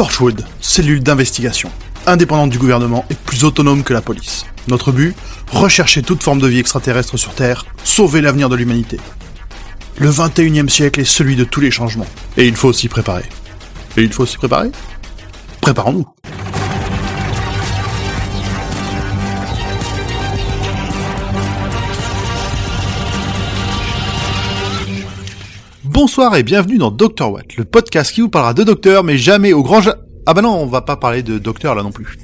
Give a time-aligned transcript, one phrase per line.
[0.00, 1.70] Torchwood, cellule d'investigation,
[2.06, 4.46] indépendante du gouvernement et plus autonome que la police.
[4.66, 5.14] Notre but
[5.52, 8.98] Rechercher toute forme de vie extraterrestre sur Terre, sauver l'avenir de l'humanité.
[9.98, 12.06] Le 21e siècle est celui de tous les changements.
[12.38, 13.24] Et il faut s'y préparer.
[13.98, 14.70] Et il faut s'y préparer?
[15.60, 16.06] Préparons-nous.
[26.02, 29.52] Bonsoir et bienvenue dans Dr Watt, le podcast qui vous parlera de docteur, mais jamais
[29.52, 29.82] au grand...
[29.82, 32.18] ja- Ah bah non, on va pas parler de docteur là non plus.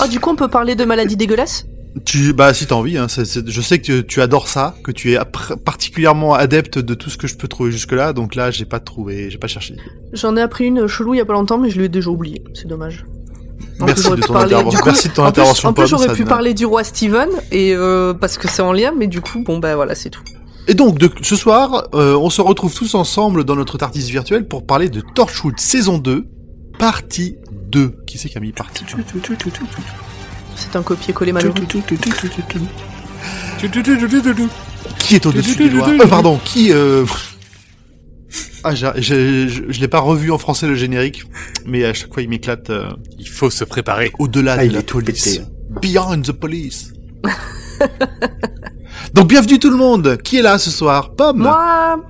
[0.00, 1.66] Ah, du coup, on peut parler de maladies dégueulasses
[2.06, 5.18] Tu, bah si t'as envie, hein, je sais que tu adores ça, que tu es
[5.62, 8.80] particulièrement adepte de tout ce que je peux trouver jusque là, donc là j'ai pas
[8.80, 9.76] trouvé, j'ai pas cherché.
[10.14, 12.42] J'en ai appris une chelou il y a pas longtemps, mais je l'ai déjà oublié.
[12.54, 13.04] C'est dommage.
[13.78, 14.70] En Merci de ton parler- intervention.
[14.70, 17.74] du coup, Merci de ton en plus- En j'aurais pu parler du roi Steven, et
[17.74, 20.22] euh, parce que c'est en lien, mais du coup, bon, bah voilà, c'est tout.
[20.68, 24.46] Et donc de, ce soir, euh, on se retrouve tous ensemble dans notre TARDIS virtuel
[24.48, 26.26] pour parler de Torchwood saison 2,
[26.78, 27.36] partie
[27.70, 27.94] 2.
[28.06, 28.84] Qui c'est qui a mis partie
[30.56, 31.54] C'est un copier-coller malheureux.
[34.98, 36.72] Qui est au-dessus des doigts Euh, Pardon, qui...
[36.72, 37.04] Euh...
[38.64, 41.22] Ah, j'ai- j'ai- je l'ai pas revu en français le générique,
[41.64, 44.10] mais à chaque fois il m'éclate euh, Il faut se préparer.
[44.18, 45.24] au-delà Ah, de la police.
[45.36, 45.42] pété.
[45.80, 46.92] Beyond the police.
[49.14, 51.10] Donc bienvenue tout le monde Qui est là ce soir?
[51.14, 52.00] Pomme Moi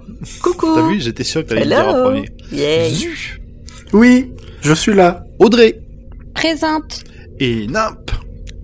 [0.43, 2.29] Coucou T'as vu, j'étais sûr que t'allais le dire en premier.
[2.53, 3.41] Yeah Zu
[3.93, 5.25] Oui, je suis là.
[5.39, 5.81] Audrey
[6.35, 7.05] Présente.
[7.39, 8.11] et Nimp.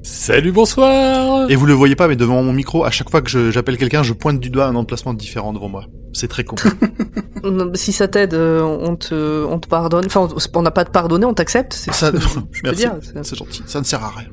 [0.03, 1.49] Salut, bonsoir.
[1.51, 4.03] Et vous le voyez pas, mais devant mon micro, à chaque fois que j'appelle quelqu'un,
[4.03, 5.85] je pointe du doigt un emplacement différent devant moi.
[6.13, 6.57] C'est très con.
[7.45, 10.05] Non, Si ça t'aide, euh, on te, on te pardonne.
[10.07, 11.73] Enfin, on- n'a pas de pardonner, on t'accepte.
[11.73, 12.29] C'est ça, ce que je
[12.63, 12.87] peux merci,
[13.23, 13.63] c'est gentil.
[13.67, 14.29] Ça ne sert à rien.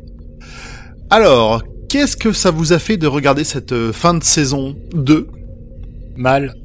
[1.10, 5.28] Alors, qu'est-ce que ça vous a fait de regarder cette euh, fin de saison 2
[6.16, 6.56] Mal.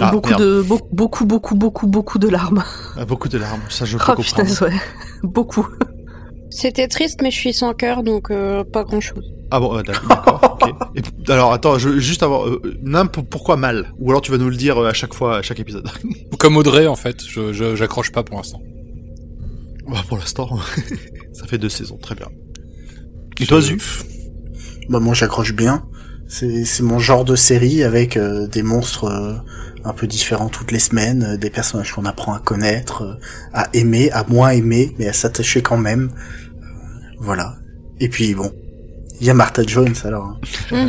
[0.00, 0.42] Ah, beaucoup merde.
[0.42, 2.64] de beau- beaucoup beaucoup beaucoup beaucoup de larmes.
[2.96, 4.48] Ah, Beaucoup de larmes, ça je peux Oh comprendre.
[4.50, 4.72] putain, ouais.
[5.22, 5.66] Beaucoup.
[6.50, 9.24] C'était triste, mais je suis sans cœur, donc euh, pas grand chose.
[9.50, 10.70] Ah bon, euh, d'accord, ok.
[10.96, 13.92] Et- alors attends, je, juste avant, euh, pourquoi mal?
[13.98, 15.88] Ou alors tu vas nous le dire à chaque fois, à chaque épisode.
[16.38, 17.22] Comme Audrey, en fait.
[17.26, 18.60] Je, j'accroche pas pour l'instant.
[19.88, 20.48] Bah, pour l'instant,
[21.32, 22.28] ça fait deux saisons, très bien.
[23.40, 23.78] Et toi, Zu?
[24.92, 25.86] Bah moi j'accroche bien.
[26.28, 29.34] C'est mon genre de série avec euh, des monstres euh,
[29.84, 33.18] un peu différents toutes les semaines, euh, des personnages qu'on apprend à connaître,
[33.54, 36.10] à aimer, à moins aimer, mais à s'attacher quand même.
[37.18, 37.56] Voilà.
[38.00, 38.52] Et puis bon,
[39.20, 40.38] il y a Martha Jones alors.
[40.72, 40.88] hein.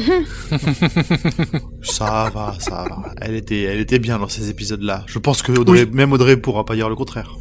[1.82, 3.14] Ça va, ça va.
[3.22, 5.04] Elle était, elle était bien dans ces épisodes-là.
[5.08, 7.38] Je pense que Audrey, même Audrey pourra pas dire le contraire.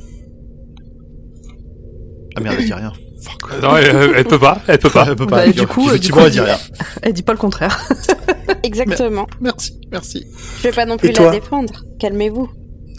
[2.37, 2.93] Ah merde, elle dit rien.
[3.23, 3.63] Fuck.
[3.63, 4.61] Non, elle, elle peut pas.
[4.67, 5.07] Elle peut pas.
[5.09, 5.53] Elle peut Bah, pas.
[5.53, 6.11] du coup, elle dit
[6.41, 6.57] rien.
[7.03, 7.87] Elle dit pas le contraire.
[8.63, 9.27] Exactement.
[9.41, 10.27] Merci, merci.
[10.59, 11.73] Je vais pas non plus Et la défendre.
[11.99, 12.49] Calmez-vous.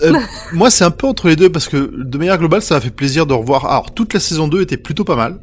[0.02, 0.14] Euh,
[0.54, 2.90] moi, c'est un peu entre les deux parce que de manière globale, ça m'a fait
[2.90, 3.66] plaisir de revoir.
[3.66, 5.40] Alors, toute la saison 2 était plutôt pas mal.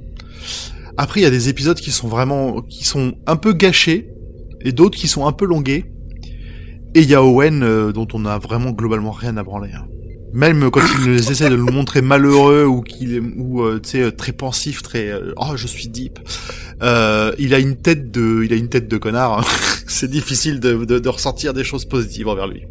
[0.96, 4.08] Après, il y a des épisodes qui sont vraiment, qui sont un peu gâchés
[4.62, 5.84] et d'autres qui sont un peu longués.
[6.94, 9.70] Et il y a Owen euh, dont on a vraiment globalement rien à branler.
[9.72, 9.84] hein.
[10.32, 13.90] Même quand il nous essaie de le montrer malheureux ou qu'il est, ou euh, tu
[13.90, 16.18] sais euh, très pensif, très euh, oh je suis deep.
[16.82, 19.40] Euh, il a une tête de, il a une tête de connard.
[19.40, 19.44] hein.
[19.88, 22.62] C'est difficile de, de, de ressentir des choses positives envers lui.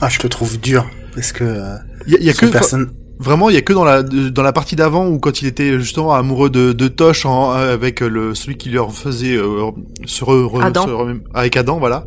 [0.00, 1.76] Ah je te trouve dur parce que euh,
[2.06, 2.90] Il y a, y que personne.
[3.18, 5.80] Vraiment, il y a que dans la dans la partie d'avant où quand il était
[5.80, 9.70] justement amoureux de, de Tosh en, avec le celui qui leur faisait euh,
[10.04, 10.84] se, re- re- Adam.
[10.84, 12.06] se re- avec Adam, voilà.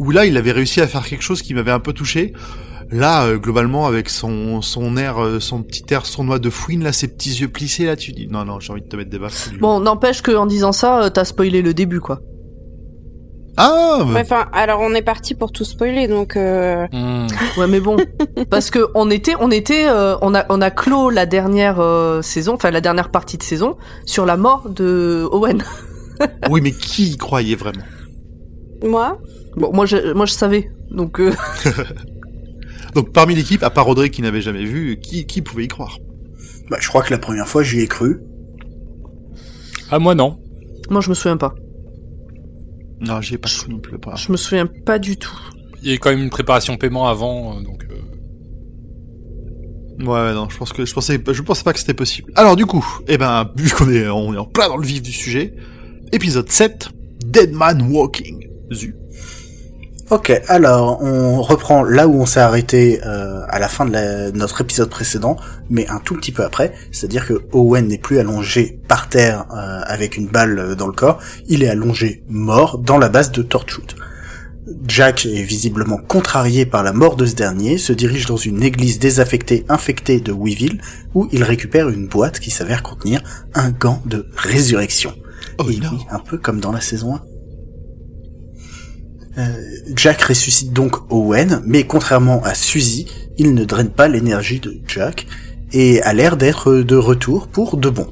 [0.00, 2.32] Où là, il avait réussi à faire quelque chose qui m'avait un peu touché.
[2.90, 6.92] Là, euh, globalement, avec son son air, euh, son petit air sournois de fouine, là,
[6.92, 9.18] ses petits yeux plissés, là, tu dis non, non, j'ai envie de te mettre des
[9.18, 9.50] baffes.
[9.60, 12.20] Bon, n'empêche qu'en disant ça, euh, t'as spoilé le début, quoi.
[13.60, 17.26] Ah, Ouais, Enfin, alors on est parti pour tout spoiler, donc euh, Hmm.
[17.58, 17.96] Ouais, mais bon,
[18.50, 22.22] parce que on était, on était, euh, on a, on a clos la dernière euh,
[22.22, 23.76] saison, enfin la dernière partie de saison
[24.06, 25.62] sur la mort de Owen.
[26.50, 27.82] oui, mais qui y croyait vraiment?
[28.84, 29.18] Moi,
[29.56, 31.20] Bon, moi, je, moi, je savais, donc.
[32.98, 36.00] Donc, parmi l'équipe, à part Audrey qui n'avait jamais vu, qui qui pouvait y croire?
[36.68, 38.18] Bah je crois que la première fois j'y ai cru.
[39.88, 40.40] Ah, moi, non.
[40.90, 41.54] moi, je me souviens pas.
[43.00, 43.96] Non, j'y ai pas cru non plus.
[44.00, 44.16] Pas.
[44.16, 45.38] Je me souviens pas du tout.
[45.80, 47.84] Il y a eu quand même une préparation paiement avant, euh, donc...
[47.84, 47.94] euh,
[50.04, 52.32] Ouais, ouais, non, je pense que je pensais, je pensais pas que c'était possible.
[52.34, 55.02] Alors du coup, eh ben, vu qu'on est, on est en plein dans le vif
[55.02, 55.54] du sujet,
[56.10, 56.88] épisode 7,
[57.24, 58.44] Dead Man Walking.
[58.72, 58.96] Zu.
[60.10, 64.30] Ok, alors on reprend là où on s'est arrêté euh, à la fin de la-
[64.30, 65.36] notre épisode précédent,
[65.68, 69.80] mais un tout petit peu après, c'est-à-dire que Owen n'est plus allongé par terre euh,
[69.84, 73.42] avec une balle euh, dans le corps, il est allongé mort dans la base de
[73.42, 73.92] Torchwood.
[74.86, 78.98] Jack est visiblement contrarié par la mort de ce dernier, se dirige dans une église
[78.98, 80.80] désaffectée infectée de Weevil,
[81.14, 83.22] où il récupère une boîte qui s'avère contenir
[83.54, 85.12] un gant de résurrection.
[85.58, 85.80] Oh, Et oui,
[86.10, 87.20] un peu comme dans la saison 1.
[89.38, 89.52] Euh,
[89.94, 93.06] Jack ressuscite donc Owen, mais contrairement à Suzy,
[93.36, 95.26] il ne draine pas l'énergie de Jack
[95.72, 98.08] et a l'air d'être de retour pour de bon.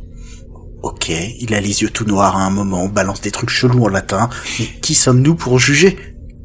[0.83, 1.09] Ok,
[1.41, 4.29] il a les yeux tout noirs à un moment, balance des trucs chelous en latin,
[4.61, 5.97] mais qui sommes-nous pour juger?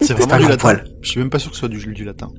[0.01, 0.57] C'est pas vraiment du latin.
[0.57, 0.83] poil.
[1.01, 2.29] Je suis même pas sûr que ce soit du, du latin.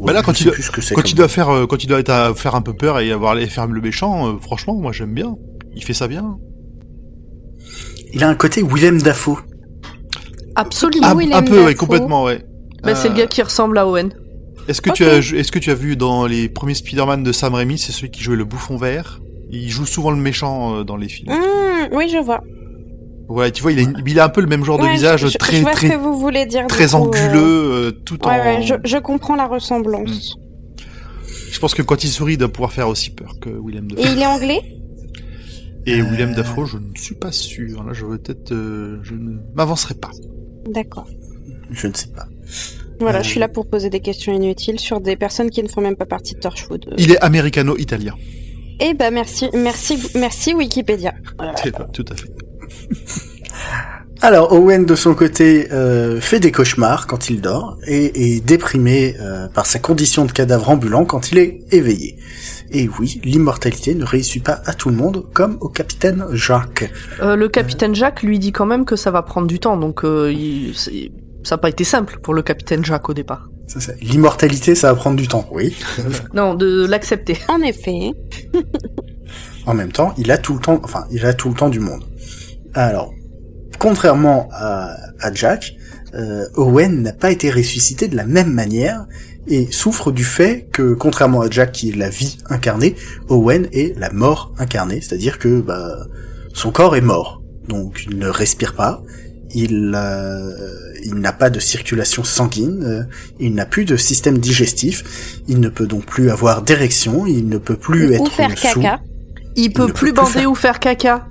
[0.00, 2.08] Ouais, Bah là, quand il- Quand comme- il doit faire, euh, quand il doit être
[2.10, 5.12] à faire un peu peur et avoir les faire le méchant, euh, franchement, moi j'aime
[5.12, 5.34] bien.
[5.74, 6.38] Il fait ça bien.
[8.14, 9.36] Il a un côté Willem Dafoe.
[10.58, 11.06] Absolument.
[11.10, 12.44] Ah, Willem un peu, ouais, complètement, ouais.
[12.82, 14.12] Bah, c'est le Euh, gars qui ressemble à Owen.
[14.68, 17.54] Est-ce que tu as, est-ce que tu as vu dans les premiers Spider-Man de Sam
[17.54, 19.20] Raimi, c'est celui qui jouait le bouffon vert?
[19.50, 21.32] Il joue souvent le méchant euh, dans les films.
[21.32, 22.40] Mmh, oui, je vois.
[23.28, 25.38] Ouais, tu vois, il a, il a un peu le même genre de visage, je,
[25.38, 26.62] très je vois ce très que vous voulez dire.
[26.62, 27.40] du très coup, euh, anguleux,
[27.72, 28.38] euh, tout Ouais, en.
[28.38, 30.36] ouais, je, je comprends la ressemblance.
[31.50, 33.94] Je pense que quand il sourit, il doit pouvoir faire aussi peur que Willem Et
[34.02, 34.12] Dafoe.
[34.16, 34.60] il est anglais?
[35.88, 37.82] Et Euh, Willem Dafoe, je ne suis pas sûr.
[37.84, 40.10] Là, je vais peut-être, euh, je ne m'avancerai pas.
[40.70, 41.06] D'accord.
[41.70, 42.26] Je ne sais pas.
[43.00, 43.22] Voilà, Euh.
[43.22, 45.96] je suis là pour poser des questions inutiles sur des personnes qui ne font même
[45.96, 46.86] pas partie de Torchwood.
[46.88, 48.14] Euh, Il est américano-italien.
[48.80, 51.12] Eh ben merci, merci, merci Wikipédia.
[51.92, 52.30] Tout à fait.
[54.20, 59.14] Alors Owen de son côté euh, fait des cauchemars quand il dort et est déprimé
[59.20, 62.16] euh, par sa condition de cadavre ambulant quand il est éveillé.
[62.70, 66.90] Et oui, l'immortalité ne réussit pas à tout le monde comme au capitaine Jacques.
[67.22, 70.04] Euh, le capitaine Jacques lui dit quand même que ça va prendre du temps, donc
[70.04, 70.74] euh, il-
[71.44, 73.48] ça n'a pas été simple pour le capitaine Jacques au départ.
[74.00, 75.74] L'immortalité, ça va prendre du temps, oui.
[76.34, 77.38] Non, de l'accepter.
[77.48, 78.10] En effet.
[79.66, 81.80] En même temps, il a tout le temps, enfin, il a tout le temps du
[81.80, 82.04] monde.
[82.74, 83.12] Alors,
[83.78, 85.74] contrairement à, à Jack,
[86.14, 89.06] euh, Owen n'a pas été ressuscité de la même manière
[89.48, 92.94] et souffre du fait que, contrairement à Jack qui est la vie incarnée,
[93.28, 96.06] Owen est la mort incarnée, c'est-à-dire que bah,
[96.54, 99.02] son corps est mort, donc il ne respire pas,
[99.54, 100.50] il, euh,
[101.04, 103.02] il n'a pas de circulation sanguine, euh,
[103.40, 107.58] il n'a plus de système digestif, il ne peut donc plus avoir d'érection, il ne
[107.58, 108.80] peut plus Ou être faire sous.
[108.80, 109.00] caca.
[109.56, 111.26] Il peut ne plus peut plus bander faire- ou faire caca.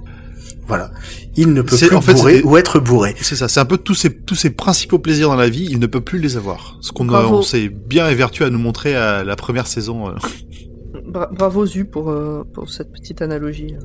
[0.67, 0.91] Voilà.
[1.35, 3.15] Il ne peut plus en fait, bourrer ou être bourré.
[3.21, 3.47] C'est ça.
[3.47, 5.67] C'est un peu tous ses tous ses principaux plaisirs dans la vie.
[5.69, 6.77] Il ne peut plus les avoir.
[6.81, 10.09] Ce qu'on on s'est bien évertué à nous montrer à la première saison.
[10.09, 10.13] euh.
[11.07, 13.75] Bra- bravo Zu pour, euh, pour cette petite analogie.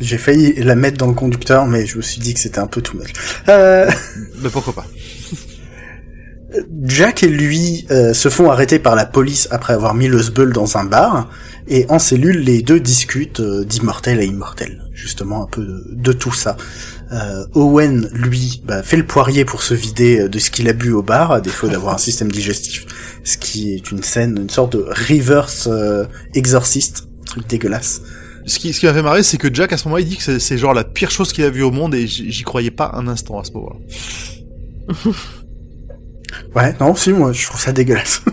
[0.00, 2.66] J'ai failli la mettre dans le conducteur, mais je me suis dit que c'était un
[2.66, 3.12] peu too much.
[3.48, 3.90] Euh,
[4.42, 4.86] Mais pourquoi pas
[6.84, 10.52] Jack et lui euh, se font arrêter par la police après avoir mis le sbeul
[10.52, 11.28] dans un bar,
[11.68, 16.12] et en cellule, les deux discutent euh, d'immortel à immortel, justement un peu de, de
[16.12, 16.56] tout ça.
[17.12, 20.72] Euh, Owen, lui, bah, fait le poirier pour se vider euh, de ce qu'il a
[20.72, 22.86] bu au bar, à défaut d'avoir un système digestif,
[23.24, 26.04] ce qui est une scène, une sorte de reverse euh,
[26.34, 28.00] exorciste, truc dégueulasse.
[28.46, 30.16] Ce qui, ce qui m'a fait marrer, c'est que Jack, à ce moment-là, il dit
[30.16, 32.70] que c'est- c'est genre la pire chose qu'il a vue au monde et j'y croyais
[32.70, 33.76] pas un instant à ce moment-là.
[36.54, 38.22] Ouais, non, si, moi, je trouve ça dégueulasse.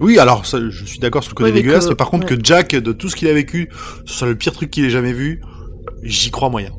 [0.00, 2.10] Oui, alors, ça, je suis d'accord sur le côté Oui, mais dégueulasse, que- mais par
[2.10, 2.36] contre, ouais.
[2.36, 3.68] que Jack, de tout ce qu'il a vécu,
[4.06, 5.40] ce soit le pire truc qu'il ait jamais vu,
[6.02, 6.72] j'y crois moyen.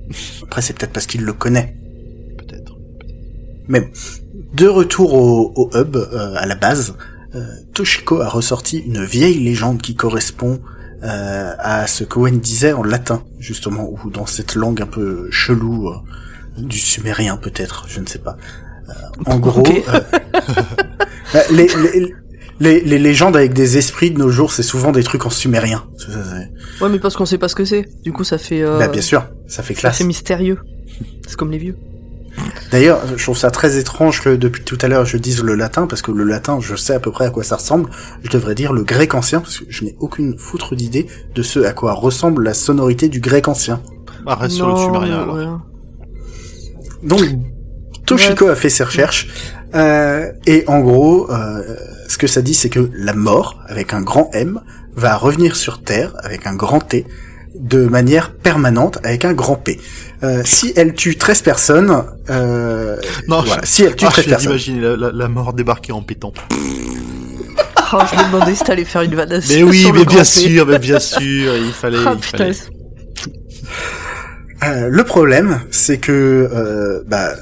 [0.44, 1.78] Après, c'est peut-être parce qu'il le connaît.
[2.38, 2.74] Peut-être.
[3.70, 3.86] Même.
[4.54, 6.96] De retour au, au hub, euh, à la base,
[7.36, 10.60] euh, Toshiko a ressorti une vieille légende qui correspond
[11.04, 15.88] euh, à ce qu'Owen disait en latin, justement, ou dans cette langue un peu chelou,
[15.88, 15.94] euh,
[16.58, 18.36] du sumérien peut-être, je ne sais pas.
[18.90, 18.94] Euh,
[19.26, 20.00] en gros, euh,
[21.34, 22.14] bah, les, les,
[22.60, 25.84] les, les légendes avec des esprits de nos jours, c'est souvent des trucs en sumérien.
[26.82, 27.88] Ouais, mais parce qu'on sait pas ce que c'est.
[28.04, 28.62] Du coup, ça fait.
[28.62, 29.98] Euh, Bah, bien sûr, ça fait classe.
[29.98, 30.60] fait mystérieux.
[31.28, 31.76] C'est comme les vieux.
[32.70, 35.88] D'ailleurs, je trouve ça très étrange que depuis tout à l'heure je dise le latin,
[35.88, 37.90] parce que le latin, je sais à peu près à quoi ça ressemble.
[38.24, 41.62] Je devrais dire le grec ancien, parce que je n'ai aucune foutre d'idée de ce
[41.62, 43.82] à quoi ressemble la sonorité du grec ancien.
[44.28, 45.36] Ah, reste sur le sumérien, alors.
[45.36, 45.46] ouais.
[47.04, 47.22] Donc,
[48.06, 49.28] Toshiko a fait ses recherches,
[49.74, 51.62] euh, et en gros, euh,
[52.08, 54.60] ce que ça dit, c'est que la mort, avec un grand M,
[54.96, 57.06] va revenir sur Terre, avec un grand T,
[57.60, 59.80] de manière permanente, avec un grand P.
[60.24, 62.98] Euh, si elle tue 13 personnes, euh,
[63.28, 64.52] Non, voilà, je- si elle tue Ah, 13 je viens personnes.
[64.58, 66.34] d'imaginer la, la, la mort débarquer en pétant.
[67.94, 70.26] Oh, je me demandais si t'allais faire une vanne Mais oui, mais bien P.
[70.26, 72.38] sûr, mais bien sûr, il fallait, Ah, il putain.
[72.38, 72.56] fallait.
[74.64, 77.36] Euh, le problème, c'est que euh, bah,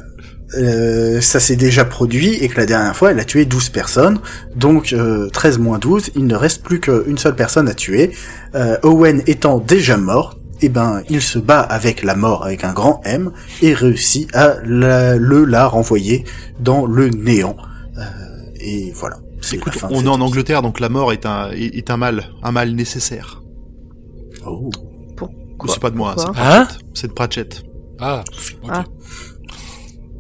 [0.58, 4.20] euh, ça s'est déjà produit et que la dernière fois, elle a tué 12 personnes.
[4.56, 8.12] Donc, euh, 13 moins 12, il ne reste plus qu'une seule personne à tuer.
[8.56, 12.74] Euh, Owen étant déjà mort, eh ben, il se bat avec la mort avec un
[12.74, 13.32] grand M
[13.62, 16.24] et réussit à la- le la renvoyer
[16.60, 17.58] dans le néant.
[17.98, 18.02] Euh,
[18.60, 19.18] et voilà.
[19.42, 20.22] C'est Écoute, la fin de on est en épisode.
[20.22, 23.42] Angleterre, donc la mort est un, est, est un mal, un mal nécessaire.
[24.46, 24.70] Oh.
[25.68, 27.08] c'est pas de moi, c'est de Hein Pratchett.
[27.10, 27.64] De Pratchett.
[28.00, 28.24] Ah,
[28.64, 28.70] ok.
[28.72, 28.84] Ah.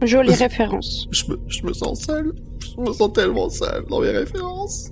[0.05, 1.07] Jolie référence.
[1.11, 2.33] Je me, je me sens seul.
[2.59, 4.89] Je me sens tellement seul dans mes références.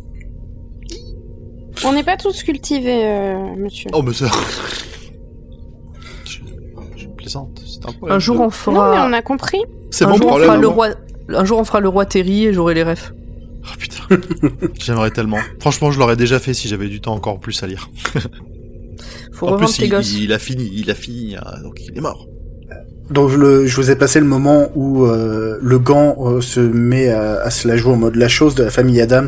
[1.85, 3.89] On n'est pas tous cultivés, euh, monsieur.
[3.93, 4.27] Oh, mais ça...
[6.25, 6.39] Je,
[6.95, 8.15] je plaisante, c'est un problème.
[8.15, 9.07] Un jour on non, mais fera.
[9.07, 9.61] on a compris.
[9.89, 10.89] C'est un mon jour on fera le roi.
[11.29, 13.13] Un jour on fera le roi Terry et j'aurai les refs.
[13.63, 13.97] Oh putain.
[14.79, 15.39] J'aimerais tellement.
[15.59, 17.89] Franchement, je l'aurais déjà fait si j'avais du temps encore plus à lire.
[19.33, 20.13] Faut en plus, tes il, gosses.
[20.13, 22.27] il a fini, il a fini, euh, donc il est mort.
[23.11, 26.61] Donc je, le, je vous ai passé le moment où euh, le gant euh, se
[26.61, 29.27] met à, à se la jouer en mode la chose de la famille Adams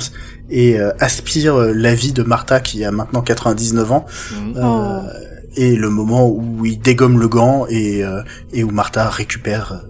[0.49, 4.05] et euh, aspire la vie de Martha qui a maintenant 99 ans.
[4.55, 4.99] Oh.
[5.55, 8.21] Et le moment où il dégomme le gant et, euh,
[8.53, 9.83] et où Martha récupère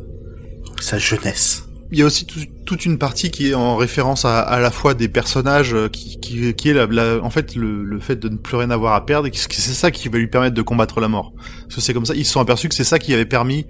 [0.82, 1.63] sa jeunesse.
[1.94, 4.72] Il y a aussi tout- toute une partie qui est en référence à, à la
[4.72, 8.16] fois des personnages euh, qui, qui, qui est la, la- en fait le, le fait
[8.16, 10.56] de ne plus rien avoir à perdre et que c'est ça qui va lui permettre
[10.56, 11.34] de combattre la mort.
[11.64, 13.68] Parce que c'est comme ça, ils se sont aperçus que c'est ça qui avait permis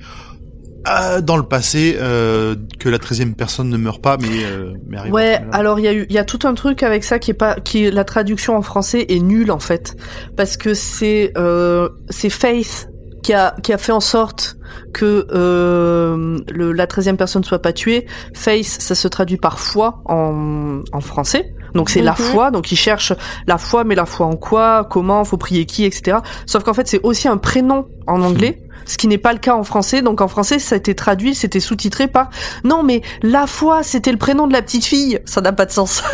[0.87, 4.97] euh, dans le passé euh, que la treizième personne ne meurt pas mais euh, mais
[4.97, 5.13] arrive.
[5.13, 7.31] Ouais, alors il y a eu, il y a tout un truc avec ça qui
[7.31, 9.95] est pas, qui est- la traduction en français est nulle en fait,
[10.35, 12.89] parce que c'est, euh, c'est Faith
[13.23, 14.57] qui a, qui a fait en sorte
[14.93, 18.05] que euh, le, la treizième personne soit pas tuée.
[18.33, 21.53] Faith, ça se traduit par foi en, en français.
[21.73, 22.17] Donc c'est la Mhm.
[22.17, 23.13] foi, donc il cherche
[23.47, 26.17] la foi, mais la foi en quoi, comment, faut prier qui, etc.
[26.45, 29.55] Sauf qu'en fait c'est aussi un prénom en anglais, ce qui n'est pas le cas
[29.55, 30.01] en français.
[30.01, 32.29] Donc en français ça a été traduit, c'était sous-titré par
[32.63, 35.71] non mais la foi c'était le prénom de la petite fille, ça n'a pas de
[35.71, 36.03] sens.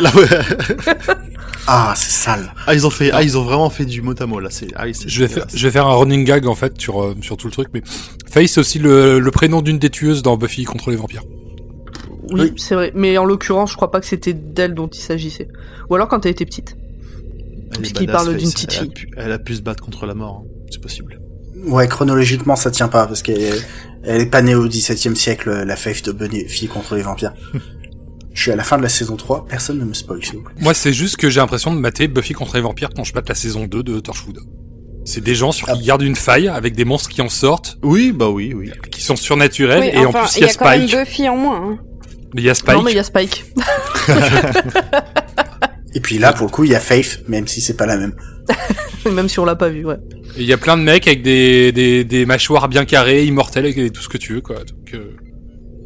[1.66, 2.52] Ah, c'est sale.
[2.66, 4.48] ah ils ont fait, ah ils ont vraiment fait du mot à mot là.
[4.50, 7.14] C'est, ah Je vais faire, je vais faire un running gag en fait sur euh,
[7.20, 7.82] sur tout le truc, mais
[8.30, 11.22] Faye c'est aussi le, le prénom d'une des tueuses dans Buffy contre les vampires.
[12.32, 12.52] Oui, Oui.
[12.56, 15.48] c'est vrai, mais en l'occurrence je crois pas que c'était d'elle dont il s'agissait.
[15.90, 16.76] Ou alors quand elle était petite.
[17.78, 18.90] Puisqu'il parle d'une petite Elle a fille.
[18.92, 20.42] pu- Elle a pu se battre contre la mort.
[20.44, 20.48] hein.
[20.72, 21.20] C'est possible.
[21.66, 23.62] Ouais, chronologiquement, ça tient pas, parce qu'elle est,
[24.04, 27.32] elle est pas née au XVIIe siècle, la Faith de Buffy contre les vampires.
[28.32, 30.42] Je suis à la fin de la saison 3, personne ne me spoil, s'il vous
[30.44, 30.54] plaît.
[30.60, 33.28] Moi c'est juste que j'ai l'impression de mater Buffy contre les vampires quand je mate
[33.28, 34.38] la saison 2 de Torchwood.
[35.04, 35.74] C'est des gens sur Ah.
[35.74, 38.70] qui gardent une faille avec des monstres qui en sortent, Oui, bah oui, oui.
[38.92, 40.64] qui sont surnaturels Oui, et enfin, en plus il il y y a a quand
[40.70, 40.92] même Spike.
[40.98, 41.56] deux filles en moins.
[41.72, 41.78] hein.
[42.36, 42.74] Il y a Spike.
[42.76, 43.44] Non mais il y a Spike.
[45.94, 47.96] Et puis là, pour le coup, il y a Faith, même si c'est pas la
[47.96, 48.14] même.
[49.10, 49.96] Même si on l'a pas vu, ouais.
[50.36, 53.90] Il y a plein de mecs avec des, des, des mâchoires bien carrées, immortelles et
[53.90, 54.56] tout ce que tu veux quoi.
[54.56, 55.16] Donc, euh,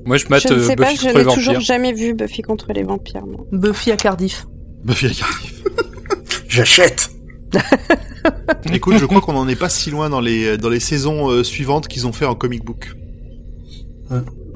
[0.05, 1.61] moi je mate Je ne euh, sais pas, Buffy je les n'ai toujours vampires.
[1.61, 3.25] jamais vu Buffy contre les vampires.
[3.25, 3.47] moi.
[3.53, 4.47] Buffy à Cardiff.
[4.83, 5.63] Buffy la Cardiff.
[6.49, 7.11] J'achète
[8.73, 11.45] Écoute, je crois qu'on en est pas si loin dans les dans les saisons euh,
[11.45, 12.95] suivantes qu'ils ont fait en comic book.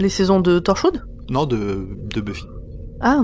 [0.00, 1.02] Les saisons de Torchwood?
[1.31, 2.45] Non, de de Buffy.
[3.00, 3.23] Ah.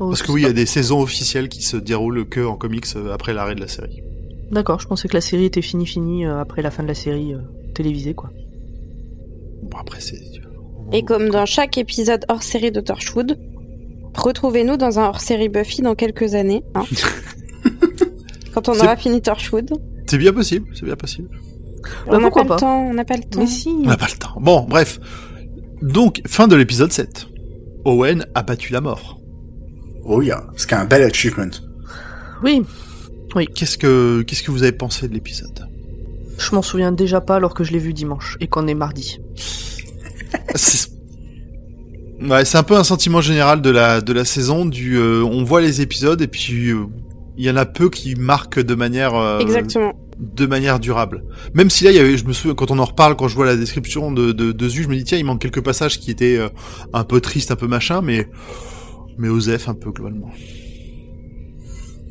[0.00, 2.56] Oh, Parce que oui, il y a des saisons officielles qui se déroulent que en
[2.56, 4.02] comics euh, après l'arrêt de la série.
[4.50, 6.94] D'accord, je pensais que la série était finie finie euh, après la fin de la
[6.94, 7.38] série euh,
[7.74, 8.30] télévisée quoi.
[9.62, 10.20] Bon après c'est.
[10.92, 13.38] Et comme dans chaque épisode hors série de Torchwood,
[14.16, 16.62] retrouvez-nous dans un hors série Buffy dans quelques années.
[16.74, 16.84] hein.
[18.52, 19.72] Quand on aura fini Torchwood.
[20.06, 21.28] C'est bien possible, c'est bien possible.
[22.06, 23.40] Bah, on n'a pas, pas le temps, on n'a pas le temps.
[23.40, 23.68] Mais si.
[23.68, 24.38] On n'a pas le temps.
[24.40, 25.00] Bon, bref.
[25.82, 27.26] Donc, fin de l'épisode 7.
[27.84, 29.18] Owen a battu la mort.
[30.04, 31.50] Oh yeah, c'est un bel achievement.
[32.42, 32.62] Oui,
[33.54, 35.66] Qu'est-ce que qu'est-ce que vous avez pensé de l'épisode?
[36.38, 39.18] Je m'en souviens déjà pas alors que je l'ai vu dimanche et qu'on est mardi.
[40.54, 40.90] C'est
[42.22, 45.44] ouais, c'est un peu un sentiment général de la de la saison du euh, on
[45.44, 46.86] voit les épisodes et puis euh,
[47.36, 49.92] il y en a peu qui marquent de manière euh, Exactement.
[50.18, 51.24] de manière durable.
[51.54, 53.34] Même si là, il y avait, je me souviens, quand on en reparle, quand je
[53.34, 55.98] vois la description de, de, de Zu, je me dis, tiens, il manque quelques passages
[55.98, 56.48] qui étaient euh,
[56.92, 58.28] un peu tristes, un peu machin, mais,
[59.18, 60.30] mais Osef un peu, globalement.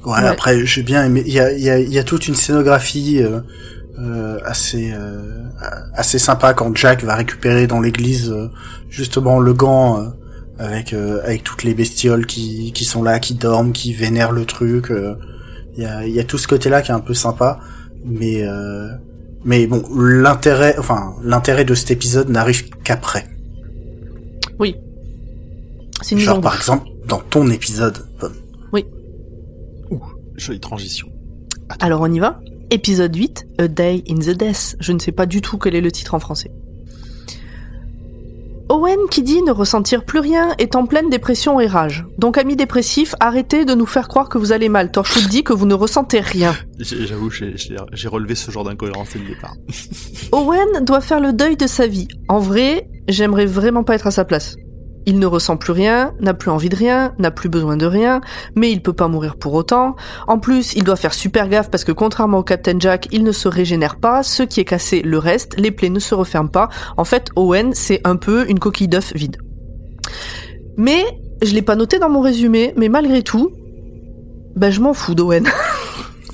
[0.05, 0.27] Ouais, Ouais.
[0.27, 1.23] après, j'ai bien aimé.
[1.25, 3.39] Il y a, il y, a, il y a toute une scénographie euh,
[3.99, 5.43] euh, assez euh,
[5.93, 8.49] assez sympa quand Jack va récupérer dans l'église euh,
[8.89, 10.07] justement le gant euh,
[10.59, 14.45] avec euh, avec toutes les bestioles qui qui sont là, qui dorment, qui vénèrent le
[14.45, 14.91] truc.
[14.91, 15.15] euh.
[15.77, 17.59] Il y a il y a tout ce côté-là qui est un peu sympa,
[18.05, 18.89] mais euh,
[19.45, 23.25] mais bon, l'intérêt, enfin l'intérêt de cet épisode n'arrive qu'après.
[26.01, 28.05] C'est une Genre en par exemple dans ton épisode.
[28.19, 28.33] Pomme.
[30.35, 31.07] Jolie transition.
[31.79, 32.39] Alors on y va.
[32.71, 34.75] Épisode 8, A Day in the Death.
[34.79, 36.51] Je ne sais pas du tout quel est le titre en français.
[38.69, 42.05] Owen qui dit ne ressentir plus rien est en pleine dépression et rage.
[42.17, 44.91] Donc amis dépressifs, arrêtez de nous faire croire que vous allez mal.
[44.91, 46.55] Torchwood dit que vous ne ressentez rien.
[46.79, 49.53] J'avoue, j'ai relevé ce genre d'incohérence dès le départ.
[50.31, 52.07] Owen doit faire le deuil de sa vie.
[52.29, 54.55] En vrai, j'aimerais vraiment pas être à sa place.
[55.05, 58.21] Il ne ressent plus rien, n'a plus envie de rien, n'a plus besoin de rien,
[58.55, 59.95] mais il peut pas mourir pour autant.
[60.27, 63.31] En plus, il doit faire super gaffe parce que contrairement au Captain Jack, il ne
[63.31, 66.69] se régénère pas, ce qui est cassé le reste, les plaies ne se referment pas.
[66.97, 69.37] En fait, Owen, c'est un peu une coquille d'œuf vide.
[70.77, 71.03] Mais,
[71.41, 73.51] je l'ai pas noté dans mon résumé, mais malgré tout,
[74.55, 75.47] ben je m'en fous d'Owen.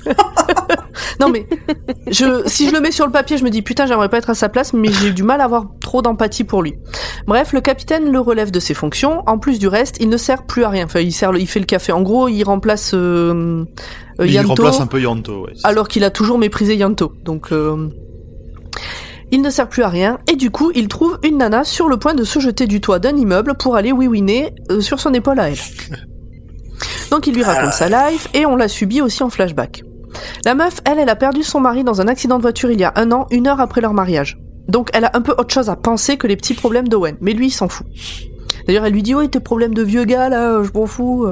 [1.18, 1.46] non mais,
[2.10, 4.30] je, si je le mets sur le papier, je me dis putain, j'aimerais pas être
[4.30, 6.74] à sa place, mais j'ai du mal à avoir trop d'empathie pour lui.
[7.26, 9.22] Bref, le capitaine le relève de ses fonctions.
[9.26, 10.84] En plus du reste, il ne sert plus à rien.
[10.84, 11.92] Enfin, il sert, il fait le café.
[11.92, 13.64] En gros, il remplace euh,
[14.20, 15.52] euh, il Yanto, remplace un peu Yanto, ouais.
[15.64, 17.12] alors qu'il a toujours méprisé Yanto.
[17.24, 17.88] Donc, euh,
[19.30, 20.18] il ne sert plus à rien.
[20.30, 22.98] Et du coup, il trouve une nana sur le point de se jeter du toit
[22.98, 25.58] d'un immeuble pour aller oui-winer euh, sur son épaule à elle.
[27.10, 29.82] Donc, il lui raconte sa life et on l'a subi aussi en flashback.
[30.44, 32.84] La meuf, elle, elle a perdu son mari dans un accident de voiture il y
[32.84, 34.38] a un an, une heure après leur mariage.
[34.68, 37.32] Donc elle a un peu autre chose à penser que les petits problèmes d'Owen, mais
[37.32, 37.86] lui il s'en fout.
[38.66, 41.26] D'ailleurs elle lui dit ouais tes problèmes de vieux gars là, je m'en fous.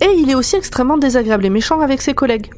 [0.00, 2.50] Et il est aussi extrêmement désagréable et méchant avec ses collègues.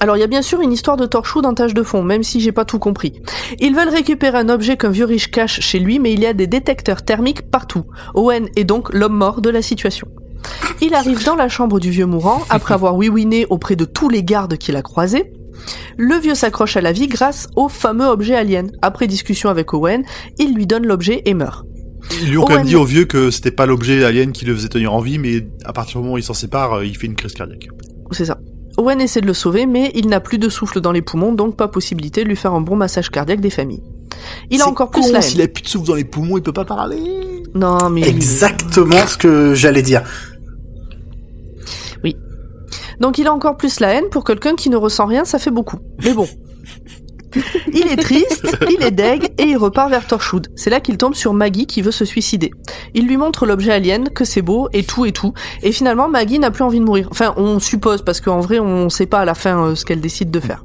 [0.00, 2.22] Alors il y a bien sûr une histoire de torchou en tâche de fond, même
[2.22, 3.20] si j'ai pas tout compris.
[3.58, 6.32] Ils veulent récupérer un objet qu'un vieux riche cache chez lui, mais il y a
[6.32, 7.84] des détecteurs thermiques partout.
[8.14, 10.08] Owen est donc l'homme mort de la situation.
[10.80, 14.22] Il arrive dans la chambre du vieux mourant, après avoir oui-winé auprès de tous les
[14.22, 15.32] gardes qu'il a croisés.
[15.98, 18.70] Le vieux s'accroche à la vie grâce au fameux objet alien.
[18.80, 20.04] Après discussion avec Owen,
[20.38, 21.66] il lui donne l'objet et meurt.
[22.22, 24.54] Ils lui ont quand même dit au vieux que c'était pas l'objet alien qui le
[24.54, 26.96] faisait tenir en vie, mais à partir du moment où il s'en sépare, euh, il
[26.96, 27.68] fait une crise cardiaque.
[28.10, 28.38] C'est ça.
[28.78, 31.56] Owen essaie de le sauver, mais il n'a plus de souffle dans les poumons, donc
[31.56, 33.82] pas possibilité de lui faire un bon massage cardiaque des familles.
[34.50, 35.22] Il a encore plus con, la haine.
[35.22, 36.98] S'il a plus de souffle dans les poumons, il peut pas parler.
[37.54, 40.02] Non, mais Exactement ce que j'allais dire.
[43.00, 45.50] Donc il a encore plus la haine pour quelqu'un qui ne ressent rien, ça fait
[45.50, 45.78] beaucoup.
[46.04, 46.28] Mais bon.
[47.72, 50.48] Il est triste, il est deg et il repart vers Torchwood.
[50.56, 52.50] C'est là qu'il tombe sur Maggie qui veut se suicider.
[52.92, 55.32] Il lui montre l'objet alien, que c'est beau et tout et tout.
[55.62, 57.06] Et finalement Maggie n'a plus envie de mourir.
[57.12, 60.00] Enfin, on suppose parce qu'en vrai on sait pas à la fin euh, ce qu'elle
[60.00, 60.64] décide de faire.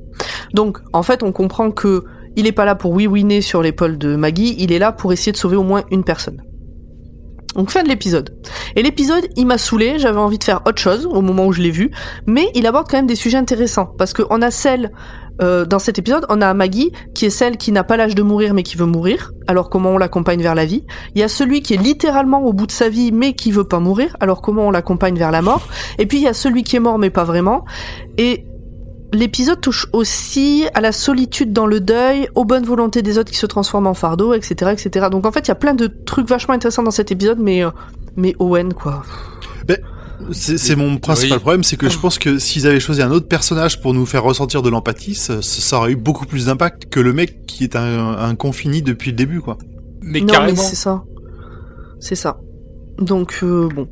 [0.54, 2.04] Donc en fait on comprend que
[2.36, 5.32] il est pas là pour oui-winer sur l'épaule de Maggie, il est là pour essayer
[5.32, 6.42] de sauver au moins une personne.
[7.56, 8.38] Donc fin de l'épisode.
[8.76, 11.62] Et l'épisode, il m'a saoulé, j'avais envie de faire autre chose au moment où je
[11.62, 11.92] l'ai vu,
[12.28, 14.92] mais il aborde quand même des sujets intéressants parce qu'on a celle
[15.42, 18.24] euh, dans cet épisode, on a Maggie qui est celle qui n'a pas l'âge de
[18.24, 19.32] mourir mais qui veut mourir.
[19.48, 22.54] Alors comment on l'accompagne vers la vie Il y a celui qui est littéralement au
[22.54, 24.16] bout de sa vie mais qui veut pas mourir.
[24.20, 25.68] Alors comment on l'accompagne vers la mort
[26.00, 27.66] Et puis il y a celui qui est mort mais pas vraiment.
[28.18, 28.46] Et
[29.16, 33.38] L'épisode touche aussi à la solitude dans le deuil, aux bonnes volontés des autres qui
[33.38, 35.08] se transforment en fardeau, etc., etc.
[35.10, 37.64] Donc en fait, il y a plein de trucs vachement intéressants dans cet épisode, mais
[37.64, 37.70] euh,
[38.18, 39.04] mais Owen quoi.
[40.32, 41.42] C'est c'est mon principal Oui.
[41.42, 44.24] problème, c'est que je pense que s'ils avaient choisi un autre personnage pour nous faire
[44.24, 47.76] ressentir de l'empathie, ça, ça aurait eu beaucoup plus d'impact que le mec qui est
[47.76, 49.58] un, un confini depuis le début, quoi.
[50.02, 50.62] Mais non, mais carrément.
[50.62, 51.04] c'est ça,
[52.00, 52.40] c'est ça.
[52.98, 53.88] Donc euh, bon,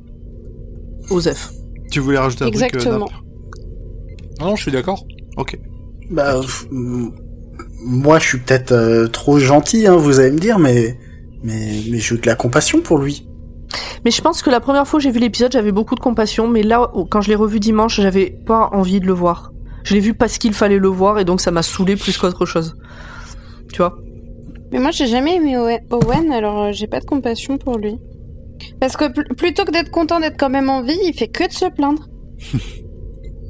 [1.09, 1.51] Osef.
[1.91, 3.05] Tu voulais rajouter un Exactement.
[3.05, 5.05] truc euh, Non, non, je suis d'accord.
[5.37, 5.57] Ok.
[6.09, 6.39] Bah,
[6.71, 10.97] moi, je suis peut-être euh, trop gentil, hein, vous allez me dire, mais
[11.43, 13.27] mais mais j'ai eu de la compassion pour lui.
[14.05, 16.47] Mais je pense que la première fois que j'ai vu l'épisode, j'avais beaucoup de compassion,
[16.47, 19.51] mais là, quand je l'ai revu dimanche, j'avais pas envie de le voir.
[19.83, 22.45] Je l'ai vu parce qu'il fallait le voir, et donc ça m'a saoulé plus qu'autre
[22.45, 22.75] chose.
[23.71, 23.97] Tu vois?
[24.71, 27.97] Mais moi, j'ai jamais aimé Owen, Owen, alors euh, j'ai pas de compassion pour lui.
[28.79, 31.47] Parce que pl- plutôt que d'être content d'être quand même en vie, il fait que
[31.47, 32.07] de se plaindre.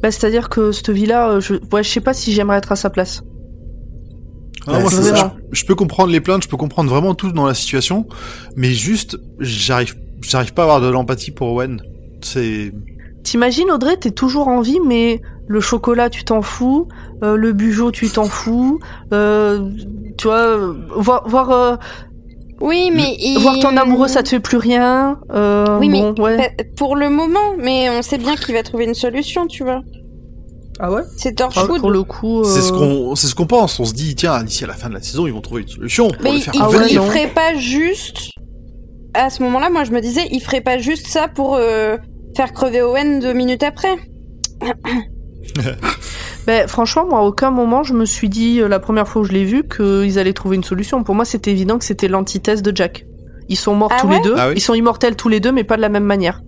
[0.04, 2.76] Bah, c'est-à-dire que cette vie-là, euh, je, ouais, je sais pas si j'aimerais être à
[2.76, 3.24] sa place.
[4.68, 5.34] Ah, Ouais, moi, c'est je, ça.
[5.52, 8.06] je- je peux comprendre les plaintes, je peux comprendre vraiment tout dans la situation,
[8.58, 11.82] mais juste, j'arrive, j'arrive pas à avoir de l'empathie pour Owen.
[12.22, 12.72] C'est,
[13.24, 16.90] T'imagines, Audrey, t'es toujours en vie, mais le chocolat, tu t'en fous,
[17.24, 18.80] euh, le bugeot, tu t'en fous,
[19.14, 19.70] euh,
[20.18, 20.58] tu vois,
[20.98, 21.76] voir, voir, euh,
[22.62, 23.40] Oui, mais il...
[23.40, 25.20] voir ton amoureux, ça te fait plus rien.
[25.34, 26.38] Euh, Oui, mais ouais.
[26.38, 29.82] bah, pour le moment, mais on sait bien qu'il va trouver une solution, tu vois.
[30.80, 31.02] Ah ouais?
[31.18, 31.80] C'est Ah, Torchwood.
[31.82, 33.80] Pour le coup, euh, c'est ce qu'on, c'est ce qu'on pense.
[33.80, 35.68] On se dit, tiens, d'ici à la fin de la saison, ils vont trouver une
[35.68, 38.30] solution pour Mais le il, faire il- Ah il ferait pas juste.
[39.14, 41.98] À ce moment-là, moi, je me disais, il ferait pas juste ça pour euh,
[42.36, 43.96] faire crever Owen deux minutes après.
[46.46, 49.26] Ben, franchement, moi, à aucun moment, je me suis dit, euh, la première fois où
[49.26, 51.04] je l'ai vu, qu'ils allaient trouver une solution.
[51.04, 53.06] Pour moi, c'était évident que c'était l'antithèse de Jack.
[53.50, 54.54] Ils sont morts Ah tous ouais les deux, Ah oui.
[54.58, 56.42] ils sont immortels tous les deux, mais pas de la même manière.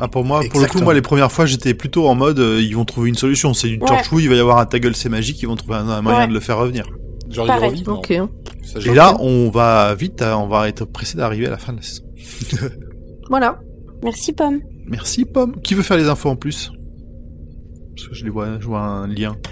[0.00, 2.60] Ah, pour moi, pour le coup, moi, les premières fois, j'étais plutôt en mode, euh,
[2.60, 3.54] ils vont trouver une solution.
[3.54, 3.86] C'est du Ouais.
[3.86, 6.02] torchwood, il va y avoir un ta gueule, c'est magique, ils vont trouver un, un
[6.02, 6.28] moyen Ouais.
[6.28, 6.84] de le faire revenir.
[7.30, 7.70] Genre, Pareil.
[7.76, 7.96] il revit, non.
[7.98, 8.30] Ok.
[8.64, 11.58] Ça, j'ai Et là, on va vite, hein, on va être pressé d'arriver à la
[11.58, 12.02] fin de la saison.
[13.30, 13.58] Voilà.
[14.04, 14.60] Merci, Pomme.
[14.86, 15.56] Merci, Pomme.
[15.62, 16.70] Qui veut faire les infos en plus?
[17.96, 19.36] Parce que je les vois, je vois un lien.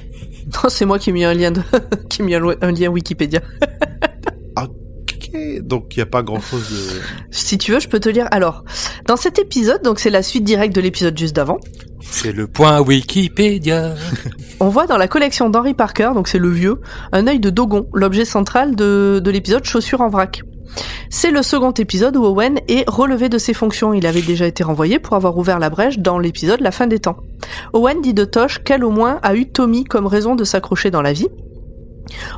[0.62, 1.62] Non, c'est moi qui ai mis un lien de,
[2.10, 3.40] qui ai mis un, lo- un lien Wikipédia.
[4.56, 5.30] Ok,
[5.62, 7.00] donc il n'y a pas grand chose de...
[7.30, 8.28] Si tu veux, je peux te lire.
[8.30, 8.64] Alors,
[9.06, 11.58] dans cet épisode, donc c'est la suite directe de l'épisode juste d'avant,
[12.00, 13.94] C'est le point Wikipédia.
[14.60, 16.80] on voit dans la collection d'Henry Parker, donc c'est le vieux,
[17.12, 20.42] un œil de Dogon, l'objet central de, de l'épisode Chaussures en vrac.
[21.10, 23.94] C'est le second épisode où Owen est relevé de ses fonctions.
[23.94, 26.98] Il avait déjà été renvoyé pour avoir ouvert la brèche dans l'épisode La fin des
[26.98, 27.16] temps.
[27.72, 31.02] Owen dit de Tosh qu'elle au moins a eu Tommy comme raison de s'accrocher dans
[31.02, 31.28] la vie.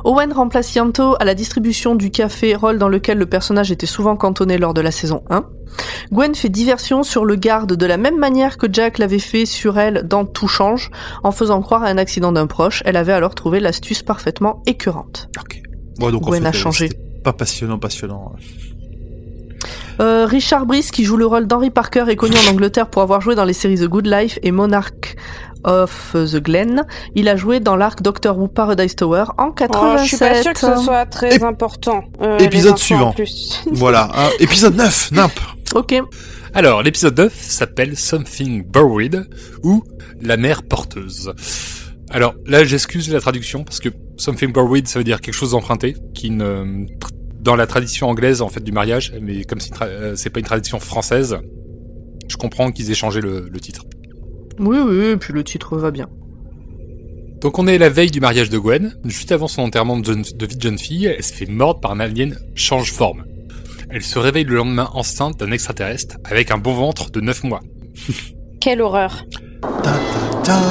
[0.05, 4.15] Owen remplace Yanto à la distribution du café, rôle dans lequel le personnage était souvent
[4.15, 5.45] cantonné lors de la saison 1.
[6.11, 9.77] Gwen fait diversion sur le garde de la même manière que Jack l'avait fait sur
[9.77, 10.91] elle dans Tout change,
[11.23, 12.81] en faisant croire à un accident d'un proche.
[12.85, 15.29] Elle avait alors trouvé l'astuce parfaitement écœurante.
[15.99, 16.89] Ouais, donc en Gwen fait, a changé.
[17.27, 18.31] Pas passionnant, passionnant.
[19.99, 23.19] Euh, Richard Brice, qui joue le rôle d'Henry Parker, est connu en Angleterre pour avoir
[23.19, 25.17] joué dans les séries The Good Life et Monarch
[25.65, 26.85] of the Glen.
[27.15, 30.03] Il a joué dans l'arc Doctor Who Paradise Tower en Oh, 87.
[30.03, 32.05] je suis pas sûre que ce soit très Ép- important.
[32.21, 33.13] euh, épisode suivant.
[33.73, 35.33] Voilà, hein, épisode 9, nimp
[35.75, 35.95] Ok.
[36.53, 39.27] Alors, l'épisode 9 s'appelle Something Buried
[39.63, 39.83] ou
[40.21, 41.33] La mer porteuse.
[42.09, 45.97] Alors là, j'excuse la traduction parce que Something Buried, ça veut dire quelque chose d'emprunté,
[46.13, 46.85] qui ne
[47.39, 50.45] dans la tradition anglaise en fait du mariage, mais comme c'est euh, c'est pas une
[50.45, 51.37] tradition française,
[52.27, 53.83] je comprends qu'ils aient changé le, le titre.
[54.59, 56.07] Oui, oui, et puis le titre va bien.
[57.41, 60.23] Donc on est la veille du mariage de Gwen, juste avant son enterrement de, jeune-
[60.35, 63.25] de vie de jeune fille, elle se fait mordre par un alien change forme.
[63.89, 67.61] Elle se réveille le lendemain enceinte d'un extraterrestre avec un bon ventre de 9 mois.
[68.59, 69.23] Quelle horreur.
[69.61, 70.61] Ta, ta, ta.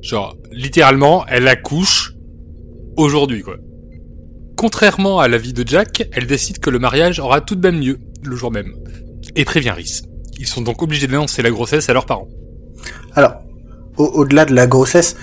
[0.00, 2.14] Genre, littéralement, elle accouche
[2.96, 3.56] aujourd'hui, quoi.
[4.56, 7.98] Contrairement à l'avis de Jack, elle décide que le mariage aura tout de même lieu,
[8.22, 8.72] le jour même,
[9.34, 10.02] et prévient Rhys.
[10.38, 12.28] Ils sont donc obligés d'annoncer la grossesse à leurs parents.
[13.14, 13.34] Alors,
[13.96, 15.16] au- au-delà de la grossesse,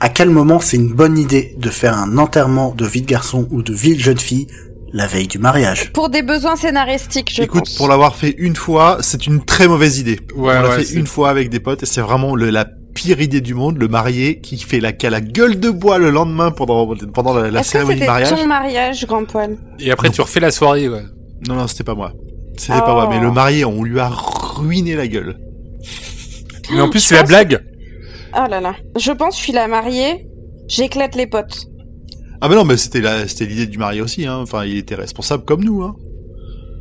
[0.00, 3.48] à quel moment c'est une bonne idée de faire un enterrement de vie de garçon
[3.50, 4.46] ou de vie de jeune fille
[4.92, 5.92] la veille du mariage?
[5.92, 7.74] Pour des besoins scénaristiques, je Écoute, pense.
[7.76, 10.20] pour l'avoir fait une fois, c'est une très mauvaise idée.
[10.34, 12.66] Ouais, On l'a ouais, fait une fois avec des potes et c'est vraiment le, la
[12.96, 15.98] pire idée du monde, le marié qui fait la, qui a la gueule de bois
[15.98, 18.30] le lendemain pendant, pendant la, la cérémonie de c'était mariage.
[18.30, 21.04] ton mariage, grand poil Et après, tu refais la soirée, ouais.
[21.46, 22.12] Non, non, c'était pas moi.
[22.56, 23.10] C'était pas moi, Oh.
[23.12, 25.38] mais le marié, on lui a ruiné la gueule.
[26.72, 27.62] Mais en plus, c'est la blague.
[28.34, 28.74] Oh là là.
[28.98, 30.26] Je pense que je suis la mariée,
[30.66, 31.66] j'éclate les potes.
[32.40, 34.38] Ah bah non, mais c'était la, c'était l'idée du marié aussi, hein.
[34.38, 35.94] Enfin, il était responsable comme nous, hein.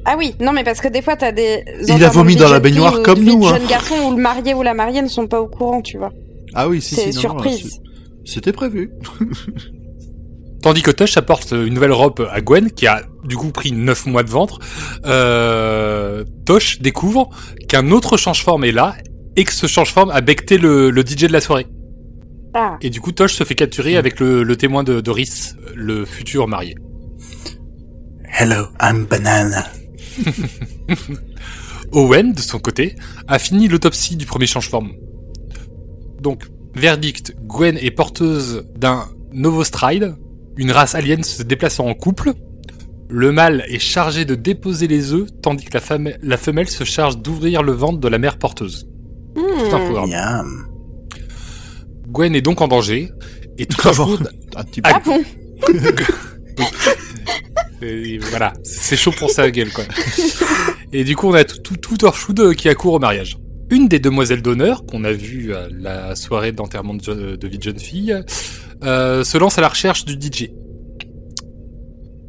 [0.06, 1.64] Ah oui, non mais parce que des fois t'as des...
[1.88, 3.58] Il a vomi dans la baignoire ou comme nous, hein.
[3.58, 6.12] jeune garçon où le marié ou la mariée ne sont pas au courant, tu vois.
[6.54, 7.80] Ah oui, si, C'est si, surprise.
[8.24, 8.92] C'était prévu.
[10.62, 14.08] Tandis que Tosh apporte une nouvelle robe à Gwen, qui a du coup pris 9
[14.08, 14.60] mois de ventre,
[15.06, 17.30] euh, Tosh découvre
[17.68, 18.96] qu'un autre change-forme est là,
[19.36, 21.68] et que ce change-forme a becté le, le DJ de la soirée.
[22.56, 25.56] Ah, Et du coup, Tosh se fait capturer avec le, le témoin de, de Rhys,
[25.76, 26.76] le futur marié.
[28.40, 29.66] Hello, I'm banana.
[31.92, 32.96] Owen, de son côté,
[33.28, 34.92] a fini l'autopsie du premier change-forme.
[36.22, 40.16] Donc, verdict, Gwen est porteuse d'un Novostride,
[40.58, 42.34] une race alien se déplaçant en couple.
[43.08, 46.84] Le mâle est chargé de déposer les œufs, tandis que la, femme- la femelle se
[46.84, 48.88] charge d'ouvrir le ventre de la mère porteuse.
[49.36, 49.42] Tout
[49.76, 49.92] un Hmm.
[49.94, 50.66] programme.
[52.08, 53.12] Gwen est donc en danger,
[53.58, 53.78] et tout
[54.56, 54.90] Un petit peu.
[54.92, 55.22] Ah bon
[58.30, 59.84] Voilà, c'est chaud pour sa gueule, quoi.
[60.94, 61.98] Et du coup, on a tout, tout,
[62.40, 63.38] euh, qui accourt au mariage.
[63.72, 67.58] Une des demoiselles d'honneur, qu'on a vu à la soirée d'enterrement de, je- de vie
[67.58, 68.16] de jeune fille,
[68.84, 70.52] euh, se lance à la recherche du DJ.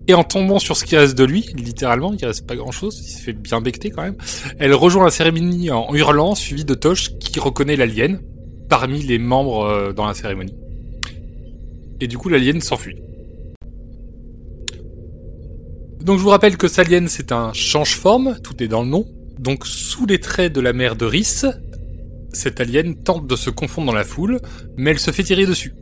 [0.09, 3.00] Et en tombant sur ce qui reste de lui, littéralement, il reste pas grand chose,
[3.04, 4.16] il s'est fait bien becter quand même,
[4.59, 8.20] elle rejoint la cérémonie en hurlant, suivie de Tosh qui reconnaît l'alien
[8.68, 10.54] parmi les membres euh, dans la cérémonie.
[12.00, 12.96] Et du coup, l'alien s'enfuit.
[16.06, 19.08] Donc je vous rappelle que Salien c'est un change-forme, tout est dans le nom.
[19.40, 21.44] Donc sous les traits de la mère de Rhys,
[22.32, 24.40] cette alien tente de se confondre dans la foule,
[24.76, 25.74] mais elle se fait tirer dessus.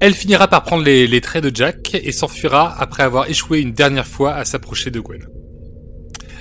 [0.00, 4.08] Elle finira par prendre les, traits de Jack et s'enfuira après avoir échoué une dernière
[4.08, 5.28] fois à s'approcher de Gwen.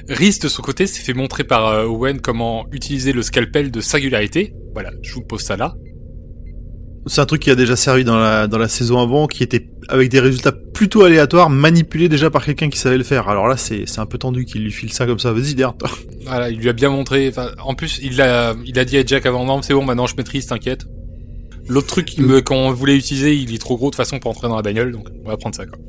[0.07, 3.79] Rhys de son côté s'est fait montrer par euh, Owen comment utiliser le scalpel de
[3.79, 4.55] singularité.
[4.73, 5.75] Voilà, je vous pose ça là.
[7.05, 9.67] C'est un truc qui a déjà servi dans la, dans la saison avant, qui était
[9.87, 13.29] avec des résultats plutôt aléatoires, manipulés déjà par quelqu'un qui savait le faire.
[13.29, 15.31] Alors là, c'est, c'est un peu tendu qu'il lui file ça comme ça.
[15.31, 15.89] Vas-y, derrière toi.
[16.25, 17.27] Voilà, il lui a bien montré.
[17.29, 20.05] Enfin, en plus, il a, il a dit à Jack avant, non, c'est bon, maintenant
[20.05, 20.85] je maîtrise, t'inquiète.
[21.67, 24.55] L'autre truc me, qu'on voulait utiliser, il est trop gros de façon pour entrer dans
[24.55, 25.79] la bagnole, donc on va prendre ça, quoi.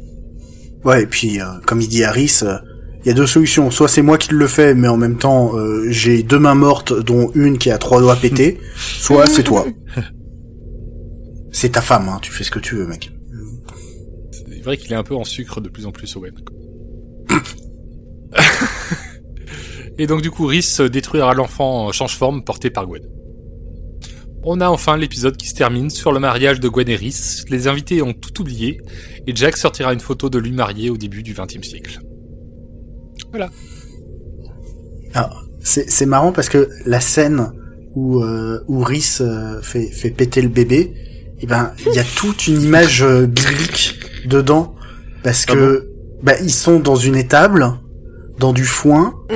[0.85, 2.57] Ouais, et puis, euh, comme il dit Harris, euh,
[3.05, 3.71] il y a deux solutions.
[3.71, 6.93] Soit c'est moi qui le fais, mais en même temps, euh, j'ai deux mains mortes,
[6.93, 8.59] dont une qui a trois doigts pétés.
[8.77, 9.67] soit c'est toi.
[11.53, 13.11] C'est ta femme, hein, tu fais ce que tu veux, mec.
[14.33, 16.35] C'est vrai qu'il est un peu en sucre de plus en plus, Owen.
[19.99, 23.03] Et donc du coup, Rhys détruira l'enfant change forme porté par Gwen.
[24.43, 27.45] On a enfin l'épisode qui se termine sur le mariage de Gwen et Rhys.
[27.51, 28.81] Les invités ont tout oublié
[29.27, 32.01] et Jack sortira une photo de lui marié au début du XXe siècle.
[35.13, 37.53] Alors, c'est c'est marrant parce que la scène
[37.95, 40.95] où euh, où Rhys euh, fait fait péter le bébé,
[41.43, 44.75] eh ben il y a toute une image euh, biblique dedans
[45.23, 45.89] parce Ah que
[46.23, 47.73] bah ils sont dans une étable,
[48.39, 49.15] dans du foin.
[49.31, 49.35] Mm,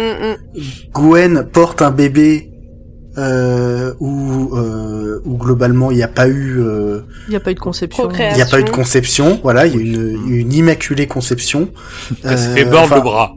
[0.59, 0.63] mm.
[0.93, 2.51] Gwen porte un bébé
[3.17, 7.53] euh, où euh, où globalement il n'y a pas eu euh, Il n'y a pas
[7.53, 8.09] eu de conception.
[8.11, 9.39] Il y a pas eu de conception.
[9.43, 11.69] Voilà, il y a une une immaculée conception.
[12.25, 13.37] Elle s'est Euh, fait enfin, le bras.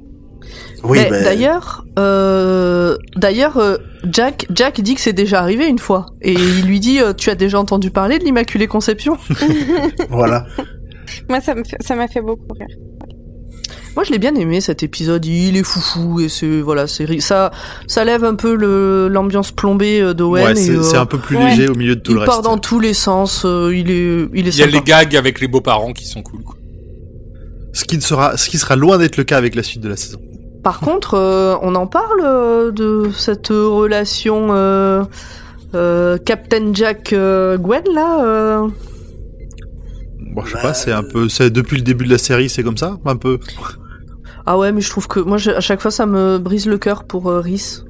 [0.84, 3.78] Oui, Mais bah, d'ailleurs, euh, d'ailleurs, euh,
[4.12, 7.30] Jack, Jack dit que c'est déjà arrivé une fois, et il lui dit, euh, tu
[7.30, 9.18] as déjà entendu parler de l'Immaculée Conception?
[10.10, 10.46] Voilà.
[11.30, 12.68] Moi, ça me fait- ça m'a fait beaucoup rire.
[13.96, 15.26] Moi, je l'ai bien aimé cet épisode.
[15.26, 17.50] Il est foufou et c'est voilà, c'est ça,
[17.88, 20.46] ça lève un peu le l'ambiance plombée euh, d'Owen.
[20.46, 21.50] ouais, et, c'est euh, un peu plus ouais.
[21.50, 22.44] léger au milieu de tout il le part reste.
[22.46, 23.44] dans tous les sens.
[23.46, 24.78] euh, il est, il est Il y a sympa.
[24.78, 26.56] les gags avec les beaux-parents qui sont cool, quoi.
[27.74, 29.90] Ce qui ne sera, ce qui sera loin d'être le cas avec la suite de
[29.90, 30.20] la saison.
[30.68, 35.02] Par contre, euh, on en parle euh, de cette relation euh,
[35.76, 38.26] euh, Captain Jack euh, Gwen là.
[38.26, 38.68] euh?
[40.36, 42.50] Bon, je sais Bah, pas, c'est un peu, c'est depuis le début de la série,
[42.50, 43.40] c'est comme ça, un peu?
[44.46, 46.78] Ah ouais, mais je trouve que moi, je- à chaque fois, ça me brise le
[46.78, 47.86] cœur pour euh, Rhys.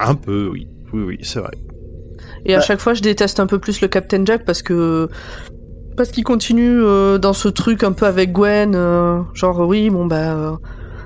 [0.00, 1.52] Un peu, oui, oui, oui, c'est vrai.
[2.44, 2.64] Et à Bah.
[2.64, 5.08] chaque fois, je déteste un peu plus le Captain Jack parce que
[5.96, 10.06] parce qu'il continue euh, dans ce truc un peu avec Gwen, euh, genre oui, bon
[10.06, 10.56] bah euh,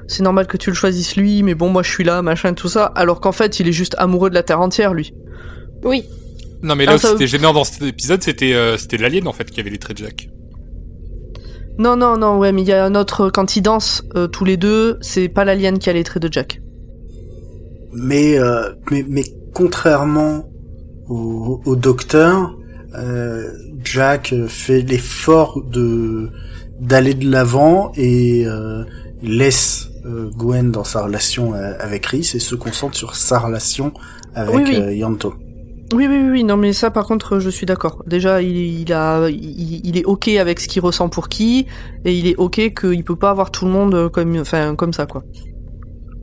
[0.09, 2.69] c'est normal que tu le choisisses lui, mais bon moi je suis là, machin tout
[2.69, 5.15] ça, alors qu'en fait il est juste amoureux de la terre entière lui.
[5.85, 6.05] Oui.
[6.63, 9.33] Non mais là, Ah, ça- c'était gênant dans cet épisode, c'était euh, c'était l'alien en
[9.33, 10.29] fait qui avait les traits de Jack.
[11.79, 14.45] Non non non ouais, mais il y a un autre quand ils dansent euh, tous
[14.45, 16.61] les deux, c'est pas l'alien qui a les traits de Jack.
[17.93, 20.49] Mais, euh, mais, mais contrairement
[21.09, 22.55] au, au docteur,
[22.95, 23.49] euh,
[23.85, 26.31] Jack fait l'effort de
[26.81, 28.85] d'aller de l'avant et euh,
[29.23, 29.98] laisse euh,
[30.37, 33.93] Gwen dans sa relation euh, avec Rhys et se concentre sur sa relation
[34.35, 34.77] avec Oui, oui.
[34.77, 35.35] euh, Yanto.
[35.95, 38.03] Oui, oui, oui, non, mais ça, par contre, je suis d'accord.
[38.07, 41.67] Déjà, il, il a, il, il est ok avec ce qu'il ressent pour qui,
[42.05, 45.07] et il est ok qu'il peut pas avoir tout le monde comme, enfin, comme ça,
[45.07, 45.25] quoi.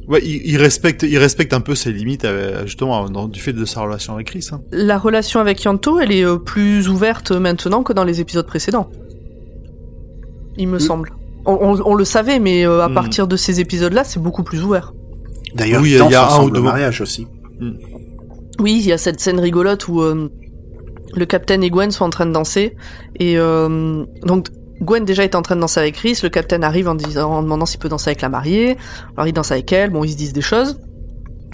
[0.07, 3.53] Ouais, il, il respecte, il respecte un peu ses limites, euh, justement, dans, du fait
[3.53, 4.47] de sa relation avec Chris.
[4.51, 4.61] Hein.
[4.71, 8.87] La relation avec Yanto, elle est euh, plus ouverte maintenant que dans les épisodes précédents.
[10.57, 11.09] Il me semble.
[11.45, 12.93] On, on- on le savait, mais euh, à Mm.
[12.93, 14.93] partir de ces épisodes-là, c'est beaucoup plus ouvert.
[15.53, 16.69] D'ailleurs, Oui, il y a un ou deux au mots.
[16.69, 17.27] mariage aussi.
[18.59, 20.29] Oui, il y a cette scène rigolote où euh,
[21.13, 22.75] le capitaine et Gwen sont en train de danser.
[23.19, 24.47] Et euh, donc,
[24.81, 26.19] Gwen déjà est en train de danser avec Chris.
[26.23, 28.75] Le capitaine arrive en, disant, en demandant s'il peut danser avec la mariée.
[29.15, 29.89] Alors, il danse avec elle.
[29.91, 30.79] Bon, ils se disent des choses.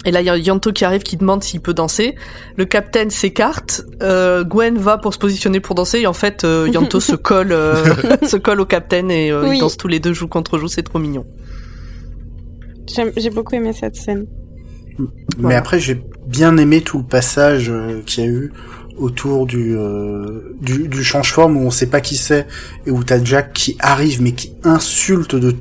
[0.04, 2.16] Et là, il y a Yanto qui arrive qui demande s'il peut danser.
[2.56, 3.84] Le capitaine s'écarte.
[4.02, 6.00] Euh, Gwen va pour se positionner pour danser.
[6.00, 7.76] Et en fait, euh, Yanto se colle euh,
[8.26, 9.58] se colle au capitaine et euh, Oui.
[9.58, 10.66] ils dansent tous les deux joue contre joue.
[10.68, 11.24] C'est trop mignon.
[13.16, 14.26] J'ai beaucoup aimé cette scène.
[14.98, 15.06] Mais
[15.38, 15.58] Voilà.
[15.58, 18.52] après, j'ai bien aimé tout le passage euh, qu'il y a eu
[19.02, 22.46] autour du, euh, du, du change-forme où on sait pas qui c'est
[22.86, 25.54] et où t'as Jack qui arrive mais qui insulte de...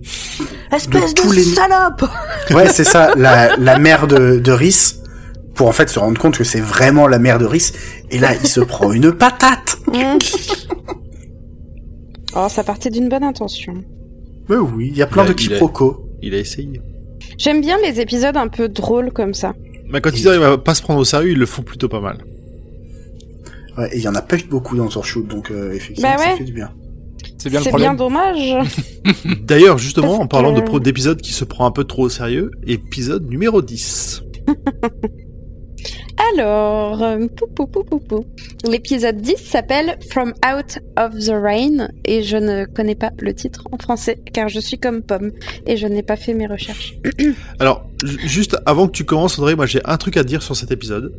[0.74, 2.06] Espèce de, tous les- salope
[2.52, 4.96] Ouais, c'est ça, la, la mère de, de Rhys
[5.56, 7.74] pour en fait se rendre compte que c'est vraiment la mère de Rhys
[8.10, 9.78] et là, il se prend une patate
[12.36, 13.74] oh, ça partait d'une bonne intention.
[14.50, 16.06] Mais oui, il y a plein Il a- de il a- quiproquos.
[16.22, 16.82] Il a essayé.
[17.38, 19.54] J'aime bien les épisodes un peu drôles comme ça.
[19.92, 22.00] Mais quand ils arrivent à pas se prendre au sérieux, ils le font plutôt pas
[22.00, 22.24] mal.
[23.82, 26.24] Ouais, et il y en a pas eu beaucoup dans Shoot, donc euh, effectivement, Bah
[26.24, 26.72] ça fait du bien.
[27.38, 28.56] C'est bien le bien dommage.
[29.44, 32.04] D'ailleurs, justement, Parce en parlant de que- pro- d'épisode qui se prend un peu trop
[32.04, 34.24] au sérieux, épisode numéro 10.
[36.38, 38.26] Alors, euh, pou, pou, pou, pou, pou.
[38.70, 43.64] l'épisode 10 s'appelle From Out of the Rain et je ne connais pas le titre
[43.72, 45.32] en français car je suis comme Pomme
[45.66, 46.94] et je n'ai pas fait mes recherches.
[47.60, 50.56] Alors, ju- juste avant que tu commences, Audrey, moi j'ai un truc à dire sur
[50.56, 51.12] cet épisode.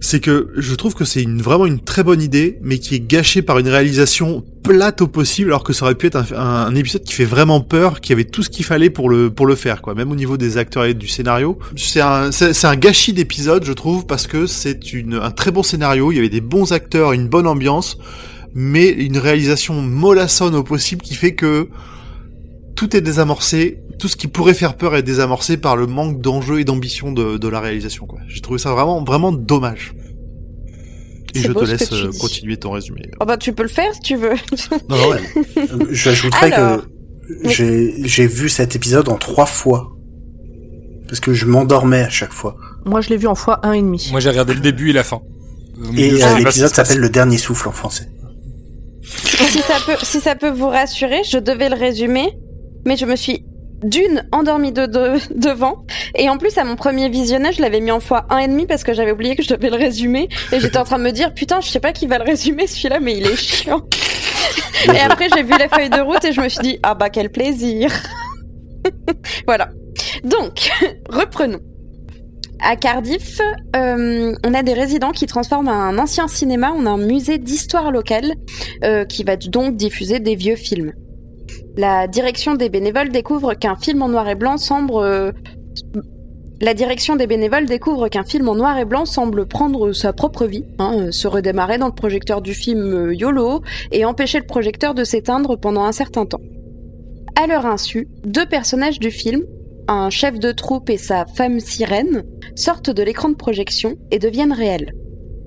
[0.00, 3.42] C'est que je trouve que c'est vraiment une très bonne idée, mais qui est gâchée
[3.42, 7.14] par une réalisation plate au possible, alors que ça aurait pu être un, épisode qui
[7.14, 9.94] fait vraiment peur, qui avait tout ce qu'il fallait pour le pour le faire, quoi.
[9.94, 14.06] Même au niveau des acteurs et du scénario, c'est un un gâchis d'épisode, je trouve,
[14.06, 14.78] parce que c'est
[15.20, 17.98] un très bon scénario, il y avait des bons acteurs, une bonne ambiance,
[18.54, 21.68] mais une réalisation mollassonne au possible qui fait que
[22.78, 26.60] tout est désamorcé, tout ce qui pourrait faire peur est désamorcé par le manque d'enjeu
[26.60, 28.06] et d'ambition de, de la réalisation.
[28.06, 28.20] quoi.
[28.28, 29.94] J'ai trouvé ça vraiment vraiment dommage.
[31.34, 33.10] Et je te laisse euh, continuer ton résumé.
[33.20, 34.34] Oh bah tu peux le faire si tu veux.
[34.88, 35.20] Non, non, ouais.
[35.56, 36.88] Euh, J'ajouterais Alors, que
[37.50, 39.90] j'ai vu cet épisode en trois fois.
[41.08, 42.54] Parce que je m'endormais à chaque fois.
[42.84, 44.06] Moi, je l'ai vu en fois un et demi.
[44.12, 45.20] Moi j'ai regardé le début et la fin.
[45.96, 48.08] Et euh, l'épisode s'appelle Le Dernier Souffle en français.
[49.02, 52.28] si ça peut, si ça peut vous rassurer, je devais le résumer,
[52.86, 53.44] mais je me suis
[53.84, 55.84] d'une endormie de, de- devant,
[56.16, 58.66] et en plus à mon premier visionnage, je l'avais mis en fois un et demi
[58.66, 61.12] parce que j'avais oublié que je devais le résumer, et j'étais en train de me
[61.12, 63.82] dire putain, je sais pas qui va le résumer celui-là, mais il est chiant.
[64.92, 67.08] et après j'ai vu la feuille de route et je me suis dit ah bah
[67.10, 67.90] quel plaisir.
[69.46, 69.70] voilà.
[70.24, 70.70] Donc
[71.08, 71.60] reprenons.
[72.60, 73.40] À Cardiff,
[73.76, 78.34] euh, on a des résidents qui transforment un ancien cinéma en un musée d'histoire locale
[78.82, 80.92] euh, qui va donc diffuser des vieux films.
[81.78, 85.06] La direction des bénévoles découvre qu'un film en noir et blanc semble...
[89.46, 93.62] prendre sa propre vie, hein, euh, se redémarrer dans le projecteur du film euh, YOLO
[93.92, 96.40] et empêcher le projecteur de s'éteindre pendant un certain temps.
[97.40, 99.44] À leur insu, deux personnages du film,
[99.86, 102.24] un chef de troupe et sa femme sirène,
[102.56, 104.94] sortent de l'écran de projection et deviennent réels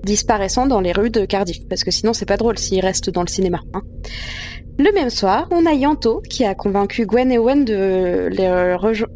[0.04, 3.22] disparaissant dans les rues de Cardiff, parce que sinon c'est pas drôle s'ils restent dans
[3.22, 3.60] le cinéma.
[3.72, 3.82] hein.
[4.84, 9.12] Le même soir, on a Yanto qui a convaincu Gwen et Owen de les rejoindre.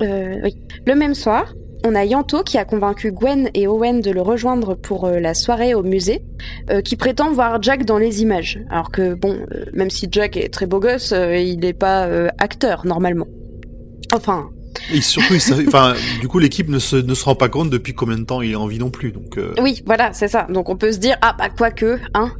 [0.00, 0.56] oui.
[0.86, 1.52] Le même soir,
[1.84, 5.34] on a Yanto qui a convaincu Gwen et Owen de le rejoindre pour euh, la
[5.34, 6.22] soirée au musée,
[6.70, 8.60] euh, qui prétend voir Jack dans les images.
[8.70, 12.06] Alors que bon, euh, même si Jack est très beau gosse, euh, il n'est pas
[12.06, 13.26] euh, acteur normalement.
[14.14, 14.48] Enfin,
[14.94, 15.34] Et surtout,
[15.66, 18.40] enfin, du coup, l'équipe ne se, ne se rend pas compte depuis combien de temps
[18.40, 19.12] il est en vie non plus.
[19.12, 20.46] Donc, euh, Oui, voilà, c'est ça.
[20.48, 22.32] Donc on peut se dire ah bah quoique, hein.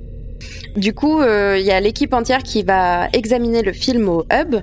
[0.76, 4.56] Du coup, euh, il y a l'équipe entière qui va examiner le film au hub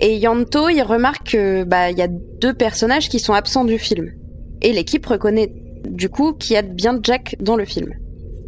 [0.00, 3.78] et Yanto il remarque que bah il y a deux personnages qui sont absents du
[3.78, 4.10] film
[4.60, 5.52] et l'équipe reconnaît
[5.88, 7.92] du coup qu'il y a bien Jack dans le film.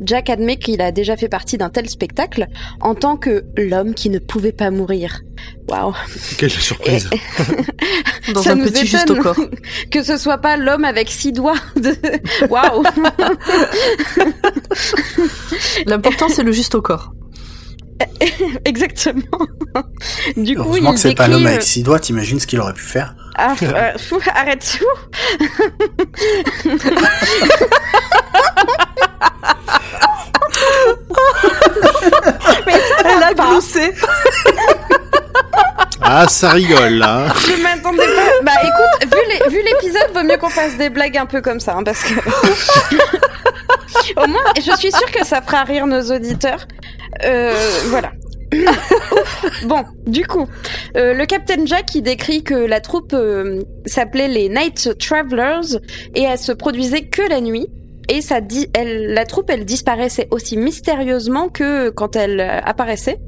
[0.04, 2.48] Jack admet qu'il a déjà fait partie d'un tel spectacle
[2.80, 5.20] en tant que l'homme qui ne pouvait pas mourir.
[5.68, 5.94] Waouh.
[6.36, 7.08] quelle surprise.
[8.34, 9.20] Dans Ça un nous petit juste étonne.
[9.20, 9.40] au corps.
[9.90, 11.94] Que ce soit pas l'homme avec six doigts de
[12.50, 12.82] waouh.
[15.86, 17.12] L'important, c'est le juste au corps.
[18.64, 19.22] Exactement.
[20.36, 22.60] Du coup, Heureusement il que c'est pas l'homme euh, avec six doigts, t'imagines ce qu'il
[22.60, 24.84] aurait pu faire Ah, euh, fou, arrête fou.
[33.04, 33.92] Elle a gloussé.
[36.02, 37.26] ah, ça rigole, là.
[37.26, 37.32] hein.
[37.46, 38.30] Je m'attendais pas.
[38.44, 41.84] Bah écoute, vu l'épisode, vaut mieux qu'on fasse des blagues un peu comme ça, hein,
[41.84, 42.14] parce que
[44.16, 46.66] au moins, je suis sûre que ça fera rire nos auditeurs.
[47.24, 47.54] Euh,
[47.86, 48.12] voilà.
[49.64, 50.46] Bon, du coup,
[50.96, 55.78] euh, le Captain Jack il décrit que la troupe euh, s'appelait les Night Travelers
[56.14, 57.66] et elle se produisait que la nuit.
[58.08, 63.18] Et ça dit, elle, la troupe, elle disparaissait aussi mystérieusement que quand elle euh, apparaissait.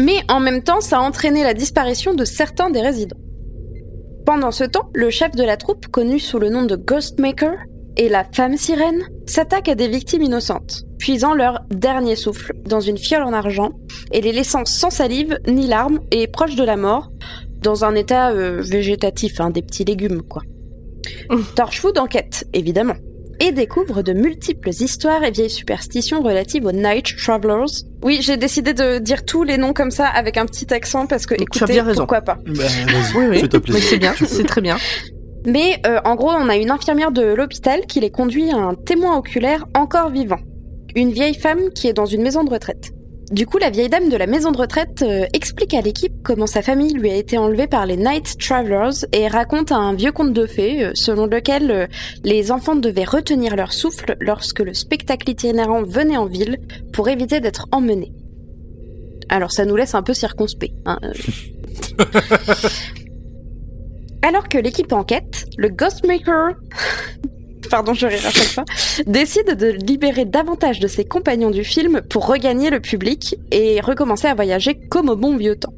[0.00, 3.18] Mais en même temps, ça a entraîné la disparition de certains des résidents.
[4.24, 7.54] Pendant ce temps, le chef de la troupe, connu sous le nom de Ghostmaker,
[7.96, 12.96] et la femme sirène s'attaquent à des victimes innocentes, puisant leur dernier souffle dans une
[12.96, 13.72] fiole en argent
[14.12, 17.10] et les laissant sans salive ni larmes et proches de la mort,
[17.60, 20.42] dans un état euh, végétatif, hein, des petits légumes quoi.
[21.56, 22.96] Torchwood enquête, évidemment,
[23.40, 27.64] et découvre de multiples histoires et vieilles superstitions relatives aux Night Travelers.
[28.02, 31.26] Oui, j'ai décidé de dire tous les noms comme ça avec un petit accent parce
[31.26, 32.00] que, Tu as écoutez, bien raison.
[32.00, 32.38] pourquoi pas.
[32.46, 32.64] Bah,
[33.16, 33.80] Oui, oui.
[33.80, 34.76] c'est bien, c'est très bien.
[35.46, 38.74] Mais euh, en gros, on a une infirmière de l'hôpital qui les conduit à un
[38.74, 40.38] témoin oculaire encore vivant.
[40.94, 42.90] Une vieille femme qui est dans une maison de retraite.
[43.30, 46.48] Du coup, la vieille dame de la maison de retraite euh, explique à l'équipe comment
[46.48, 50.32] sa famille lui a été enlevée par les Night Travelers et raconte un vieux conte
[50.32, 51.86] de fées euh, selon lequel euh,
[52.24, 56.58] les enfants devaient retenir leur souffle lorsque le spectacle itinérant venait en ville
[56.92, 58.12] pour éviter d'être emmenés.
[59.28, 60.74] Alors ça nous laisse un peu circonspect.
[60.86, 60.98] Hein.
[64.22, 66.56] Alors que l'équipe enquête, le Ghostmaker,
[67.68, 68.64] pardon je rire à chaque fois,
[69.06, 74.28] décide de libérer davantage de ses compagnons du film pour regagner le public et recommencer
[74.28, 75.74] à voyager comme au bon vieux temps.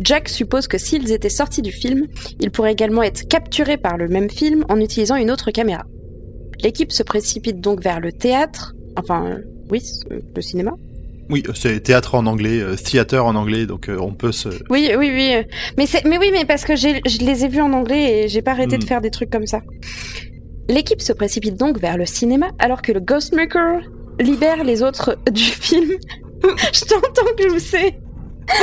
[0.00, 2.06] Jack suppose que s'ils étaient sortis du film,
[2.40, 5.84] ils pourraient également être capturés par le même film en utilisant une autre caméra.
[6.62, 9.38] L'équipe se précipite donc vers le théâtre, enfin,
[9.70, 9.82] oui,
[10.34, 10.72] le cinéma.
[11.28, 14.48] Oui, c'est théâtre en anglais, euh, theater en anglais, donc euh, on peut se.
[14.70, 15.44] Oui, oui, oui.
[15.76, 18.52] Mais, mais oui, mais parce que je les ai vus en anglais et j'ai pas
[18.52, 18.80] arrêté Hmm.
[18.80, 19.60] de faire des trucs comme ça.
[20.68, 23.80] L'équipe se précipite donc vers le cinéma alors que le Ghostmaker
[24.20, 25.92] libère les autres du film.
[26.72, 27.98] je t'entends glousser.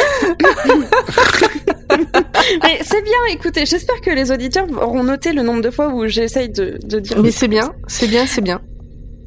[2.63, 6.07] mais c'est bien, écoutez, j'espère que les auditeurs auront noté le nombre de fois où
[6.07, 7.21] j'essaye de, de dire.
[7.21, 8.61] Mais c'est bien, c'est bien, c'est bien.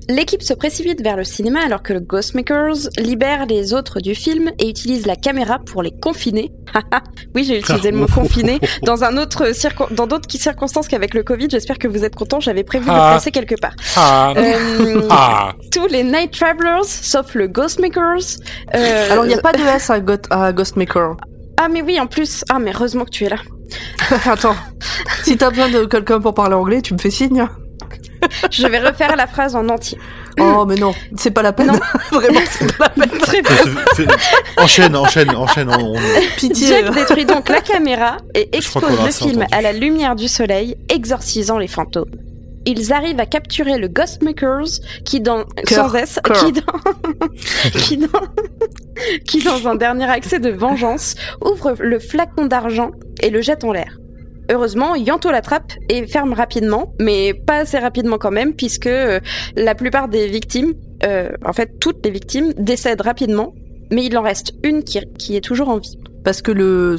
[0.08, 4.52] L'équipe se précipite vers le cinéma alors que le Ghostmakers libère les autres du film
[4.60, 6.52] et utilise la caméra pour les confiner.
[6.72, 7.02] Haha,
[7.34, 11.24] oui, j'ai utilisé le mot confiner dans un autre circo- dans d'autres circonstances qu'avec le
[11.24, 11.48] Covid.
[11.50, 12.38] J'espère que vous êtes contents.
[12.38, 13.10] J'avais prévu de le Ah.
[13.12, 13.74] placer quelque part.
[13.96, 15.52] Ah, Euh, ah.
[15.72, 18.38] tous les Night Travelers, sauf le Ghostmakers.
[18.76, 19.98] euh, Alors il n'y a pas de S à,
[20.30, 21.16] à Ghostmaker.
[21.56, 22.44] Ah mais oui, en plus.
[22.48, 23.38] Ah mais heureusement que tu es là.
[24.26, 24.54] Attends,
[25.24, 27.44] si t'as besoin de quelqu'un pour parler anglais, tu me fais signe.
[28.50, 29.98] Je vais refaire la phrase en entier.
[30.38, 31.68] Oh mais non, c'est pas la peine.
[31.68, 31.78] Non.
[32.18, 33.18] Vraiment, c'est pas la peine.
[33.20, 33.50] Très bien.
[33.50, 34.06] Fais- fais-
[34.58, 35.70] enchaîne, enchaîne, enchaîne.
[35.70, 36.00] On, on-
[36.36, 36.68] Pitié.
[36.68, 39.46] Jack détruit donc la caméra et expose le film entendu.
[39.52, 42.10] à la lumière du soleil, exorcisant les fantômes.
[42.68, 46.44] Ils arrivent à capturer le Ghostmakers qui dans Cœur, sans S, cœur.
[46.44, 48.08] qui dans, qui dans
[49.24, 51.14] qui dans un dernier accès de vengeance
[51.44, 52.90] ouvre le flacon d'argent
[53.22, 53.96] et le jette en l'air.
[54.50, 59.20] Heureusement, Yanto l'attrape et ferme rapidement, mais pas assez rapidement quand même, puisque euh,
[59.56, 60.74] la plupart des victimes,
[61.04, 63.54] euh, en fait toutes les victimes, décèdent rapidement,
[63.90, 65.98] mais il en reste une qui, qui est toujours en vie.
[66.24, 66.96] Parce que le,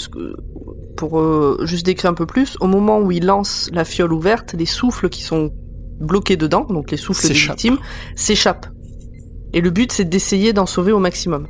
[0.98, 4.54] pour euh, juste décrire un peu plus, au moment où il lance la fiole ouverte,
[4.58, 5.52] les souffles qui sont
[6.00, 7.78] bloqués dedans, donc les souffles des victimes,
[8.16, 8.68] s'échappent.
[9.54, 11.48] Et le but, c'est d'essayer d'en sauver au maximum.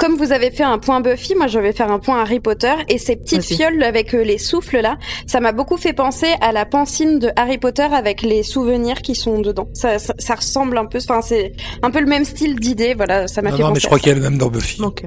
[0.00, 2.72] Comme vous avez fait un point Buffy, moi je vais faire un point Harry Potter
[2.88, 4.96] et ces petites fioles avec euh, les souffles là,
[5.26, 9.14] ça m'a beaucoup fait penser à la pancine de Harry Potter avec les souvenirs qui
[9.14, 9.68] sont dedans.
[9.74, 13.28] Ça, ça, ça ressemble un peu, enfin c'est un peu le même style d'idée, voilà,
[13.28, 13.74] ça m'a Non, fait non, penser.
[13.76, 14.80] mais je crois qu'il y a le même dans Buffy.
[14.82, 15.02] Ok.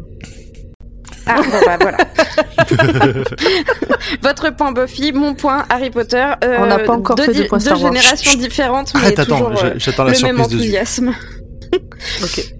[1.25, 1.97] Ah bon bah voilà.
[4.21, 6.23] Votre point Buffy, mon point Harry Potter.
[6.43, 7.93] euh, On n'a pas encore deux, fait de point deux Star Wars.
[7.93, 8.39] générations Chut, chut.
[8.41, 11.13] différentes, mais Arrête, attends, euh, j'ai- j'attends la le même enthousiasme.
[12.23, 12.53] Ok.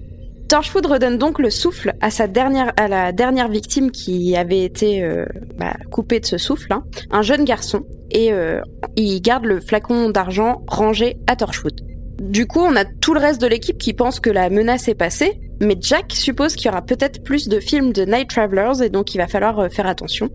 [0.54, 5.04] Torchwood redonne donc le souffle à sa dernière, à la dernière victime qui avait été
[5.04, 5.26] euh,
[5.58, 8.62] bah, coupée de ce souffle, hein, un jeune garçon, et euh,
[8.96, 11.82] il garde le flacon d'argent rangé à Torchwood.
[12.22, 14.94] Du coup, on a tout le reste de l'équipe qui pense que la menace est
[14.94, 18.90] passée, mais Jack suppose qu'il y aura peut-être plus de films de Night Travelers et
[18.90, 20.30] donc il va falloir euh, faire attention.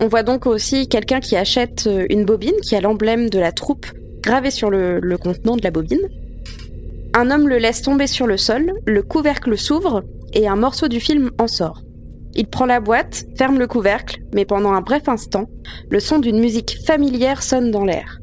[0.00, 3.86] On voit donc aussi quelqu'un qui achète une bobine qui a l'emblème de la troupe
[4.20, 6.00] gravé sur le, le contenant de la bobine.
[7.16, 10.02] Un homme le laisse tomber sur le sol, le couvercle s'ouvre
[10.32, 11.82] et un morceau du film en sort.
[12.34, 15.46] Il prend la boîte, ferme le couvercle, mais pendant un bref instant,
[15.90, 18.18] le son d'une musique familière sonne dans l'air.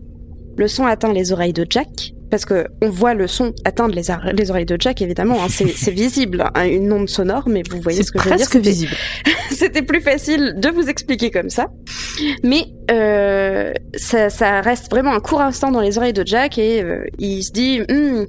[0.58, 4.12] Le son atteint les oreilles de Jack, parce que on voit le son atteindre les,
[4.52, 8.04] oreilles de Jack, évidemment, hein, c'est c'est visible, hein, une onde sonore, mais vous voyez
[8.04, 8.38] ce C'est que je veux dire.
[8.40, 8.92] presque c'était- visible.
[9.52, 11.68] c'était plus facile de vous expliquer comme ça.
[12.44, 16.82] Mais euh, ça, ça reste vraiment un court instant dans les oreilles de Jack et
[16.84, 18.26] euh, il se dit, Hmm,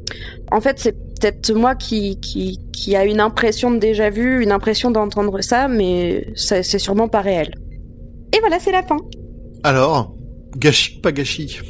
[0.50, 4.52] en fait, c'est peut-être moi qui, qui, qui a une impression de déjà vu, une
[4.52, 7.54] impression d'entendre ça, mais ça- c'est sûrement pas réel.
[8.34, 8.96] Et voilà, c'est la fin.
[9.62, 10.14] Alors,
[10.56, 11.60] gâchis pas gâchis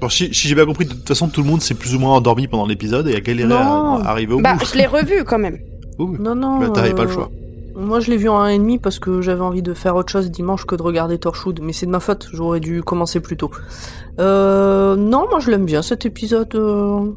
[0.00, 1.98] Alors, si, si j'ai bien compris, de toute façon, tout le monde s'est plus ou
[1.98, 3.96] moins endormi pendant l'épisode et a galéré à, Non.
[3.96, 4.64] à arriver au Bah, bout.
[4.66, 5.58] je l'ai revu quand même.
[5.98, 6.16] Oui.
[6.18, 6.58] Non, non.
[6.58, 7.30] Bah, t'avais pas le euh, choix.
[7.76, 10.64] Moi, je l'ai vu en 1,5 parce que j'avais envie de faire autre chose dimanche
[10.64, 11.60] que de regarder Torchwood.
[11.62, 13.50] Mais c'est de ma faute, j'aurais dû commencer plus tôt.
[14.20, 16.54] Euh, non, moi, je l'aime bien cet épisode.
[16.54, 17.10] euh.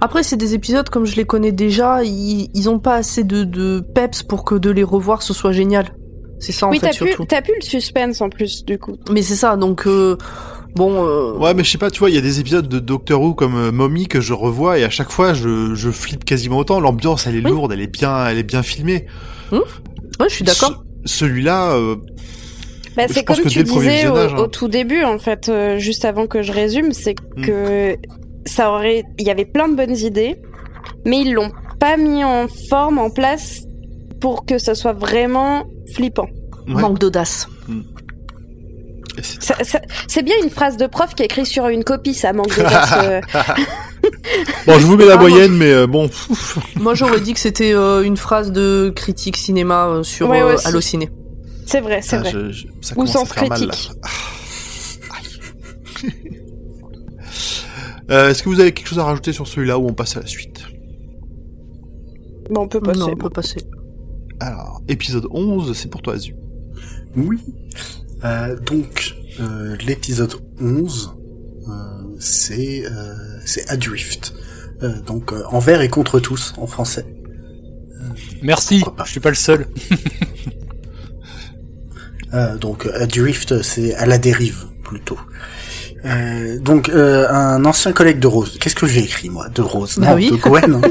[0.00, 3.44] Après, c'est des épisodes comme je les connais déjà, ils, ils ont pas assez de,
[3.44, 5.86] de peps pour que de les revoir ce soit génial.
[6.40, 7.24] C'est ça en oui, fait t'as surtout.
[7.26, 8.96] t'as pu le suspense en plus, du coup.
[9.12, 10.16] Mais c'est ça, donc euh,
[10.74, 11.04] bon.
[11.06, 13.20] euh, Ouais, mais je sais pas, tu vois, il y a des épisodes de Doctor
[13.20, 16.58] Who comme euh, Mommy que je revois et à chaque fois, je, je flippe quasiment
[16.58, 16.80] autant.
[16.80, 17.50] L'ambiance, elle est Oui.
[17.50, 19.06] lourde, elle est bien, elle est bien filmée.
[19.52, 19.60] Ouais,
[20.28, 20.84] je suis d'accord.
[21.04, 21.96] Ce- Celui-là, euh,
[22.96, 24.36] Bah, c'est comme que tu disais au, hein.
[24.38, 27.42] au tout début, en fait, euh, juste avant que je résume, c'est Mm.
[27.42, 27.96] que
[28.46, 30.36] ça aurait, il y avait plein de bonnes idées,
[31.06, 33.60] mais ils l'ont pas mis en forme, en place,
[34.20, 35.64] pour que ça soit vraiment
[35.94, 36.26] flippant.
[36.68, 37.48] ouais, Manque d'audace.
[40.08, 42.90] C'est- bien une phrase de prof qui est écrite sur une copie, ça manque d'audace.
[43.02, 43.20] euh.
[44.66, 46.08] Bon, je vous mets la Ah, moi, moyenne, mais euh, bon,
[46.76, 50.54] Moi, j'aurais dit que c'était euh, une phrase de critique cinéma euh, sur Ouais, euh,
[50.54, 50.66] aussi.
[50.66, 51.08] Allociné.
[51.66, 52.30] c'est vrai, c'est ah, vrai.
[52.32, 53.90] je- je- ça Ou sens critique.
[54.02, 54.08] Ah.
[58.10, 60.20] Euh, Est-ce que vous avez quelque chose à rajouter sur celui-là ou on passe à
[60.20, 60.62] la suite?
[62.50, 62.98] Bon, on peut passer.
[62.98, 63.60] Non, on peut passer.
[64.40, 66.34] Alors, épisode 11, c'est pour toi, Azu.
[67.16, 67.38] Oui.
[68.24, 71.14] Euh, donc, euh, l'épisode 11,
[71.68, 71.72] euh,
[72.18, 73.14] c'est euh,
[73.46, 74.34] c'est Adrift.
[74.82, 77.04] Euh, donc euh, envers et contre tous en français.
[78.42, 79.66] Merci, je suis pas le seul.
[82.32, 85.18] Euh, donc Adrift, c'est à la dérive plutôt.
[86.06, 88.56] Euh, donc euh, un ancien collègue de Rose.
[88.60, 90.30] Qu'est-ce que j'ai écrit moi de Rose Bah Non, oui.
[90.30, 90.80] de Gwen.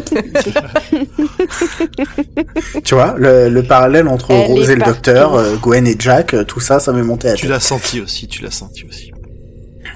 [2.83, 6.33] tu vois le, le parallèle entre Elle Rose et le docteur, euh, Gwen et Jack,
[6.33, 8.85] euh, tout ça, ça m'est monté à la Tu l'as senti aussi, tu l'as senti
[8.87, 9.11] aussi.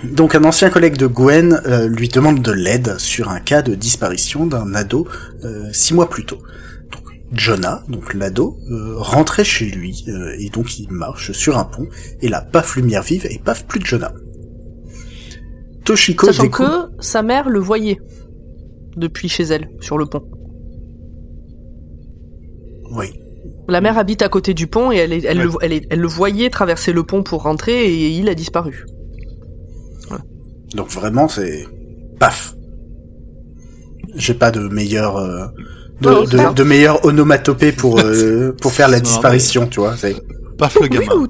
[0.04, 3.76] Donc un ancien collègue de Gwen euh, lui demande de l'aide sur un cas de
[3.76, 5.08] disparition d'un ado
[5.46, 6.40] euh, six mois plus tôt.
[6.92, 11.64] Donc, Jonah, donc l'ado, euh, rentrait chez lui euh, et donc il marche sur un
[11.64, 11.88] pont
[12.22, 14.12] et là, paf, lumière vive et paf, plus de Jonah.
[15.86, 16.90] Toshiko Sachant découvre...
[16.98, 18.00] que sa mère le voyait
[18.96, 20.24] depuis chez elle, sur le pont.
[22.96, 23.08] Oui.
[23.68, 25.46] La mère habite à côté du pont et elle, est- elle, Ouais.
[25.46, 28.86] le, elle, est- elle le voyait traverser le pont pour rentrer et il a disparu.
[30.76, 31.66] Donc vraiment, c'est...
[32.20, 32.56] Paf.
[34.16, 35.18] J'ai pas de meilleur...
[35.18, 35.46] euh,
[36.02, 36.52] de, Non, de, c'est ça.
[36.54, 39.96] de meilleur onomatopée pour, euh, pour faire la disparition, tu vois.
[40.58, 41.28] Paf le gamin.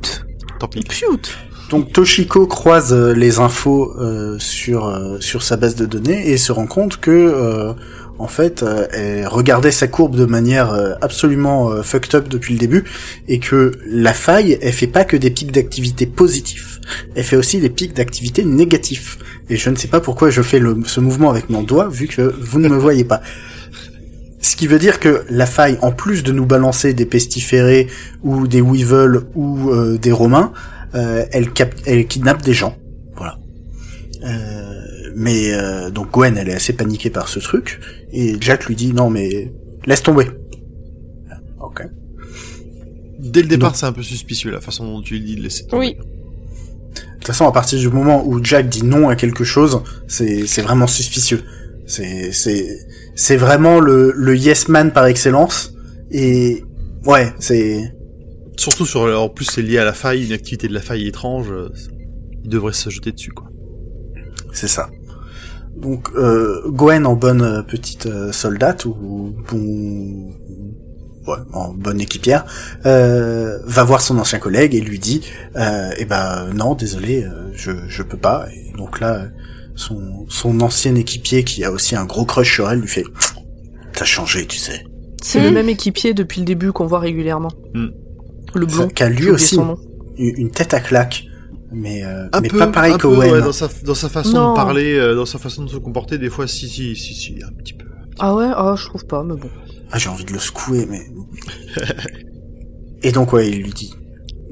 [0.59, 0.83] Tant pis.
[1.69, 6.37] Donc Toshiko croise euh, les infos euh, sur euh, sur sa base de données et
[6.37, 7.73] se rend compte que
[8.19, 12.83] en fait elle regardait sa courbe de manière absolument fucked up depuis le début
[13.27, 16.79] et que la faille elle fait pas que des pics d'activité positifs,
[17.15, 19.17] elle fait aussi des pics d'activité négatifs.
[19.49, 22.33] Et je ne sais pas pourquoi je fais ce mouvement avec mon doigt vu que
[22.39, 23.21] vous ne me voyez pas.
[24.39, 27.87] Ce qui veut dire que la faille, en plus de nous balancer des pestiférés
[28.23, 30.51] ou des weevils ou des romains,
[30.93, 32.75] elle, cap- elle kidnappe des gens.
[33.15, 33.37] Voilà.
[34.25, 34.81] Euh,
[35.15, 37.79] mais euh, donc Gwen, elle est assez paniquée par ce truc,
[38.11, 39.51] et Jack lui dit non mais
[39.85, 40.27] laisse tomber.
[41.59, 41.83] Ok.
[43.19, 45.65] Dès le départ, c'est un peu suspicieux la façon dont tu lui dis de laisser
[45.65, 45.87] tomber.
[45.87, 45.95] Oui.
[45.95, 50.45] De toute façon, à partir du moment où Jack dit non à quelque chose, c'est
[50.45, 51.41] c'est vraiment suspicieux.
[51.85, 52.67] C'est c'est
[53.15, 55.73] c'est vraiment le le yes man par excellence.
[56.11, 56.63] Et
[57.05, 57.93] ouais, c'est
[58.57, 61.51] Surtout sur, en plus c'est lié à la faille, une activité de la faille étrange,
[61.51, 61.69] euh,
[62.43, 63.47] il devrait se jeter dessus quoi.
[64.53, 64.89] c'est ça.
[65.75, 70.31] Donc euh, Gwen en bonne euh, petite euh, soldate ou bon
[71.27, 72.45] ouais, en bonne équipière
[72.85, 75.21] euh, va voir son ancien collègue et lui dit
[75.55, 79.29] euh, eh ben non désolé je je peux pas et donc là
[79.75, 83.05] son son ancien équipier qui a aussi un gros crush sur elle lui fait
[83.93, 84.83] t'as changé tu sais
[85.23, 85.45] C'est Hmm.
[85.45, 87.51] le même équipier depuis le début qu'on voit régulièrement.
[87.73, 87.87] Hmm.
[88.55, 88.87] Le blond.
[88.87, 89.57] Qui a lui aussi
[90.17, 91.25] une tête à claque
[91.73, 94.51] mais euh, mais peu, pas pareil qu'Owen ouais, dans sa, dans sa façon Non.
[94.51, 97.39] de parler, euh, dans sa façon de se comporter, des fois, si, si, si, si,
[97.43, 97.87] un petit peu.
[98.19, 99.49] Ah ouais Ah, je trouve pas, mais bon.
[99.91, 101.01] Ah, j'ai envie de le secouer, mais...
[103.01, 103.93] Et donc, ouais, il lui dit,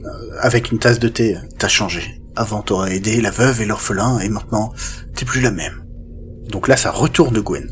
[0.03, 2.21] euh, avec une tasse de thé, t'as changé.
[2.35, 4.73] Avant, t'aurais aidé la veuve et l'orphelin, et maintenant,
[5.15, 5.83] t'es plus la même.
[6.49, 7.69] Donc là, ça retourne Gwen.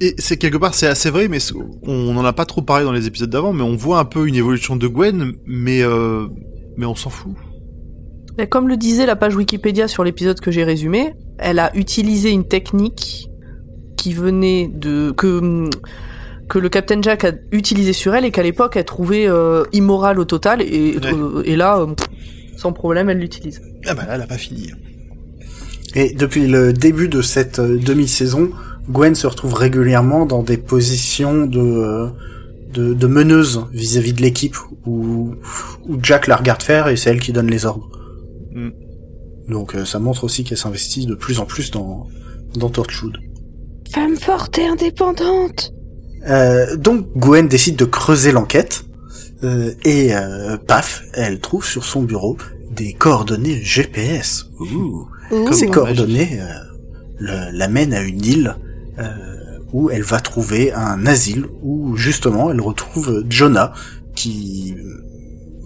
[0.00, 1.38] Et c'est quelque part, c'est assez vrai, mais
[1.82, 4.26] on n'en a pas trop parlé dans les épisodes d'avant, mais on voit un peu
[4.26, 6.26] une évolution de Gwen, mais euh,
[6.76, 7.32] mais on s'en fout.
[8.50, 12.46] Comme le disait la page Wikipédia sur l'épisode que j'ai résumé, elle a utilisé une
[12.48, 13.28] technique
[13.96, 15.68] qui venait de que
[16.48, 20.18] que le Captain Jack a utilisé sur elle et qu'à l'époque elle trouvait euh, immorale
[20.18, 21.14] au total et, Ouais.
[21.14, 21.86] euh, et là euh,
[22.56, 23.62] sans problème elle l'utilise.
[23.86, 24.70] Ah bah là, elle a pas fini.
[25.94, 28.50] Et depuis le début de cette demi-saison,
[28.88, 32.08] Gwen se retrouve régulièrement dans des positions de, euh,
[32.72, 34.56] de, de meneuse vis-à-vis de l'équipe,
[34.86, 35.34] où,
[35.88, 37.88] où Jack la regarde faire et c'est elle qui donne les ordres.
[38.54, 38.70] Mm.
[39.48, 42.06] Donc euh, ça montre aussi qu'elle s'investit de plus en plus dans,
[42.56, 43.18] dans Torchwood.
[43.92, 45.72] Femme forte et indépendante.
[46.28, 48.84] Euh, donc Gwen décide de creuser l'enquête
[49.42, 52.36] euh, et euh, paf, elle trouve sur son bureau
[52.70, 54.46] des coordonnées GPS.
[54.58, 55.06] Ouh.
[55.30, 55.52] Ouh.
[55.52, 56.46] Ces coordonnées euh,
[57.18, 58.60] le- l'amènent à une île euh,
[59.72, 63.72] où elle va trouver un asile où justement elle retrouve Jonah
[64.14, 64.76] qui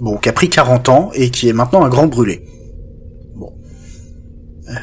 [0.01, 2.45] bon qui a pris 40 ans et qui est maintenant un grand brûlé.
[3.37, 3.53] Bon.
[4.68, 4.74] Euh,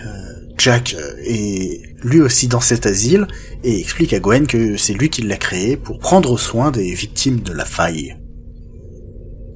[0.58, 3.28] Jack euh, est lui aussi dans cet asile
[3.64, 7.42] et explique à Gwen que c'est lui qui l'a créé pour prendre soin des victimes
[7.42, 8.16] de la faille.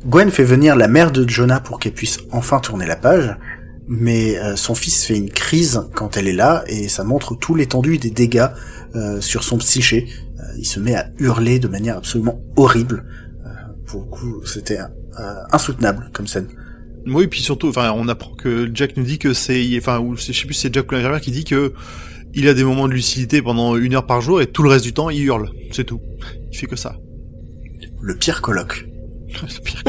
[0.05, 3.35] Gwen fait venir la mère de Jonah pour qu'elle puisse enfin tourner la page,
[3.89, 7.55] mais euh, son fils fait une crise quand elle est là et ça montre tout
[7.55, 8.47] l'étendue des dégâts
[8.95, 10.07] euh, sur son psyché.
[10.39, 13.03] Euh, il se met à hurler de manière absolument horrible.
[13.45, 13.49] Euh,
[13.87, 16.47] pour le coup, c'était euh, insoutenable comme scène.
[17.07, 20.33] Oui, puis surtout, enfin, on apprend que Jack nous dit que c'est, enfin, ou c'est-
[20.33, 21.73] je sais plus si c'est Jack ou l'infirmière qui dit que
[22.35, 24.85] il a des moments de lucidité pendant une heure par jour et tout le reste
[24.85, 25.99] du temps il hurle, c'est tout.
[26.51, 26.95] Il fait que ça.
[28.01, 28.87] Le pire colloque.
[29.47, 29.83] C'est pire.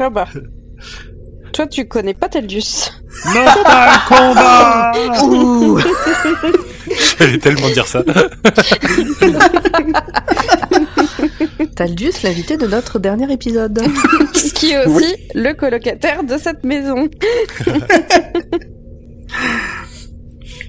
[0.00, 0.26] Ah bah.
[1.56, 2.92] Toi, tu connais pas Teldius.
[3.24, 4.92] Mortal Kombat
[7.18, 8.04] J'allais tellement dire ça.
[11.74, 13.80] Taldius, l'invité de notre dernier épisode.
[14.54, 17.08] qui est aussi le colocataire de cette maison.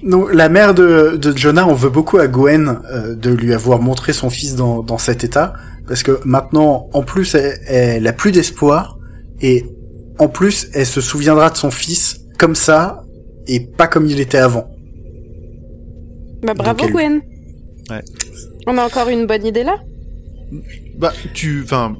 [0.02, 3.82] Donc la mère de, de Jonah, on veut beaucoup à Gwen euh, de lui avoir
[3.82, 5.52] montré son fils dans, dans cet état,
[5.86, 8.96] parce que maintenant, en plus, elle, elle a plus d'espoir,
[9.42, 9.66] et
[10.18, 13.04] en plus, elle se souviendra de son fils comme ça,
[13.46, 14.68] et pas comme il était avant.
[16.42, 17.20] Bah bravo elle- Gwen.
[17.90, 18.02] Ouais.
[18.66, 19.76] On a encore une bonne idée là.
[20.96, 21.96] Bah, tu, enfin,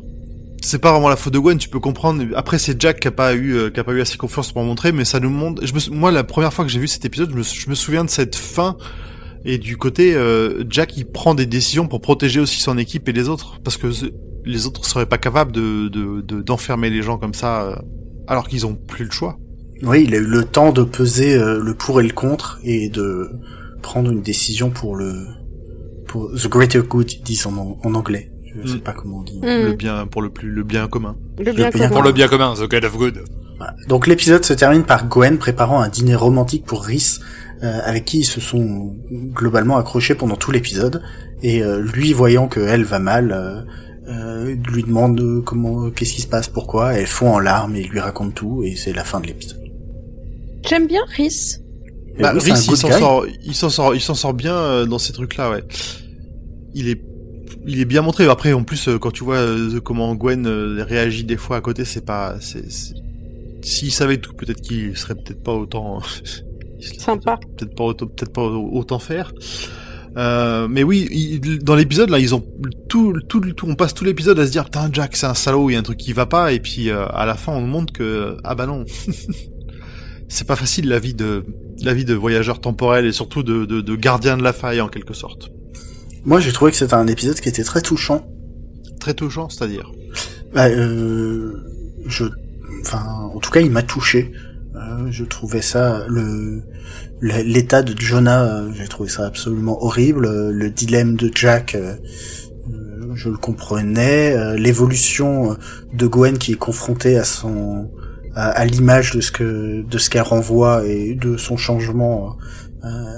[0.63, 2.25] c'est pas vraiment la faute de Gwen, tu peux comprendre.
[2.37, 4.63] Après, c'est Jack qui a pas eu, euh, qui a pas eu assez confiance pour
[4.63, 5.65] en montrer, mais ça nous montre.
[5.65, 7.71] Je me, moi, la première fois que j'ai vu cet épisode, je me, sou- je
[7.71, 8.77] me souviens de cette fin
[9.45, 13.13] et du côté euh, Jack, il prend des décisions pour protéger aussi son équipe et
[13.13, 13.89] les autres, parce que
[14.45, 17.77] les autres seraient pas capables de de- de- d'enfermer les gens comme ça, euh,
[18.29, 19.39] alors qu'ils ont plus le choix.
[19.83, 22.89] Oui, il a eu le temps de peser euh, le pour et le contre, et
[22.89, 23.31] de
[23.83, 25.13] prendre une décision pour le...
[26.07, 28.31] pour the greater good, ils disent en, en anglais.
[28.63, 28.81] Je sais Mm.
[28.81, 29.39] pas comment on dit.
[29.39, 31.17] Hmm, Le bien pour le plus, le bien commun.
[31.39, 31.89] le bien commun.
[31.91, 33.25] Pour le bien commun, The of Good.
[33.89, 37.21] Donc l'épisode se termine par Gwen préparant un dîner romantique pour Rhys,
[37.63, 38.97] euh, avec qui ils se sont
[39.35, 41.03] globalement accrochés pendant tout l'épisode,
[41.43, 43.63] et euh, lui voyant que elle va mal, euh,
[44.09, 47.81] euh, lui demande euh, comment, qu'est-ce qui se passe, pourquoi, elle fond en larmes et
[47.83, 49.61] il lui raconte tout, et c'est la fin de l'épisode.
[50.69, 51.61] J'aime bien Rhys.
[52.19, 54.99] Bah, oui, Rhys, il s'en sort, il s'en sort, il s'en sort bien euh, dans
[54.99, 55.63] ces trucs-là, ouais.
[56.75, 57.01] Il est,
[57.67, 58.27] il est bien montré.
[58.27, 61.61] Après, en plus, euh, quand tu vois euh, comment Gwen euh, réagit des fois à
[61.61, 62.95] côté, c'est pas, c'est, c'est-
[63.63, 66.01] s'il savait tout, peut-être qu'il serait peut-être pas autant,
[66.81, 67.39] Sympa.
[67.57, 69.33] peut-être pas autant, peut-être pas autant faire.
[70.19, 72.45] Euh, mais oui, il- dans l'épisode là, ils ont
[72.89, 75.71] tout, tout, tout, on passe tout l'épisode à se dire putain Jack c'est un salaud,
[75.71, 77.61] il y a un truc qui va pas, et puis euh, à la fin on
[77.61, 78.85] nous montre que ah bah non,
[80.29, 81.45] c'est pas facile la vie de
[81.83, 84.89] la vie de voyageur temporel et surtout de, de, de gardien de la faille en
[84.89, 85.51] quelque sorte.
[86.25, 88.27] Moi j'ai trouvé que c'était un épisode qui était très touchant.
[89.01, 89.93] Très touchant, c'est-à-dire?
[90.53, 91.53] Bah, euh,
[92.07, 92.25] je,
[92.81, 94.33] enfin, en tout cas, il m'a touché.
[94.75, 96.63] Euh, je trouvais ça le le-
[97.21, 100.27] l'état de Jonah, euh, j'ai trouvé ça absolument horrible.
[100.27, 101.95] Euh, Le dilemme de Jack, euh,
[103.15, 104.57] je le comprenais.
[104.57, 105.57] L'évolution
[105.93, 107.91] de Gwen qui est confrontée à son
[108.35, 112.37] à, à l'image de ce que de ce qu'elle renvoie et de son changement,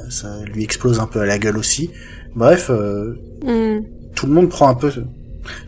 [0.08, 1.90] ça lui explose un peu à la gueule aussi.
[2.34, 3.80] Bref, Hmm.
[4.14, 4.90] tout le monde prend un peu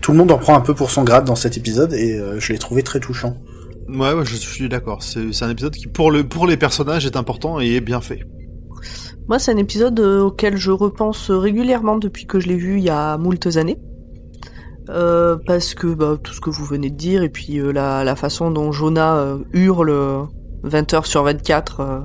[0.01, 2.53] tout le monde en prend un peu pour son grade dans cet épisode et je
[2.53, 3.37] l'ai trouvé très touchant.
[3.89, 5.03] Ouais, ouais, je suis d'accord.
[5.03, 8.21] C'est un épisode qui pour le pour les personnages est important et est bien fait.
[9.29, 12.85] Moi, c'est un épisode euh, auquel je repense régulièrement depuis que je l'ai vu il
[12.85, 13.79] y a moultes années.
[14.89, 18.03] Euh, parce que bah, tout ce que vous venez de dire, et puis euh, la,
[18.03, 20.23] la façon dont Jonah euh, hurle euh,
[20.65, 22.01] 20 heures sur 24, euh,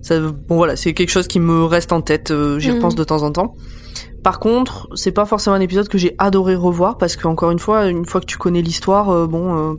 [0.00, 2.76] ça, bon voilà, c'est quelque chose qui me reste en tête, euh, j'y Mhm.
[2.76, 3.56] repense de temps en temps.
[4.22, 7.58] Par contre, c'est pas forcément un épisode que j'ai adoré revoir, parce que encore une
[7.58, 9.74] fois, une fois que tu connais l'histoire, euh, bon, euh,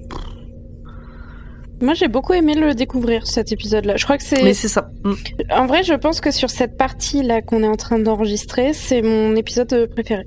[1.81, 3.97] Moi j'ai beaucoup aimé le découvrir cet épisode là.
[3.97, 4.89] Je crois que c'est mais c'est ça.
[5.03, 5.13] Mm.
[5.51, 9.01] En vrai, je pense que sur cette partie là qu'on est en train d'enregistrer, c'est
[9.01, 10.23] mon épisode préféré.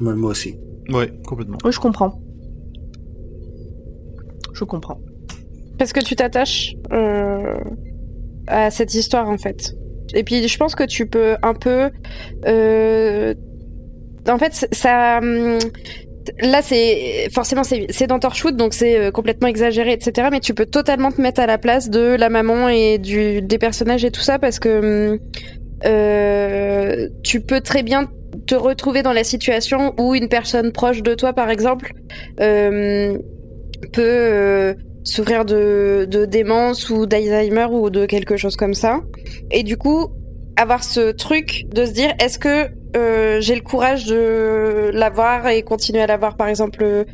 [0.00, 0.56] Moi, moi aussi.
[0.90, 1.58] Ouais, complètement.
[1.64, 2.20] Oui, je comprends.
[4.54, 5.00] Je comprends.
[5.78, 7.58] Parce que tu t'attaches euh,
[8.46, 9.74] à cette histoire en fait.
[10.14, 11.90] Et puis je pense que tu peux un peu...
[12.46, 13.34] euh,
[14.28, 15.20] En fait, ça...
[16.40, 20.28] Là, c'est forcément c'est dans Torchwood, donc c'est euh, complètement exagéré, etc.
[20.30, 23.58] Mais tu peux totalement te mettre à la place de la maman et du des
[23.58, 25.18] personnages et tout ça parce que hum,
[25.84, 28.08] euh, tu peux très bien
[28.46, 31.92] te retrouver dans la situation où une personne proche de toi, par exemple,
[32.40, 33.16] euh,
[33.92, 34.74] peut
[35.04, 39.00] souffrir de, de démence ou d'Alzheimer ou de quelque chose comme ça.
[39.50, 40.08] Et du coup,
[40.56, 45.62] avoir ce truc de se dire, est-ce que euh, j'ai le courage de l'avoir et
[45.62, 47.04] continuer à l'avoir, par exemple, euh,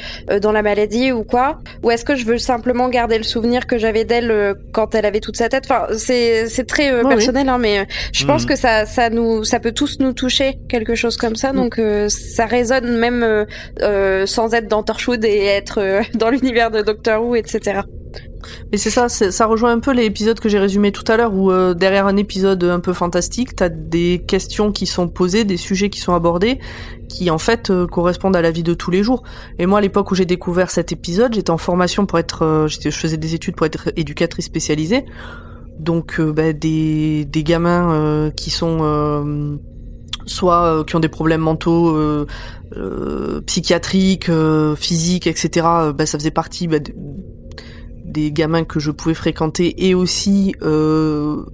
[0.40, 3.78] dans la maladie ou quoi Ou est-ce que je veux simplement garder le souvenir que
[3.78, 5.64] j'avais d'elle euh, quand elle avait toute sa tête?
[5.68, 7.08] Enfin, c'est c'est très euh, oui.
[7.08, 8.48] personnel, hein, mais euh, je pense Mhm.
[8.48, 11.52] que ça ça nous ça peut tous nous toucher quelque chose comme ça.
[11.52, 13.44] Donc euh, ça résonne même euh,
[13.82, 17.80] euh, sans être dans Torchwood et être euh, dans l'univers de Doctor Who, etc.
[18.70, 21.50] Mais c'est ça, ça rejoint un peu l'épisode que j'ai résumé tout à l'heure où
[21.50, 25.90] euh, derrière un épisode un peu fantastique, t'as des questions qui sont posées, des sujets
[25.90, 26.58] qui sont abordés,
[27.08, 29.22] qui en fait euh, correspondent à la vie de tous les jours.
[29.58, 32.68] Et moi, à l'époque où j'ai découvert cet épisode, j'étais en formation pour être, euh,
[32.68, 35.04] je faisais des études pour être éducatrice spécialisée,
[35.78, 39.58] donc bah, des des gamins qui sont
[40.26, 41.96] soit qui ont des problèmes mentaux,
[43.46, 44.30] psychiatriques,
[44.76, 45.66] physiques, etc.
[45.94, 46.78] bah, ça faisait partie bah,
[48.14, 51.44] des gamins que je pouvais fréquenter et aussi euh,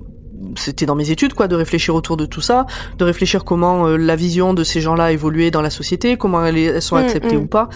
[0.56, 2.66] c'était dans mes études quoi, de réfléchir autour de tout ça,
[2.98, 6.44] de réfléchir comment euh, la vision de ces gens-là a évolué dans la société, comment
[6.44, 7.42] elles, elles sont Mm, acceptées mm.
[7.42, 7.68] ou pas.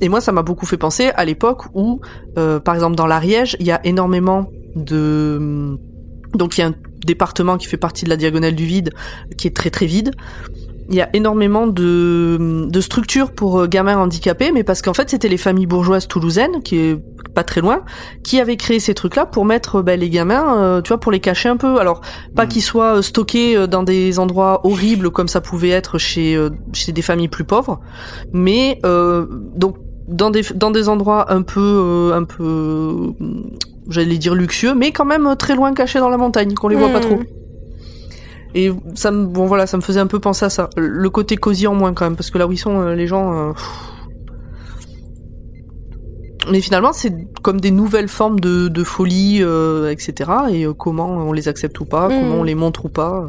[0.00, 2.00] Et moi, ça m'a beaucoup fait penser à l'époque où,
[2.36, 5.78] euh, par exemple, dans l'Ariège, il y a énormément de
[6.34, 6.74] donc il y a un
[7.06, 8.92] département qui fait partie de la diagonale du vide,
[9.38, 10.10] qui est très très vide.
[10.88, 15.10] Il y a énormément de, de structures pour euh, gamins handicapés, mais parce qu'en fait
[15.10, 16.96] c'était les familles bourgeoises toulousaines, qui est
[17.34, 17.80] pas très loin,
[18.22, 21.20] qui avaient créé ces trucs-là pour mettre ben, les gamins, euh, tu vois, pour les
[21.20, 21.78] cacher un peu.
[21.80, 22.00] Alors
[22.36, 22.48] pas Mm.
[22.48, 26.50] qu'ils soient euh, stockés euh, dans des endroits horribles comme ça pouvait être chez euh,
[26.72, 27.80] chez des familles plus pauvres,
[28.32, 29.26] mais euh,
[29.56, 29.76] donc
[30.08, 33.10] dans des dans des endroits un peu euh, un peu euh,
[33.88, 36.76] j'allais dire luxueux, mais quand même euh, très loin cachés dans la montagne, qu'on les
[36.76, 37.02] voit pas Mm.
[37.02, 37.18] trop.
[38.54, 40.70] Et ça me, bon voilà, ça me faisait un peu penser à ça.
[40.76, 43.06] Le côté cosy en moins quand même, parce que là où ils sont, euh, les
[43.06, 43.50] gens.
[43.50, 43.52] euh.
[46.50, 50.30] Mais finalement, c'est comme des nouvelles formes de, de folie, euh, etc.
[50.52, 52.12] Et euh, comment on les accepte ou pas, Mm.
[52.20, 53.26] comment on les montre ou pas.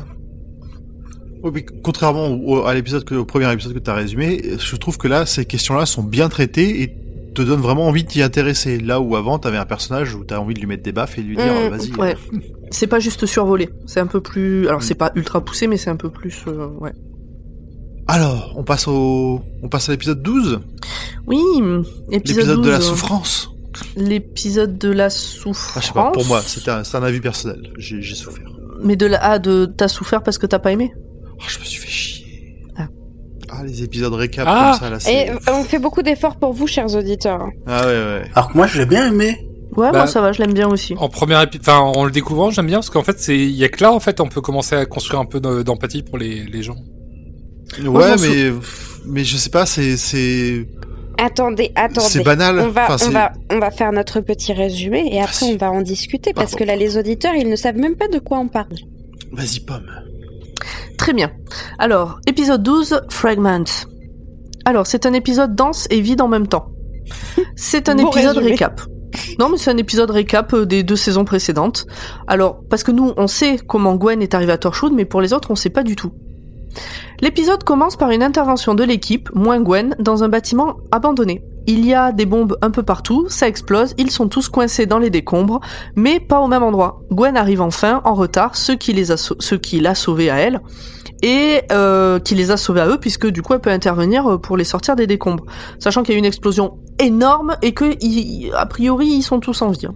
[1.54, 4.98] Mais contrairement au, à l'épisode que, au premier épisode que tu as résumé, je trouve
[4.98, 6.96] que là, ces questions-là sont bien traitées et
[7.38, 8.80] te donnent vraiment envie de t'y intéresser.
[8.80, 11.22] Là où avant, t'avais un personnage où t'as envie de lui mettre des baffes et
[11.22, 11.92] de lui dire, Mm, euh, vas-y.
[11.96, 12.16] ouais.
[12.34, 12.38] euh,
[12.72, 14.68] C'est pas juste survolé, c'est un peu plus.
[14.68, 14.84] Alors Mm.
[14.84, 16.44] c'est pas ultra poussé, mais c'est un peu plus.
[16.48, 16.92] euh, ouais.
[18.08, 20.60] Alors, on passe au, on passe à l'épisode 12.
[21.28, 21.42] Oui,
[22.12, 23.50] épisode L'épisode de la 12, souffrance.
[23.96, 25.74] L'épisode de la souffrance.
[25.76, 27.72] Ah, je sais pas, pour moi, un, c'est un avis personnel.
[27.78, 28.48] J'ai, souffert.
[28.82, 29.20] Mais de la.
[29.22, 29.66] Ah, de.
[29.66, 30.94] T'as souffert parce que t'as pas aimé
[31.40, 31.77] Oh, je me suis.
[31.77, 31.77] Ah.
[33.60, 34.72] Ah, les épisodes récap Ah.
[34.72, 35.28] comme ça, là, c'est...
[35.28, 37.48] Et on fait beaucoup d'efforts pour vous, chers auditeurs.
[37.66, 38.22] Ah ouais, ouais.
[38.36, 39.38] Alors que moi, je l'ai bien aimé.
[39.76, 40.96] Ouais, Bah, moi ça va, je l'aime bien aussi.
[40.98, 43.64] En première épi- enfin en le découvrant, j'aime bien parce qu'en fait c'est il y
[43.64, 46.18] a que là en fait on peut commencer à construire un peu de- d'empathie pour
[46.18, 46.78] les, les gens.
[47.86, 48.52] Ouais, mais,
[49.06, 50.66] mais je sais pas, c'est, c'est,
[51.20, 52.08] Attendez, attendez.
[52.08, 52.60] c'est banal.
[52.60, 55.54] On va, Enfin, on, c'est- va, on va faire notre petit résumé et après Vas-y.
[55.54, 56.66] on va en discuter parce Pardon.
[56.66, 58.74] que là les auditeurs ils ne savent même pas de quoi on parle.
[59.32, 59.86] Vas-y, pomme.
[60.98, 61.32] Très bien.
[61.80, 63.64] Alors, épisode 12, Fragment.
[64.66, 66.68] Alors, c'est un épisode dense et vide en même temps.
[67.56, 68.52] C'est un Bon épisode résumé.
[68.52, 68.82] récap.
[69.40, 71.86] Non, mais c'est un épisode récap euh, des deux saisons précédentes.
[72.28, 75.34] Alors, parce que nous, on sait comment Gwen est arrivée à Torchwood, mais pour les
[75.34, 76.12] autres, on sait pas du tout.
[77.22, 81.44] L'épisode commence par une intervention de l'équipe, moins Gwen, dans un bâtiment abandonné.
[81.70, 85.00] Il y a des bombes un peu partout, ça explose, ils sont tous coincés dans
[85.00, 85.60] les décombres,
[85.96, 87.02] mais pas au même endroit.
[87.12, 90.38] Gwen arrive enfin, en retard, ce qui les a, sau- ce qui l'a sauvé à
[90.38, 90.62] elle,
[91.24, 94.38] et euh, qui les a sauvés à eux, puisque du coup elle peut intervenir euh,
[94.38, 95.44] pour les sortir des décombres.
[95.80, 97.86] Sachant qu'il y a eu une explosion énorme et que,
[98.56, 99.88] a priori, ils sont tous en vie.
[99.88, 99.96] hein.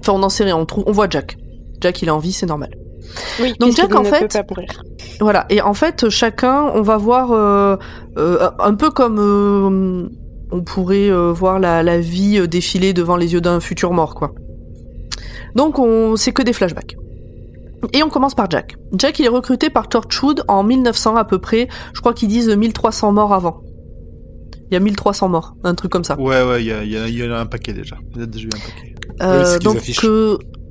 [0.00, 1.36] Enfin, on n'en sait rien, on, trouve, on voit Jack.
[1.80, 2.70] Jack, il est en vie, c'est normal.
[3.40, 4.32] Oui, Donc, Jack, en fait-.
[5.20, 7.76] Voilà, et en fait, chacun, on va voir euh,
[8.18, 10.10] euh, un peu comme
[10.50, 14.14] on pourrait euh, voir la, la vie euh, défiler devant les yeux d'un futur mort,
[14.14, 14.34] quoi.
[15.54, 16.96] Donc, on, c'est que des flashbacks.
[17.92, 18.76] Et on commence par Jack.
[18.92, 21.68] Jack, il est recruté par Torchwood en 1900 à peu près.
[21.94, 23.62] Je crois qu'ils disent 1300 morts avant.
[24.70, 26.18] Il y a 1300 morts, un truc comme ça.
[26.18, 27.96] Ouais, ouais, il y, a, il y, a, il y en a un paquet déjà.
[28.14, 28.94] Il y a déjà eu un paquet.
[29.22, 29.78] Euh, donc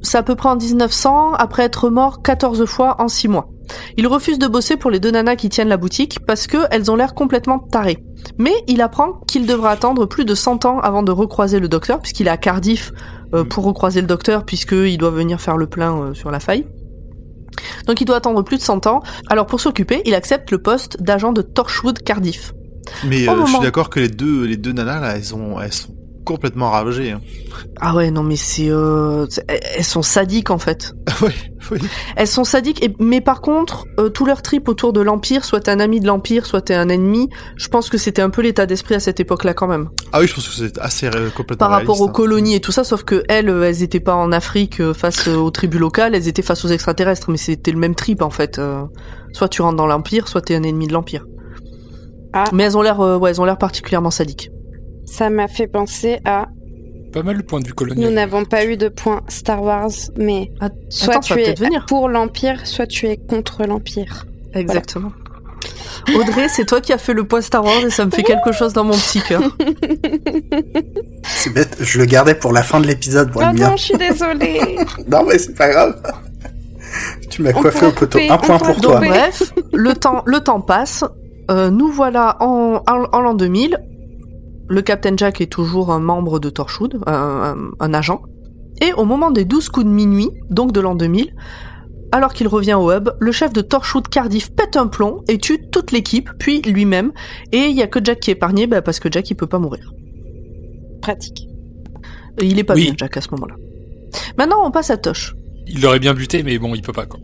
[0.03, 3.49] c'est à peu près en 1900, après être mort 14 fois en 6 mois.
[3.97, 6.91] Il refuse de bosser pour les deux nanas qui tiennent la boutique parce que elles
[6.91, 8.03] ont l'air complètement tarées.
[8.37, 11.99] Mais il apprend qu'il devra attendre plus de 100 ans avant de recroiser le docteur,
[11.99, 12.91] puisqu'il est à Cardiff
[13.33, 13.47] euh, Mm.
[13.47, 16.65] pour recroiser le docteur, puisqu'il doit venir faire le plein euh, sur la faille.
[17.87, 19.01] Donc il doit attendre plus de 100 ans.
[19.29, 22.53] Alors pour s'occuper, il accepte le poste d'agent de Torchwood Cardiff.
[23.05, 25.73] Mais euh, je suis d'accord que les deux, les deux nanas là, elles ont, elles
[25.73, 25.96] sont
[26.27, 27.11] complètement ravagées.
[27.11, 27.21] Hein.
[27.79, 28.69] Ah ouais, non mais c'est...
[28.69, 30.93] Euh, elles sont sadiques en fait.
[31.21, 31.33] ouais,
[31.71, 31.79] oui.
[32.15, 35.61] Elles sont sadiques, et, mais par contre, euh, tout leur trip autour de l'Empire, soit
[35.61, 38.41] t'es un ami de l'Empire, soit t'es un ennemi, je pense que c'était un peu
[38.41, 39.89] l'état d'esprit à cette époque-là quand même.
[40.11, 42.11] Ah oui, je pense que c'est assez euh, complètement Par rapport aux hein.
[42.11, 45.27] colonies et tout ça, sauf que elles, euh, elles étaient pas en Afrique euh, face
[45.27, 48.59] aux tribus locales, elles étaient face aux extraterrestres, mais c'était le même trip en fait.
[48.59, 48.83] euh,
[49.33, 51.25] soit tu rentres dans l'Empire, soit t'es un ennemi de l'Empire.
[52.33, 52.45] Ah.
[52.53, 54.51] Mais elles ont l'air, euh, ouais, elles ont l'air particulièrement sadiques.
[55.09, 56.47] Ça m'a fait penser à
[57.13, 58.13] Pas mal le point de vue nous colonial.
[58.13, 60.51] n'avons pas eu de point Star Wars, mais
[60.89, 61.85] soit tu es venir.
[61.87, 64.25] pour l'Empire, soit tu es contre l'Empire.
[64.53, 65.11] Exactement.
[66.15, 68.51] Audrey, c'est toi qui as fait le point Star Wars et ça me fait quelque
[68.51, 69.41] chose dans mon petit cœur.
[71.23, 73.53] C'est bête, je le gardais pour la fin de l'épisode, le mien.
[73.55, 74.77] Pardon, je suis désolée.
[75.07, 76.01] Non, mais c'est pas grave.
[77.29, 78.19] Tu m'as coiffé au poteau.
[78.29, 78.99] Un point pour toi.
[78.99, 81.03] Bref, le temps, le temps passe.
[81.49, 83.77] Euh, nous voilà en, en, en l'an 2000.
[84.69, 88.21] Le Captain Jack est toujours un membre de Torchwood, un, un- un agent.
[88.81, 91.33] Et au moment des 12 coups de minuit, donc de l'an 2000,
[92.11, 95.59] alors qu'il revient au hub, le chef de Torchwood Cardiff pète un plomb et tue
[95.71, 97.11] toute l'équipe, puis lui-même.
[97.51, 99.47] Et il y a que Jack qui est épargné, bah, parce que Jack il peut
[99.47, 99.91] pas mourir.
[101.01, 101.47] Pratique.
[102.39, 102.83] Et Il est pas Oui.
[102.85, 103.55] bien Jack à ce moment-là.
[104.37, 105.33] Maintenant on passe à Tosh.
[105.67, 107.19] il l'aurait bien buté, mais bon, il peut pas quoi.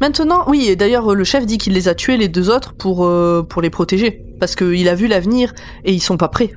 [0.00, 3.06] Maintenant, oui, et d'ailleurs, le chef dit qu'il les a tués les deux autres pour,
[3.06, 4.24] euh, pour les protéger.
[4.40, 5.52] Parce qu'il a vu l'avenir
[5.84, 6.52] et ils sont pas prêts.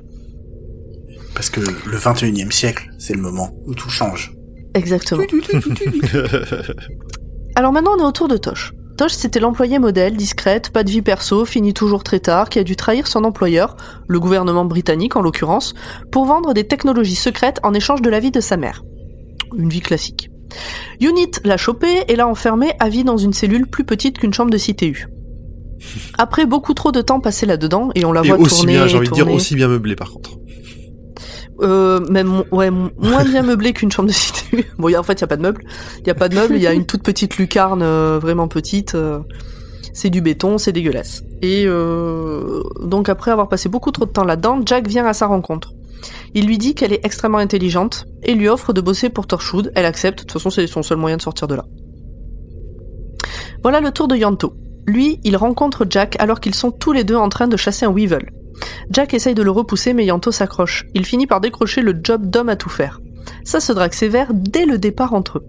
[1.34, 4.34] Parce que le 21 e siècle, c'est le moment où tout change.
[4.74, 5.22] Exactement.
[7.54, 8.72] Alors maintenant, on est autour de Tosh.
[8.96, 12.64] Tosh, c'était l'employée modèle, discrète, pas de vie perso, finit toujours très tard, qui a
[12.64, 15.74] dû trahir son employeur, le gouvernement britannique en l'occurrence,
[16.10, 18.82] pour vendre des technologies secrètes en échange de la vie de sa mère.
[19.56, 20.31] Une vie classique.
[21.00, 24.50] Unit l'a chopé et l'a enfermé à vie dans une cellule plus petite qu'une chambre
[24.50, 25.08] de CTU.
[26.18, 28.86] Après beaucoup trop de temps passé là-dedans, et on la Et voit aussi tourner bien,
[28.86, 30.30] j'ai envie de dire aussi bien meublé par contre.
[31.60, 34.64] Euh, même ouais, moins bien meublé qu'une chambre de cité.
[34.78, 35.62] Bon, y a- en fait, il y a pas de meubles.
[36.00, 38.48] Il y a pas de meubles, il y a une toute petite lucarne euh, vraiment
[38.48, 38.94] petite.
[38.94, 39.20] euh,
[39.94, 41.22] c'est du béton, c'est dégueulasse.
[41.42, 45.26] Et euh, donc après avoir passé beaucoup trop de temps là-dedans, Jack vient à sa
[45.26, 45.74] rencontre.
[46.34, 49.72] Il lui dit qu'elle est extrêmement intelligente et lui offre de bosser pour Torchwood.
[49.74, 50.20] Elle accepte.
[50.20, 51.64] De toute façon, c'est son seul moyen de sortir de là.
[53.62, 54.54] Voilà le tour de Yanto.
[54.86, 57.92] Lui, il rencontre Jack alors qu'ils sont tous les deux en train de chasser un
[57.92, 58.30] Weevil.
[58.90, 60.86] Jack essaye de le repousser mais Yanto s'accroche.
[60.94, 63.00] Il finit par décrocher le job d'homme à tout faire.
[63.44, 65.46] Ça se drague sévère dès le départ entre eux.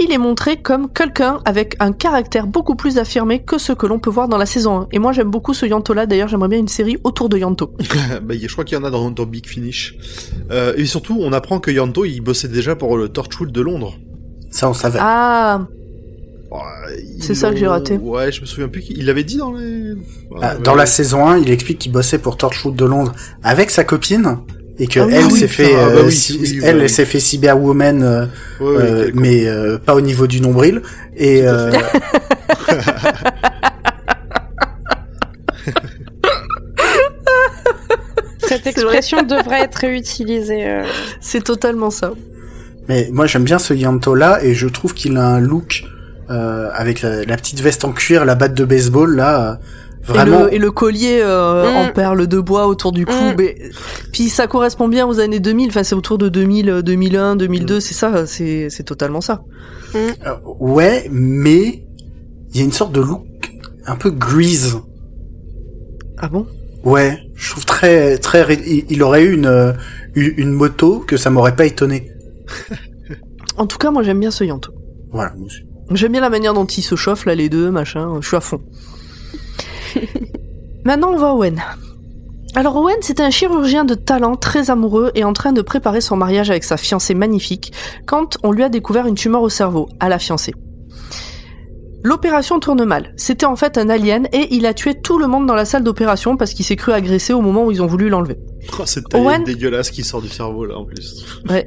[0.00, 3.98] Il est montré comme quelqu'un avec un caractère beaucoup plus affirmé que ce que l'on
[3.98, 4.88] peut voir dans la saison 1.
[4.92, 7.72] Et moi j'aime beaucoup ce Yanto là, d'ailleurs j'aimerais bien une série autour de Yanto.
[8.22, 9.96] bah, y a- je crois qu'il y en a dans, dans Big Finish.
[10.50, 13.98] Euh, et surtout, on apprend que Yanto, il bossait déjà pour le Torchwood de Londres.
[14.50, 14.98] Ça, on savait.
[15.02, 15.66] Ah,
[17.20, 17.96] C'est ça que j'ai raté.
[17.98, 18.80] Ouais, je me souviens plus.
[18.80, 19.92] qu'il- Il l'avait dit dans les.
[20.40, 20.78] Ah, Ouais, dans ouais.
[20.78, 24.38] la saison 1, il explique qu'il bossait pour Torchwood de Londres avec sa copine
[24.78, 26.60] et que Ah oui, elle oui, s'est fait, ah bah euh, oui, cy- oui, oui,
[26.62, 28.26] elle, s'est fait cyberwoman, euh,
[28.60, 30.82] Ouais, ouais, euh, mais euh, pas au niveau du nombril.
[31.16, 31.42] Et
[38.40, 40.66] Cette expression devrait être réutilisée.
[40.66, 40.82] euh.
[41.20, 42.12] c'est totalement ça.
[42.88, 45.84] mais moi j'aime bien ce Yanto là et je trouve qu'il a un look
[46.30, 49.54] euh, avec la, la petite veste en cuir, la batte de baseball là, euh,
[50.08, 50.40] vraiment.
[50.40, 51.76] Et le, et le collier euh, Mm.
[51.76, 53.12] en perles de bois autour du cou.
[53.12, 53.34] Mm.
[53.38, 53.56] mais-
[54.12, 57.80] Puis ça correspond bien aux années 2000, enfin c'est autour de 2000, euh, 2001, 2002,
[57.80, 59.42] c'est ça, c'est c'est totalement ça.
[59.94, 60.10] Euh,
[60.58, 61.84] ouais, mais
[62.52, 63.24] il y a une sorte de look
[63.86, 64.78] un peu grease.
[66.18, 66.46] Ah bon?
[66.84, 68.46] Ouais, je trouve très très.
[68.88, 69.72] Il, aurait eu une euh,
[70.14, 72.10] une une moto que ça m'aurait pas étonné.
[73.56, 74.72] En tout cas, moi j'aime bien ce Yanto.
[75.10, 75.32] Voilà.
[75.36, 75.62] moi aussi.
[75.92, 78.40] J'aime bien la manière dont ils se chauffent là les deux, machin, je suis à
[78.40, 78.60] fond.
[80.84, 81.60] Maintenant on à Owen.
[82.54, 86.16] Alors Owen, c'est un chirurgien de talent très amoureux et en train de préparer son
[86.16, 87.72] mariage avec sa fiancée magnifique
[88.06, 90.54] quand on lui a découvert une tumeur au cerveau, à la fiancée.
[92.04, 93.12] L'opération tourne mal.
[93.16, 95.82] C'était en fait un alien et il a tué tout le monde dans la salle
[95.82, 98.38] d'opération parce qu'il s'est cru agressé au moment où ils ont voulu l'enlever.
[98.78, 101.24] Oh, cette Owen- dégueulasse qui sort du cerveau là en plus.
[101.50, 101.66] Ouais.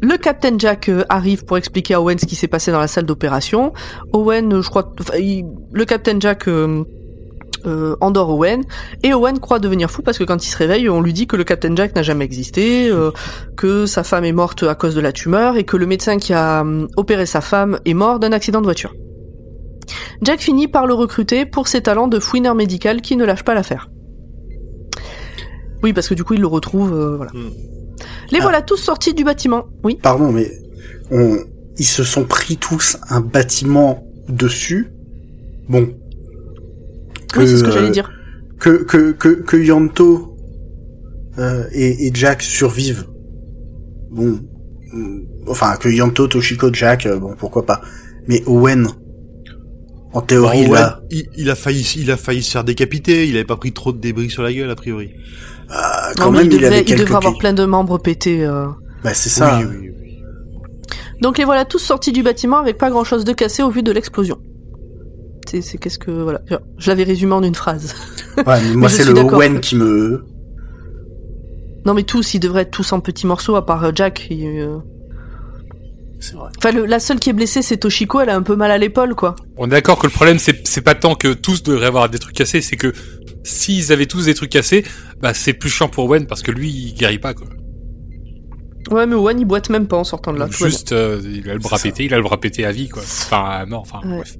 [0.00, 2.88] Le Captain Jack euh, arrive pour expliquer à Owen ce qui s'est passé dans la
[2.88, 3.72] salle d'opération.
[4.12, 6.84] Owen, euh, je crois, enfin, il- le Captain Jack euh,
[7.66, 8.62] euh, endort Owen
[9.02, 11.36] et Owen croit devenir fou parce que quand il se réveille, on lui dit que
[11.36, 13.10] le Captain Jack n'a jamais existé, euh,
[13.56, 16.32] que sa femme est morte à cause de la tumeur et que le médecin qui
[16.32, 18.94] a euh, opéré sa femme est mort d'un accident de voiture.
[20.22, 23.54] Jack finit par le recruter pour ses talents de fouineur médical qui ne lâche pas
[23.54, 23.90] l'affaire.
[25.82, 27.32] Oui, parce que du coup, il le retrouve, euh, voilà.
[27.32, 27.50] Hmm.
[28.30, 28.42] Les Ah.
[28.42, 29.64] voilà tous sortis du bâtiment.
[29.82, 29.98] Oui.
[30.00, 30.50] Pardon, mais
[31.10, 31.38] on,
[31.76, 34.92] ils se sont pris tous un bâtiment dessus.
[35.68, 35.88] Bon.
[37.40, 38.10] Oui, c'est ce que euh, j'allais dire.
[38.58, 40.36] Que que que que Yanto
[41.38, 43.06] euh, et, et Jack survivent.
[44.10, 44.38] Bon.
[44.92, 47.80] hum, Enfin, que Yanto, Toshiko, Jack, euh, bon, pourquoi pas.
[48.28, 48.86] Mais Owen,
[50.12, 53.26] en théorie, là, il, il a failli, il a failli se faire décapiter.
[53.26, 55.10] Il avait pas pris trop de débris sur la gueule a priori.
[55.70, 55.74] euh,
[56.16, 58.44] quand même, il il, devait, avait il quelques devrait avoir plein de membres pétés.
[58.44, 58.66] euh.
[59.02, 59.58] Bah, c'est ça.
[59.58, 60.18] Oui, oui, oui.
[61.20, 63.82] Donc les voilà tous sortis du bâtiment avec pas grand chose de cassé au vu
[63.82, 64.38] de l'explosion.
[65.48, 66.40] C'est, c'est qu'est-ce que voilà.
[66.78, 67.94] Je l'avais résumé en une phrase.
[68.38, 69.38] Ouais, mais moi, c'est le d'accord.
[69.38, 70.24] Owen qui me...
[71.84, 74.28] Non mais tous, ils devraient être tous en petits morceaux à part euh, Jack.
[74.30, 74.78] il, euh.
[76.20, 76.50] C'est vrai.
[76.56, 78.20] Enfin, le- la seule qui est blessée, c'est Toshiko.
[78.20, 79.34] Elle a un peu mal à l'épaule, quoi.
[79.56, 82.20] On est d'accord que le problème, c'est c'est pas tant que tous devraient avoir des
[82.20, 82.92] trucs cassés, c'est que
[83.42, 84.84] s'ils avaient tous des trucs cassés,
[85.20, 87.48] bah c'est plus chiant pour Owen parce que lui, il guérit pas quoi.
[88.92, 90.46] Ouais, mais Owen il boite même pas en sortant de là.
[90.48, 91.92] Juste, euh, il a le bras C'est ça.
[91.92, 93.02] pété, il a le bras pété à vie quoi.
[93.02, 94.18] Enfin, à mort, enfin Ouais.
[94.18, 94.36] bref.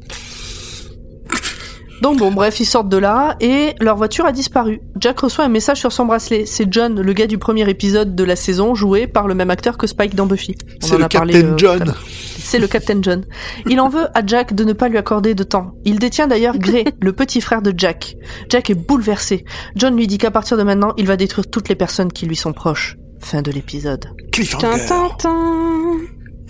[2.03, 4.81] Donc bon, bref, ils sortent de là et leur voiture a disparu.
[4.99, 6.47] Jack reçoit un message sur son bracelet.
[6.47, 9.79] C'est John, le gars du premier épisode de la saison, joué par le même acteur
[9.79, 10.57] que Spike dans Buffy.
[10.81, 11.95] C'est le a parlé, Captain euh, John.
[12.39, 13.25] C'est le Captain John.
[13.67, 15.75] Il en veut à Jack de ne pas lui accorder de temps.
[15.85, 18.17] Il détient d'ailleurs Gray, le petit frère de Jack.
[18.49, 19.45] Jack est bouleversé.
[19.77, 22.35] John lui dit qu'à partir de maintenant, il va détruire toutes les personnes qui lui
[22.35, 22.97] sont proches.
[23.21, 24.07] Fin de l'épisode.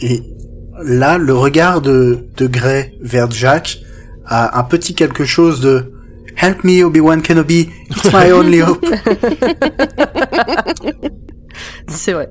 [0.00, 0.22] Et
[0.82, 3.82] là, le regard de, de Grey vers Jack
[4.26, 5.92] a un petit quelque chose de
[6.36, 8.84] Help me, Obi-Wan Kenobi, it's my only hope.
[11.88, 12.28] C'est vrai.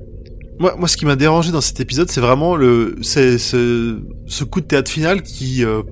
[0.58, 4.44] Moi, moi, ce qui m'a dérangé dans cet épisode, c'est vraiment le, c'est ce, ce
[4.44, 5.82] coup de théâtre final qui, euh,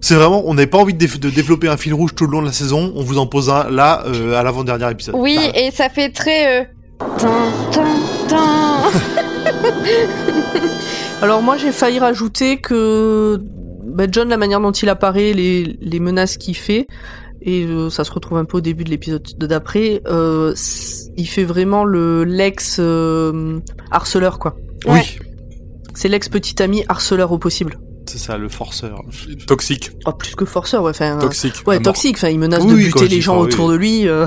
[0.00, 2.46] c'est vraiment, on n'avait pas envie de, développer un fil rouge tout le long de
[2.46, 2.92] la saison.
[2.94, 5.14] On vous en pose un là, euh, à l'avant-dernier épisode.
[5.16, 6.60] Oui, et ça fait très...
[6.60, 6.64] Euh...
[11.22, 13.40] Alors moi j'ai failli rajouter que
[13.88, 16.86] bah, John, la manière dont il apparaît, les, les menaces qu'il fait,
[17.42, 20.54] et euh, ça se retrouve un peu au début de l'épisode de d'après, euh,
[21.16, 23.58] il fait vraiment le l'ex euh,
[23.90, 24.56] harceleur quoi.
[24.86, 25.02] Ouais.
[25.20, 25.26] Oui,
[25.94, 27.78] C'est l'ex petit ami harceleur au possible.
[28.06, 29.02] c'est ça, le forceur.
[29.46, 29.90] Toxique.
[30.06, 30.90] Oh, plus que forceur, ouais.
[30.90, 31.62] Enfin, Toxique.
[31.66, 32.16] ouais, toxique.
[32.16, 33.72] Enfin, il menace Oui, de buter les gens autour oui.
[33.74, 34.26] de lui, euh,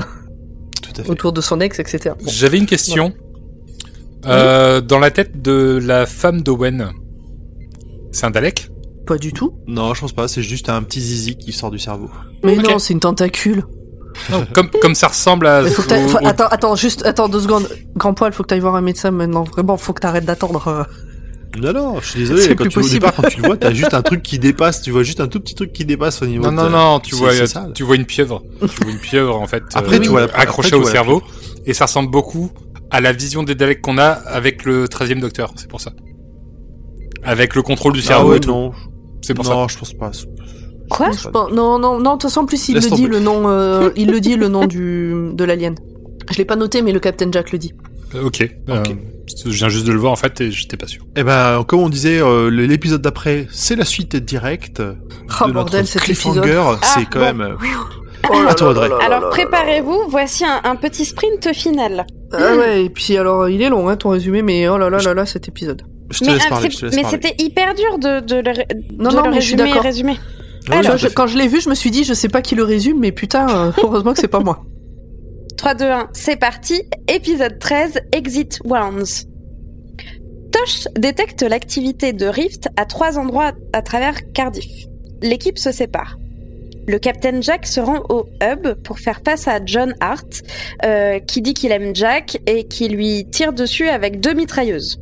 [0.82, 1.10] Tout à fait.
[1.10, 2.14] autour de son ex, etc.
[2.18, 2.30] Bon.
[2.30, 3.12] J'avais une question.
[4.26, 6.90] Euh, Dans la tête de la femme d'Owen,
[8.12, 8.68] c'est un Dalek?
[9.06, 9.52] Pas du tout.
[9.66, 10.28] Non, je pense pas.
[10.28, 12.08] C'est juste un petit zizi qui sort du cerveau.
[12.44, 13.64] Mais non, c'est une tentacule.
[14.52, 15.62] comme, comme ça ressemble à...
[15.62, 17.66] Mais faut que t'ailles- au- faut- au- Attends, attends, juste, attends deux secondes.
[17.96, 19.44] Grand poil, faut que t'ailles voir un médecin maintenant.
[19.44, 20.68] Vraiment, faut que t'arrêtes d'attendre.
[20.68, 20.82] euh.
[21.58, 22.42] Non, non, je suis désolé.
[22.42, 23.00] C'est Quand plus tu, au possible.
[23.00, 24.82] départ, quand tu le vois, t'as juste un truc qui dépasse.
[24.82, 26.44] Tu vois juste un tout petit truc qui dépasse au niveau.
[26.44, 27.72] Non, de non, non, tu vois, sale.
[27.74, 28.42] tu vois une pieuvre.
[28.60, 31.22] tu vois une pieuvre, en fait, Après, euh, tu vois accrochée tu au vois cerveau.
[31.66, 32.50] Et ça ressemble beaucoup
[32.90, 35.92] à la vision des Daleks qu'on a avec le 13e Docteur, c'est pour ça.
[37.22, 38.50] Avec le contrôle du Ah cerveau ouais, et tout.
[38.50, 38.72] non.
[39.22, 40.10] C'est pour non, je pense pas.
[40.90, 41.30] Quoi Je pense Je pas.
[41.44, 42.10] pense- Non, non, non.
[42.10, 43.08] De toute façon, en plus, il Laisse le dit tomber.
[43.16, 43.48] le nom.
[43.48, 45.74] euh, il le dit le nom du de l'alien.
[46.30, 47.72] Je l'ai pas noté, mais le Captain Jack le dit.
[48.14, 48.42] Euh, Ok.
[48.68, 48.94] Euh, Ok.
[49.46, 51.02] je viens juste de le voir, en fait, et j'étais pas sûr.
[51.16, 54.82] Eh ben, comme on disait, euh, l'épisode d'après, c'est la suite directe
[55.40, 56.40] Oh de bordel, notre cet cliffhanger.
[56.40, 56.78] épisode.
[56.82, 57.34] c'est Ah, quand bon.
[57.38, 57.56] même.
[58.30, 58.88] Oh là À toi, là Audrey.
[58.88, 62.06] là là Alors préparez-vous, voici un, un petit sprint final.
[62.32, 64.98] Ah ouais, et puis alors, il est long, hein, ton résumé, mais oh là là
[64.98, 65.82] là là, cet épisode.
[66.12, 66.70] Je te mais laisse ah, parler.
[66.70, 67.18] c'est- Je te laisse mais parler.
[67.22, 68.52] c'était hyper dur de, de le,
[69.02, 70.16] Non, de non, le mais je suis résumer,
[70.70, 71.14] oui, je- fait.
[71.14, 73.10] quand je l'ai vu, je me suis dit, je sais pas qui le résume, mais
[73.12, 74.64] putain, euh, heureusement que c'est pas moi.
[75.56, 76.82] 3, 2, 1, c'est parti.
[77.08, 79.26] Épisode 13, Exit Wounds.
[80.52, 84.70] Tosh détecte l'activité de Rift à trois endroits à travers Cardiff.
[85.22, 86.18] L'équipe se sépare.
[86.88, 90.42] Le Captain Jack se rend au hub pour faire face à John Hart,
[90.84, 94.98] euh, qui dit qu'il aime Jack et qui lui tire dessus avec deux mitrailleuses.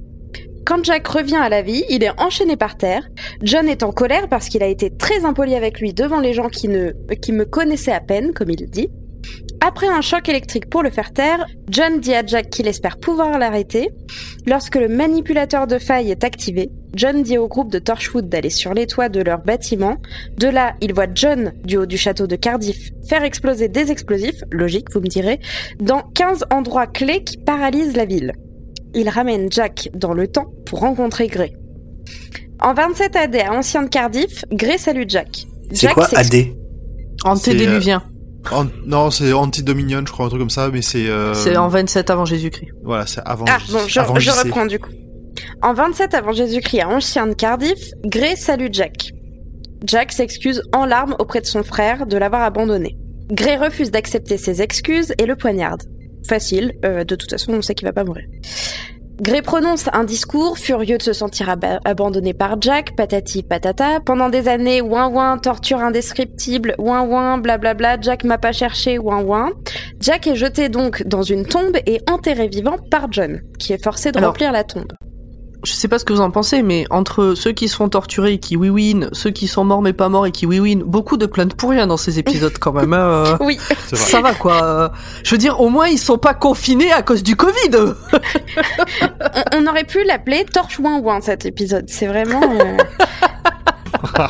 [0.70, 3.02] Quand Jack revient à la vie, il est enchaîné par terre.
[3.42, 6.48] John est en colère parce qu'il a été très impoli avec lui devant les gens
[6.48, 8.88] qui, ne, me connaissaient à peine, comme il dit.
[9.60, 13.36] Après un choc électrique pour le faire taire, John dit à Jack qu'il espère pouvoir
[13.40, 13.90] l'arrêter.
[14.46, 18.72] Lorsque le manipulateur de faille est activé, John dit au groupe de Torchwood d'aller sur
[18.72, 19.96] les toits de leur bâtiment.
[20.38, 24.44] De là, il voit John, du haut du château de Cardiff, faire exploser des explosifs,
[24.52, 25.40] logique vous me direz,
[25.80, 28.34] dans 15 endroits clés qui paralysent la ville.
[28.94, 31.54] Il ramène Jack dans le temps pour rencontrer Gray.
[32.60, 35.46] En 27 AD à Ancien de Cardiff, Gray salue Jack.
[35.72, 36.46] C'est quoi AD
[37.24, 38.02] Antédéluvien.
[38.52, 41.08] An- non, c'est Anti-Dominion, je crois, un truc comme ça, mais c'est.
[41.08, 42.70] euh, C'est en 27 avant Jésus-Christ.
[42.82, 43.44] Voilà, c'est avant.
[43.48, 44.42] Ah, bon, je, avant je JC.
[44.44, 44.90] reprends du coup.
[45.62, 49.12] En 27 avant Jésus-Christ à Ancien de Cardiff, Gray salue Jack.
[49.84, 52.96] Jack s'excuse en larmes auprès de son frère de l'avoir abandonné.
[53.30, 55.82] Gray refuse d'accepter ses excuses et le poignarde.
[56.28, 58.24] Facile, euh, de toute façon on sait qu'il va pas mourir.
[59.22, 64.00] Gray prononce un discours, furieux de se sentir aba- abandonné par Jack, patati patata.
[64.00, 69.20] Pendant des années, ouin ouin, torture indescriptible, ouin ouin, blablabla, Jack m'a pas cherché, ouin
[69.22, 69.50] ouin.
[70.00, 74.10] Jack est jeté donc dans une tombe et enterré vivant par John, qui est forcé
[74.10, 74.92] de Alors- remplir la tombe.
[75.62, 78.32] Je sais pas ce que vous en pensez, mais entre ceux qui se font torturer
[78.32, 81.26] et qui oui-win, ceux qui sont morts mais pas morts et qui oui-win, beaucoup de
[81.26, 82.92] plaintes pour rien dans ces épisodes quand même.
[82.94, 83.36] hein, euh.
[83.44, 83.58] Oui.
[83.92, 84.92] Ça va quoi.
[85.22, 87.70] Je veux dire, au moins ils sont pas confinés à cause du Covid.
[87.74, 87.96] eux.
[89.52, 91.84] on, on aurait pu l'appeler Torche ouin ouin cet épisode.
[91.88, 92.40] C'est vraiment.
[92.42, 92.76] euh,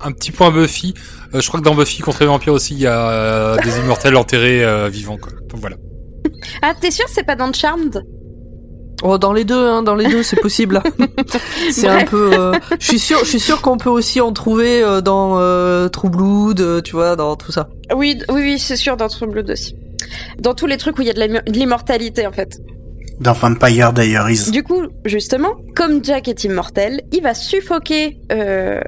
[0.00, 0.94] Un petit point Buffy.
[1.34, 3.78] Euh, je crois que dans Buffy contre les vampires aussi, il y a euh, des
[3.78, 5.16] immortels enterrés euh, vivants.
[5.16, 5.32] Quoi.
[5.48, 5.76] Donc voilà.
[6.62, 8.02] Ah, t'es sûr c'est pas dans Charmed?
[9.02, 10.82] Oh, dans les deux, hein, dans les deux, c'est possible.
[11.70, 12.30] c'est un peu.
[12.32, 15.88] euh, Je suis sûr, je suis sûr qu'on peut aussi en trouver euh, dans euh,
[15.88, 17.68] True Blood, euh, tu vois, dans tout ça.
[17.94, 19.76] Oui, oui, oui, c'est sûr dans True Blood aussi.
[20.38, 22.58] Dans tous les trucs où il y a de l'immortalité en fait.
[23.20, 24.50] Dans Vampire Diaries.
[24.50, 28.80] Du coup, justement, comme Jack est immortel, il va suffoquer euh,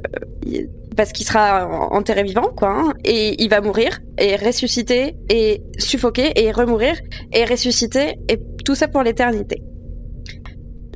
[0.96, 5.62] parce qu'il sera en- enterré vivant, quoi, hein, et il va mourir et ressusciter et
[5.78, 6.94] suffoquer et remourir
[7.32, 9.62] et ressusciter et tout ça pour l'éternité.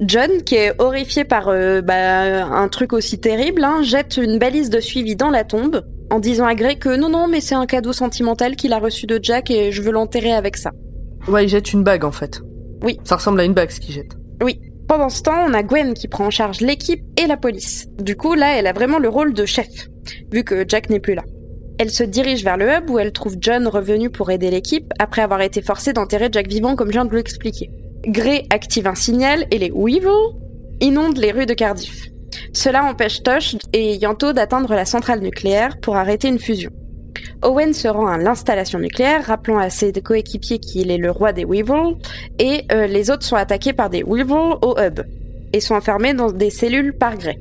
[0.04, 4.70] John, qui est horrifié par euh, bah, un truc aussi terrible, hein, jette une balise
[4.70, 7.66] de suivi dans la tombe en disant à Grey que non, non, mais c'est un
[7.66, 10.72] cadeau sentimental qu'il a reçu de Jack et je veux l'enterrer avec ça.
[11.28, 12.42] Ouais, il jette une bague en fait.
[12.82, 12.98] Oui.
[13.04, 14.16] Ça ressemble à une bague ce qu'il jette.
[14.92, 17.88] Pendant ce temps, on a Gwen qui prend en charge l'équipe et la police.
[17.98, 19.88] Du coup, là, elle a vraiment le rôle de chef,
[20.30, 21.22] vu que Jack n'est plus là.
[21.78, 25.22] Elle se dirige vers le hub où elle trouve John revenu pour aider l'équipe après
[25.22, 27.70] avoir été forcée d'enterrer Jack vivant comme je viens de l'expliquer.
[28.06, 30.08] Gray active un signal et les Weevil
[30.80, 32.08] inondent les rues de Cardiff.
[32.52, 36.70] Cela empêche Tosh et Yanto d'atteindre la centrale nucléaire pour arrêter une fusion.
[37.42, 41.44] Owen se rend à l'installation nucléaire, rappelant à ses coéquipiers qu'il est le roi des
[41.44, 41.96] Weevil,
[42.38, 45.00] et euh, les autres sont attaqués par des Weevil au hub,
[45.52, 47.40] et sont enfermés dans des cellules par Grey.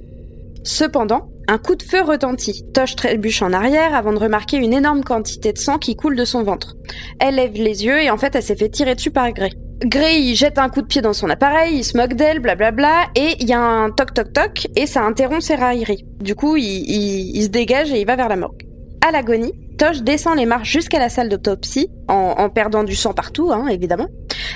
[0.63, 2.63] Cependant, un coup de feu retentit.
[2.73, 6.25] Tosh trébuche en arrière avant de remarquer une énorme quantité de sang qui coule de
[6.25, 6.75] son ventre.
[7.19, 9.51] Elle lève les yeux et en fait elle s'est fait tirer dessus par Grey.
[9.83, 13.07] Grey il jette un coup de pied dans son appareil, il se moque d'elle, blablabla,
[13.15, 16.05] et il y a un toc toc toc et ça interrompt ses railleries.
[16.19, 18.67] Du coup il, il- il se dégage et il va vers la morgue.
[19.05, 23.13] À l'agonie, Tosh descend les marches jusqu'à la salle d'autopsie, en, en perdant du sang
[23.13, 24.05] partout, hein, évidemment.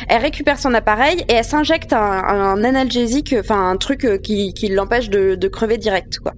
[0.08, 4.54] Elle récupère son appareil et elle s'injecte un, un analgésique, enfin un truc euh, qui,
[4.54, 6.34] qui l'empêche de, de crever direct, quoi.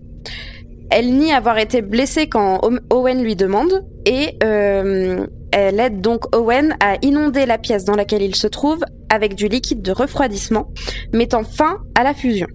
[0.89, 2.61] Elle nie avoir été blessée quand
[2.91, 8.21] Owen lui demande et euh, elle aide donc Owen à inonder la pièce dans laquelle
[8.21, 10.67] il se trouve avec du liquide de refroidissement,
[11.13, 12.47] mettant fin à la fusion.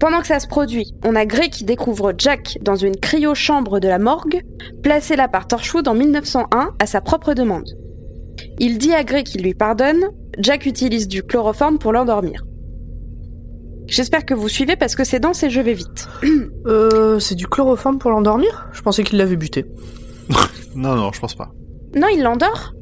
[0.00, 3.86] Pendant que ça se produit, on a Gray qui découvre Jack dans une cryo-chambre de
[3.86, 4.42] la morgue,
[4.82, 7.70] placée là par Torchwood en 1901 à sa propre demande.
[8.58, 12.42] Il dit à Gray qu'il lui pardonne, Jack utilise du chloroforme pour l'endormir.
[13.92, 16.08] J'espère que vous suivez parce que c'est dense et je vais vite.
[16.66, 18.68] Euh, c'est du chloroforme pour l'endormir?
[18.72, 19.66] Je pensais qu'il l'avait buté.
[20.74, 21.50] Non, non, je pense pas.
[21.94, 22.72] Non, il l'endort?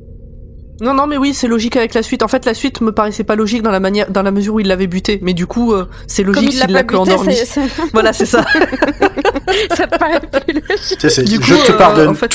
[0.81, 2.23] Non, non, mais oui, c'est logique avec la suite.
[2.23, 4.61] En fait, la suite me paraissait pas logique dans la manière, dans la mesure où
[4.61, 5.19] il l'avait buté.
[5.23, 7.35] Mais du coup, euh, c'est logique s'il l'a que endormi.
[7.35, 7.61] c'est-
[7.93, 8.45] Voilà, c'est ça.
[9.77, 11.01] ça te paraît plus logique.
[11.01, 12.09] C'est- Du je coup, te euh, pardonne.
[12.11, 12.33] en fait-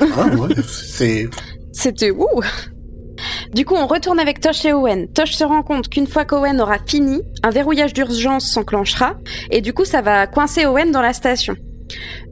[0.00, 1.28] Ah, ouais, c'est
[1.72, 2.26] C'était ouh.
[3.52, 5.08] Du coup, on retourne avec Tosh et Owen.
[5.12, 9.14] Tosh se rend compte qu'une fois qu'Owen aura fini, un verrouillage d'urgence s'enclenchera
[9.50, 11.56] et du coup, ça va coincer Owen dans la station.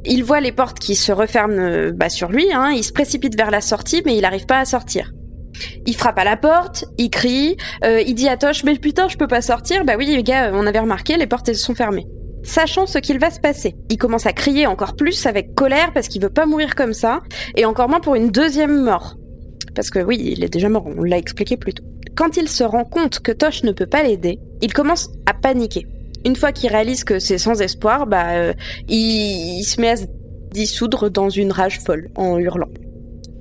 [0.04, 3.36] Il voit les portes qui se referment euh, bah, sur lui, hein, il se précipite
[3.36, 5.12] vers la sortie, mais il n'arrive pas à sortir.
[5.86, 9.16] Il frappe à la porte, il crie, euh, il dit à Tosh Mais putain, je
[9.16, 12.06] peux pas sortir Bah oui, les gars, on avait remarqué, les portes elles sont fermées.
[12.42, 16.08] Sachant ce qu'il va se passer, il commence à crier encore plus avec colère parce
[16.08, 17.20] qu'il veut pas mourir comme ça,
[17.54, 19.14] et encore moins pour une deuxième mort.
[19.74, 21.84] Parce que oui, il est déjà mort, on l'a expliqué plus tôt.
[22.14, 25.86] Quand il se rend compte que Tosh ne peut pas l'aider, il commence à paniquer.
[26.24, 28.52] Une fois qu'il réalise que c'est sans espoir, bah, euh,
[28.88, 30.04] il, il se met à se
[30.52, 32.68] dissoudre dans une rage folle en hurlant.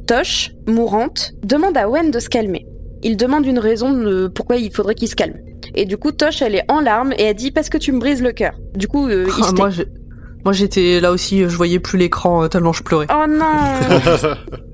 [0.07, 2.65] Tosh, mourante, demande à Owen de se calmer.
[3.03, 5.35] Il demande une raison de pourquoi il faudrait qu'il se calme.
[5.75, 7.99] Et du coup, Tosh, elle est en larmes et elle dit parce que tu me
[7.99, 8.53] brises le cœur.
[8.75, 9.69] Du coup, euh, il Ah,
[10.43, 13.05] moi, j'étais là aussi, je voyais plus l'écran euh, tellement je pleurais.
[13.11, 13.45] Oh non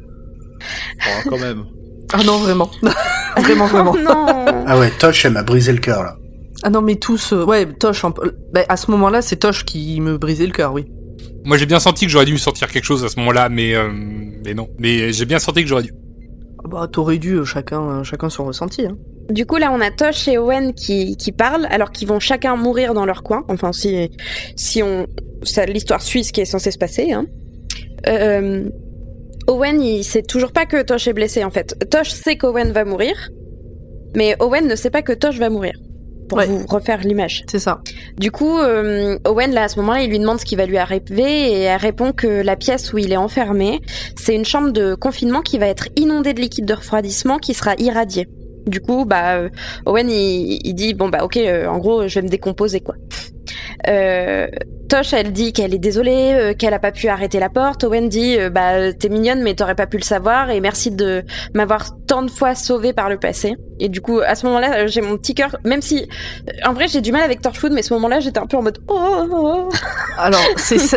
[1.06, 1.66] Oh, quand même.
[2.14, 2.72] Ah non, vraiment.
[3.38, 3.92] vraiment, vraiment.
[3.94, 6.16] Oh non Ah ouais, Tosh, elle m'a brisé le cœur, là.
[6.64, 8.04] Ah non, mais tous, euh, ouais, Tosh,
[8.54, 10.86] bah, à ce moment-là, c'est Tosh qui me brisait le cœur, oui.
[11.44, 13.92] Moi, j'ai bien senti que j'aurais dû sortir quelque chose à ce moment-là, mais euh,
[13.92, 14.70] mais non.
[14.80, 15.92] Mais j'ai bien senti que j'aurais dû.
[16.64, 18.96] Ah Bah, t'aurais dû, chacun, chacun son ressenti, hein.
[19.30, 22.56] Du coup, là, on a Tosh et Owen qui, qui parlent, alors qu'ils vont chacun
[22.56, 23.44] mourir dans leur coin.
[23.50, 24.10] Enfin, si,
[24.56, 25.08] si on,
[25.44, 27.26] ça, l'histoire suit ce qui est censé se passer, hein.
[28.08, 28.70] Euh,
[29.48, 31.76] Owen, il sait toujours pas que Tosh est blessé, en fait.
[31.90, 33.30] Tosh sait qu'Owen va mourir,
[34.16, 35.74] mais Owen ne sait pas que Tosh va mourir.
[36.30, 36.46] Pour Ouais.
[36.46, 37.46] vous refaire l'image.
[37.50, 37.80] C'est ça.
[38.18, 40.78] Du coup, euh, Owen, là, à ce moment-là, il lui demande ce qui va lui
[40.78, 43.80] arriver et elle répond que la pièce où il est enfermé,
[44.18, 47.76] c'est une chambre de confinement qui va être inondée de liquide de refroidissement qui sera
[47.78, 48.28] irradié.
[48.66, 49.50] Du coup, bah, euh,
[49.86, 52.96] Owen, il, il dit, bon, bah, ok, euh, en gros, je vais me décomposer, quoi.
[53.88, 54.48] Euh,
[54.90, 57.84] Tosh, elle dit qu'elle est désolée, euh, qu'elle a pas pu arrêter la porte.
[57.84, 61.24] Owen dit, euh, bah, t'es mignonne, mais t'aurais pas pu le savoir et merci de
[61.54, 63.56] m'avoir tant de fois sauvée par le passé.
[63.82, 66.08] Et du coup, à ce moment-là, j'ai mon petit cœur, même si,
[66.66, 68.80] en vrai, j'ai du mal avec Torchwood, mais ce moment-là, j'étais un peu en mode,
[68.88, 69.70] oh, oh, oh.
[70.18, 70.96] Alors, c'est ce-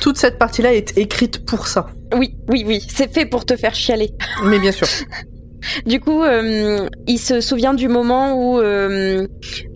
[0.00, 1.86] toute cette partie-là est écrite pour ça.
[2.16, 4.12] oui, oui, oui, c'est fait pour te faire chialer.
[4.44, 4.86] Mais bien sûr.
[5.86, 9.26] Du coup, euh, il se souvient du moment où euh,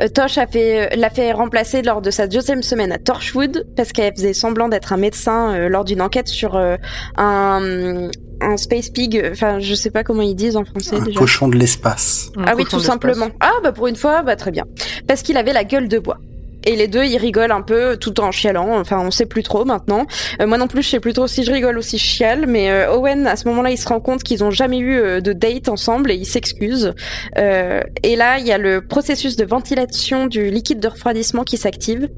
[0.01, 3.93] euh, Tosh a fait, l'a fait remplacer lors de sa deuxième semaine à Torchwood parce
[3.93, 6.77] qu'elle faisait semblant d'être un médecin euh, lors d'une enquête sur euh,
[7.17, 8.09] un,
[8.41, 9.23] un space pig.
[9.33, 11.19] Enfin, je sais pas comment ils disent en français Un déjà.
[11.19, 12.31] cochon de l'espace.
[12.47, 13.29] Ah oui, tout simplement.
[13.41, 14.65] Ah bah pour une fois, bah très bien.
[15.09, 16.19] Parce qu'il avait la gueule de bois.
[16.65, 18.79] Et les deux, ils rigolent un peu tout en chialant.
[18.79, 20.07] Enfin, on sait plus trop maintenant.
[20.41, 22.47] Euh, moi non plus, je sais plus trop si je rigole ou si je chiale.
[22.47, 25.21] Mais euh, Owen, à ce moment-là, il se rend compte qu'ils ont jamais eu euh,
[25.21, 26.95] de date ensemble et il s'excuse.
[27.37, 32.09] Et là, il y a le processus de ventilation du liquide de refroidissement qui s'active.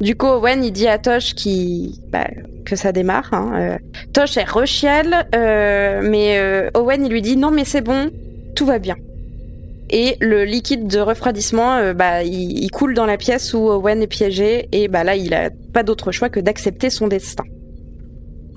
[0.00, 1.34] Du coup, Owen, il dit à Tosh
[2.10, 2.26] bah,
[2.64, 3.32] que ça démarre.
[3.32, 3.78] Hein.
[4.12, 8.10] Tosh, elle rechiale, mais Owen, il lui dit non, mais c'est bon,
[8.54, 8.96] tout va bien.
[9.90, 14.02] Et le liquide de refroidissement, euh, bah, il, il coule dans la pièce où Owen
[14.02, 17.44] est piégé et bah là, il a pas d'autre choix que d'accepter son destin.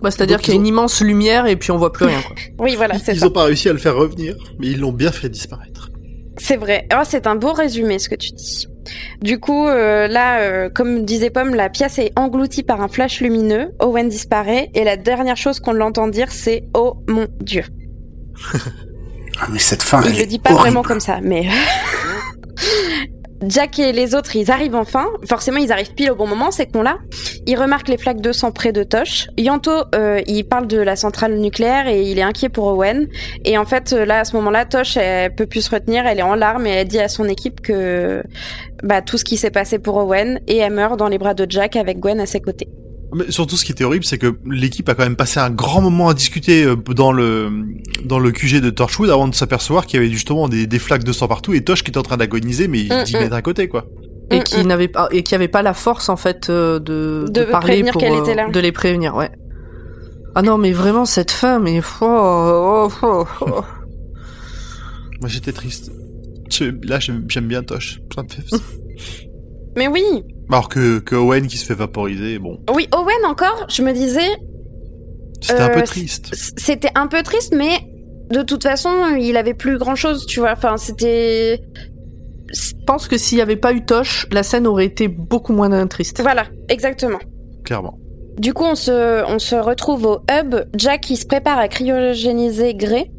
[0.01, 2.21] Bah, c'est-à-dire qu'il y a ont- une immense lumière et puis on voit plus rien.
[2.21, 2.35] Quoi.
[2.65, 3.27] Oui, voilà, c'est Ils ça.
[3.27, 5.89] ont pas réussi à le faire revenir, mais ils l'ont bien fait disparaître.
[6.37, 6.87] C'est vrai.
[6.93, 8.65] Oh, c'est un beau résumé ce que tu dis.
[9.21, 13.19] Du coup, euh, là, euh, comme disait Pomme, la pièce est engloutie par un flash
[13.19, 13.71] lumineux.
[13.81, 17.63] Owen disparaît et la dernière chose qu'on l'entend dire, c'est Oh mon Dieu.
[19.41, 20.63] Ah, mais cette fin, Il elle le est dit pas horrible.
[20.69, 21.47] vraiment comme ça, mais.
[23.47, 25.07] Jack et les autres, ils arrivent enfin.
[25.25, 26.97] Forcément, ils arrivent pile au bon moment, c'est qu'on là.
[27.47, 29.27] Ils remarquent les flaques de sang près de Tosh.
[29.37, 33.07] Yanto, euh, il parle de la centrale nucléaire et il est inquiet pour Owen.
[33.45, 36.19] Et en fait, euh, là, à ce moment-là, Tosh, elle peut plus se retenir, elle
[36.19, 38.21] est en larmes et elle dit à son équipe que
[38.83, 41.45] bah, tout ce qui s'est passé pour Owen et elle meurt dans les bras de
[41.49, 42.67] Jack avec Gwen à ses côtés.
[43.13, 45.81] Mais surtout, ce qui était horrible, c'est que l'équipe a quand même passé un grand
[45.81, 47.49] moment à discuter euh, dans le
[48.05, 51.03] dans le QG de Torchwood avant de s'apercevoir qu'il y avait justement des, des flaques
[51.03, 53.19] de sang partout et Tosh qui était en train d'agoniser, mais Mm, 10 mm.
[53.19, 53.85] mètres à côté, quoi.
[54.31, 54.67] Et Mm, qui mm.
[54.67, 57.93] n'avait pas et qui avait pas la force en fait euh, de, De parler prévenir
[57.93, 58.49] pour qu'elle euh, était là.
[58.49, 59.31] de les prévenir, ouais.
[60.35, 63.45] Ah non, mais vraiment cette fin, mais oh, oh, oh, oh.
[65.21, 65.91] Moi, j'étais triste.
[66.83, 67.99] Là, j'aime j'aime bien Tosh.
[68.13, 68.43] Ça me fait...
[69.75, 70.03] Mais oui,
[70.49, 74.27] Alors que, que Owen qui se fait vaporiser, bon, oui, Owen encore, je me disais,
[75.41, 76.29] c'était un Euh, peu triste.
[76.57, 77.77] C'était un peu triste, mais
[78.31, 80.51] de toute façon, il avait plus grand chose, tu vois.
[80.53, 81.61] Enfin, c'était.
[82.51, 85.85] Je pense que s'il y avait pas eu Tosh, la scène aurait été beaucoup moins
[85.87, 86.19] triste.
[86.21, 87.19] Voilà, exactement.
[87.63, 87.99] Clairement.
[88.39, 90.55] Du coup, on se, on se retrouve au hub.
[90.75, 93.11] Jack, il se prépare à cryogéniser Grey.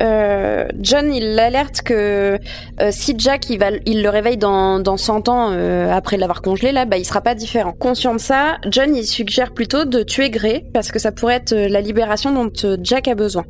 [0.00, 2.38] Euh, John, il l'alerte que
[2.80, 6.84] euh, si Jack il, le réveille dans, dans 100 ans euh, après l'avoir congelé, là,
[6.84, 7.72] bah, il sera pas différent.
[7.72, 11.52] Conscient de ça, John il suggère plutôt de tuer Grey parce que ça pourrait être
[11.52, 12.50] euh, la libération dont
[12.82, 13.44] Jack a besoin.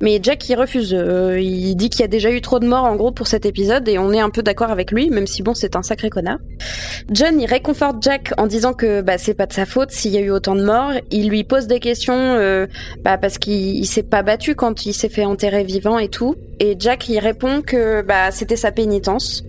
[0.00, 0.96] Mais Jack il refuse.
[1.38, 3.88] Il dit qu'il y a déjà eu trop de morts en gros pour cet épisode
[3.88, 6.38] et on est un peu d'accord avec lui, même si bon, c'est un sacré connard.
[7.10, 10.18] John, il réconforte Jack en disant que bah, c'est pas de sa faute s'il y
[10.18, 10.92] a eu autant de morts.
[11.10, 12.66] Il lui pose des questions
[13.02, 16.34] bah, parce qu'il il s'est pas battu quand il s'est fait enterrer vivant et tout.
[16.60, 19.44] Et Jack, il répond que bah, c'était sa pénitence.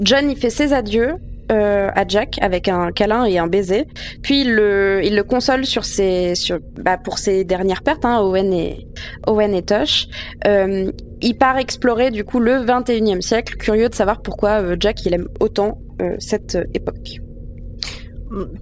[0.00, 1.16] John, il fait ses adieux.
[1.52, 3.86] euh, à Jack avec un câlin et un baiser,
[4.20, 6.32] puis il le, console sur ses,
[6.74, 8.88] bah, pour ses dernières pertes, hein, Owen et
[9.28, 10.08] Owen et Tosh.
[10.44, 10.90] Euh,
[11.22, 15.14] il part explorer du coup le 21e siècle, curieux de savoir pourquoi euh, Jack il
[15.14, 15.78] aime autant
[16.18, 17.20] cette époque.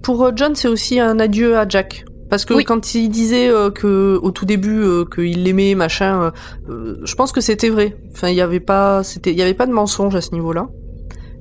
[0.03, 2.05] Pour John, c'est aussi un adieu à Jack.
[2.29, 2.63] Parce que Oui.
[2.63, 6.31] quand il disait euh, que au tout début euh, qu'il l'aimait machin,
[6.69, 7.95] euh, je pense que c'était vrai.
[8.13, 10.67] Enfin, il y avait pas, c'était, il y avait pas de mensonge à ce niveau-là.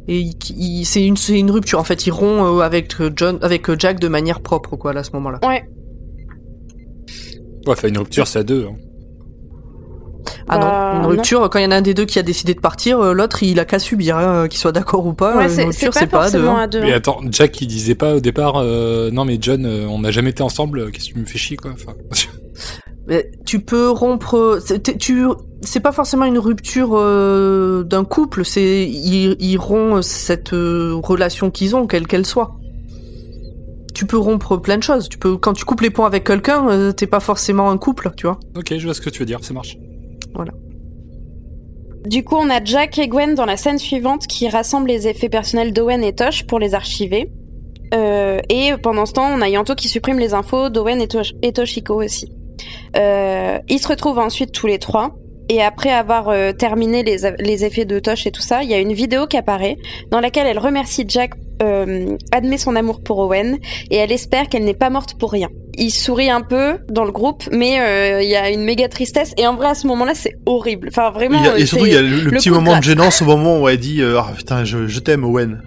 [0.06, 1.78] Et il- il- c'est une, c'est une rupture.
[1.78, 5.04] En fait, il rompt euh, avec John, avec Jack de manière propre, quoi, là, à
[5.04, 5.40] ce moment-là.
[5.42, 5.64] Ouais.
[7.66, 8.66] Ouais, faire une rupture, c'est à deux.
[8.66, 8.74] hein.
[10.48, 11.08] Ah Bah, non, une non.
[11.08, 13.12] rupture, quand il y en a un des deux qui a décidé de partir, euh,
[13.12, 15.36] l'autre il a qu'à subir, hein, qu'il soit d'accord ou pas.
[15.36, 16.38] Ouais, c'est une c'est rupture, pas c'est pas à deux.
[16.38, 16.62] forcément hein.
[16.62, 16.80] à deux.
[16.80, 16.96] Mais hein.
[16.96, 20.30] attends, Jack, il disait pas au départ, euh, non mais John, euh, on n'a jamais
[20.30, 21.72] été ensemble, euh, qu'est-ce que tu me fais chier, quoi.
[21.72, 21.92] Enfin,
[23.06, 24.60] Mais tu peux rompre.
[24.98, 25.26] Tu,
[25.60, 28.46] c'est pas forcément une rupture euh, d'un couple.
[28.46, 32.56] C'est ils, ils rompent cette euh, relation qu'ils ont, quelle qu'elle soit.
[33.94, 35.08] Tu peux rompre plein de choses.
[35.10, 38.10] Tu peux, quand tu coupes les ponts avec quelqu'un, euh, t'es pas forcément un couple,
[38.16, 38.40] tu vois.
[38.56, 39.76] ok, je vois ce que tu veux dire, ça marche.
[42.06, 45.30] Du coup, on a Jack et Gwen dans la scène suivante qui rassemblent les effets
[45.30, 47.32] personnels d'Owen et Tosh pour les archiver.
[47.94, 52.02] Euh, et pendant ce temps, on a Yanto qui supprime les infos d'Owen et Toshiko
[52.02, 52.30] aussi.
[52.96, 55.16] Euh, ils se retrouvent ensuite tous les trois.
[55.48, 58.74] Et après avoir euh, terminé les, les effets de Tosh et tout ça, il y
[58.74, 59.76] a une vidéo qui apparaît
[60.10, 63.58] dans laquelle elle remercie Jack, euh, admet son amour pour Owen
[63.90, 65.48] et elle espère qu'elle n'est pas morte pour rien.
[65.76, 69.34] Il sourit un peu dans le groupe, mais euh, il y a une méga tristesse
[69.36, 70.88] et en vrai à ce moment-là c'est horrible.
[70.88, 71.38] Enfin vraiment.
[71.40, 73.26] Il y a- et surtout, il y a le, petit de moment de gênance au
[73.26, 75.60] moment où elle dit Ah putain, je, je t'aime, Owen.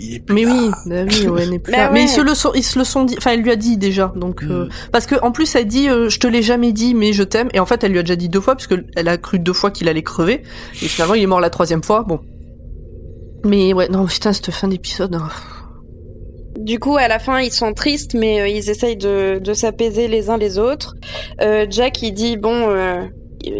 [0.00, 0.54] Il est plus Mais là.
[0.54, 1.90] oui, bah oui, Owen est plus Bah là.
[1.90, 3.16] Mais ils se le sont, ils se le sont dit.
[3.18, 4.12] Enfin, elle lui a dit déjà.
[4.16, 4.68] Donc, euh, Mm.
[4.92, 7.48] parce que en plus, elle dit, euh, je te l'ai jamais dit, mais je t'aime.
[7.52, 9.38] Et en fait, elle lui a déjà dit deux fois, parce que elle a cru
[9.38, 10.42] deux fois qu'il allait crever.
[10.74, 12.04] Et finalement, il est mort la troisième fois.
[12.06, 12.20] Bon.
[13.44, 15.14] Mais ouais, non, putain, cette fin d'épisode.
[15.14, 15.28] hein.
[16.58, 20.08] Du coup, à la fin, ils sont tristes, mais euh, ils essayent de, de s'apaiser
[20.08, 20.96] les uns les autres.
[21.40, 23.04] Euh, Jack, il dit bon, euh,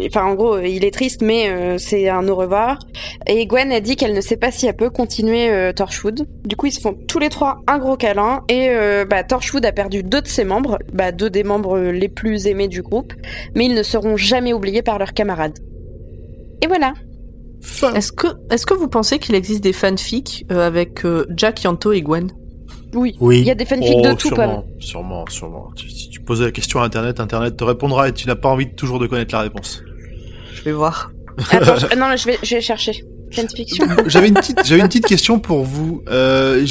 [0.05, 2.79] enfin en gros, il est triste, mais euh, c'est un au revoir.
[3.27, 6.27] Et Gwen a dit qu'elle ne sait pas si elle peut continuer euh, Torchwood.
[6.45, 8.43] Du coup, ils se font tous les trois un gros câlin.
[8.49, 12.09] Et euh, bah, Torchwood a perdu deux de ses membres, bah, deux des membres les
[12.09, 13.13] plus aimés du groupe,
[13.55, 15.59] mais ils ne seront jamais oubliés par leurs camarades.
[16.61, 16.93] Et voilà.
[17.95, 21.91] Est-ce que, est-ce que vous pensez qu'il existe des fanfics euh, avec euh, Jack, Yanto
[21.91, 22.31] et Gwen?
[22.93, 23.15] Oui.
[23.19, 23.39] Oui.
[23.39, 24.81] Il y a des fanfics Oh, de tout, sûrement, Pomme.
[24.81, 25.71] sûrement, sûrement.
[25.75, 28.65] Si tu posais la question à Internet, Internet te répondra et tu n'as pas envie
[28.65, 29.81] de toujours de connaître la réponse.
[30.55, 31.11] Je vais voir.
[31.51, 33.03] Attends, je- non, je vais, je vais chercher.
[34.07, 36.01] J'avais une petite, j'avais une petite question pour vous.
[36.09, 36.65] Euh,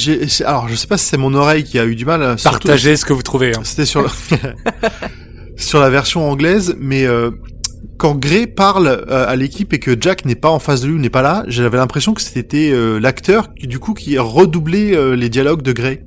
[0.44, 2.36] alors, je sais pas si c'est mon oreille qui a eu du mal.
[2.36, 3.52] surtout- Partagez ce que vous trouvez.
[3.56, 3.60] hein.
[3.62, 4.08] C'était sur le-
[5.56, 7.30] sur la version anglaise, mais euh,
[7.96, 10.94] quand Gray parle euh, à l'équipe et que Jack n'est pas en face de lui,
[10.94, 14.96] ou n'est pas là, j'avais l'impression que c'était euh, l'acteur qui, du coup qui redoublait
[14.96, 16.00] euh, les dialogues de Gray.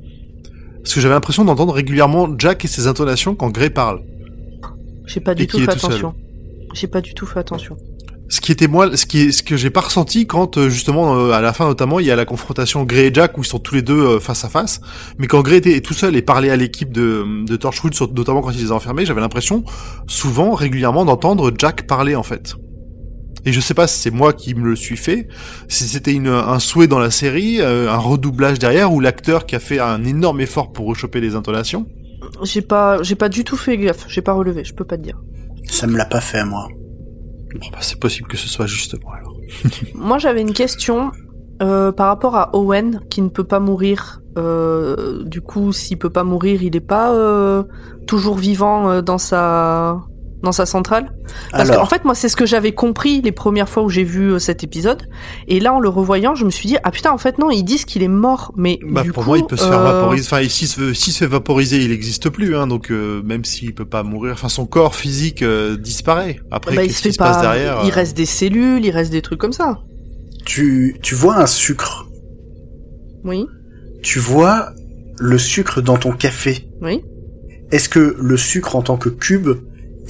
[0.84, 4.02] Parce que j'avais l'impression d'entendre régulièrement Jack et ses intonations quand Gray parle.
[5.06, 6.14] J'ai pas Et du tout fait attention.
[6.74, 7.78] J'ai pas du tout fait attention.
[8.30, 11.18] Ce qui était moi, ce qui est, ce que j'ai pas ressenti quand euh, justement
[11.18, 13.46] euh, à la fin notamment il y a la confrontation Gray et Jack où ils
[13.46, 14.80] sont tous les deux euh, face à face.
[15.18, 18.52] Mais quand Gray était tout seul et parlait à l'équipe de, de Torchwood, notamment quand
[18.52, 19.66] il les a enfermés, j'avais l'impression
[20.08, 22.56] souvent régulièrement d'entendre Jack parler en fait.
[23.46, 25.28] Et je sais pas si c'est moi qui me le suis fait,
[25.68, 29.56] si c'était une, un souhait dans la série, euh, un redoublage derrière ou l'acteur qui
[29.56, 31.88] a fait un énorme effort pour rechoper les intonations.
[32.44, 34.06] J'ai pas, j'ai pas du tout fait gaffe.
[34.08, 34.64] J'ai pas relevé.
[34.64, 35.20] Je peux pas te dire.
[35.66, 36.68] Ça me l'a pas fait, moi.
[37.54, 39.36] Bon bah c'est possible que ce soit juste moi alors.
[39.96, 41.12] Moi, j'avais une question
[41.62, 44.22] euh, par rapport à Owen qui ne peut pas mourir.
[44.38, 47.64] Euh, du coup, s'il peut pas mourir, il est pas euh,
[48.08, 50.02] toujours vivant euh, dans sa
[50.44, 51.14] dans sa centrale.
[51.52, 54.04] Parce Alors, qu'en fait, moi, c'est ce que j'avais compris les premières fois où j'ai
[54.04, 55.04] vu euh, cet épisode.
[55.48, 57.64] Et là, en le revoyant, je me suis dit ah putain, en fait non, ils
[57.64, 59.94] disent qu'il est mort, mais Bah, du pour coup, moi, il peut se faire euh,
[60.00, 60.26] vaporiser.
[60.26, 62.56] Enfin, s'il se, se fait vaporiser, il n'existe plus.
[62.56, 66.40] Hein, donc, euh, même s'il peut pas mourir, enfin, son corps physique euh, disparaît.
[66.50, 67.42] Après, bah, il qu'est-ce se fait qui se passe pas.
[67.42, 69.80] derrière Il reste des cellules, il reste des trucs comme ça.
[70.46, 72.08] tu, tu vois un sucre.
[73.24, 73.46] Oui,
[74.02, 74.72] Tu vois
[75.20, 76.68] le sucre dans ton café.
[76.82, 77.04] oui.
[77.72, 79.50] Est-ce que le sucre en tant que cube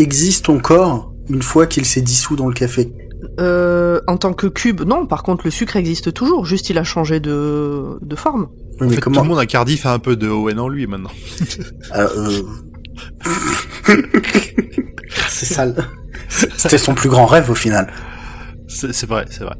[0.01, 2.91] existe encore une fois qu'il s'est dissous dans le café?
[3.39, 5.05] Euh, en tant que cube, non.
[5.05, 6.45] Par contre, le sucre existe toujours.
[6.45, 8.49] Juste, il a changé de de forme.
[8.79, 10.59] Oui, En mais fait, comment tout le monde à Cardiff a un peu de Owen
[10.59, 11.11] en lui maintenant.
[11.95, 13.95] Euh, euh,
[15.27, 15.75] C'est sale.
[16.29, 17.91] C'était son plus grand rêve au final.
[18.67, 19.55] C'est vrai, c'est vrai.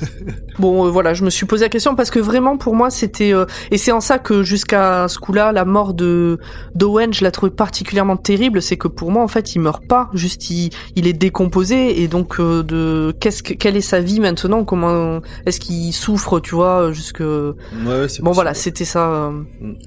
[0.60, 3.34] Bon, euh, voilà, je me suis posé la question parce que vraiment, pour moi, c'était
[3.34, 6.38] euh, et c'est en ça que jusqu'à ce coup-là, la mort de
[6.76, 8.62] d'Owen, je la trouvais particulièrement terrible.
[8.62, 12.06] C'est que pour moi, en fait, il meurt pas, juste il, il est décomposé et
[12.08, 14.64] donc euh, de qu'est-ce que quelle est sa vie maintenant?
[14.64, 19.08] Comment est-ce qu'il souffre, tu vois Jusque Ouais, bon, voilà, c'était ça.
[19.10, 19.32] euh.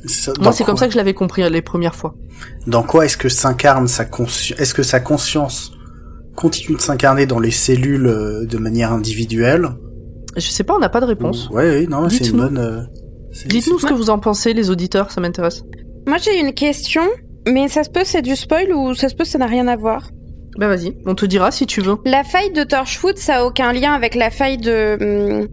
[0.05, 2.13] Ça- Moi, c'est comme ça que je l'avais compris euh, les premières fois.
[2.67, 5.71] Dans quoi est-ce que s'incarne sa conscience Est-ce que sa conscience
[6.35, 9.69] continue de s'incarner dans les cellules euh, de manière individuelle?
[10.37, 11.49] Je sais pas, on n'a pas de réponse.
[11.49, 12.57] Ouais, oui, non, c'est une bonne.
[12.57, 12.81] euh,
[13.47, 15.63] Dites-nous ce que vous en pensez, les auditeurs, ça m'intéresse.
[16.07, 17.01] Moi, j'ai une question,
[17.47, 19.75] mais ça se peut c'est du spoil ou ça se peut ça n'a rien à
[19.75, 20.09] voir?
[20.57, 21.97] Bah vas-y, on te dira si tu veux.
[22.05, 24.97] La faille de Torchwood, ça a aucun lien avec la faille de
[25.41, 25.47] hum,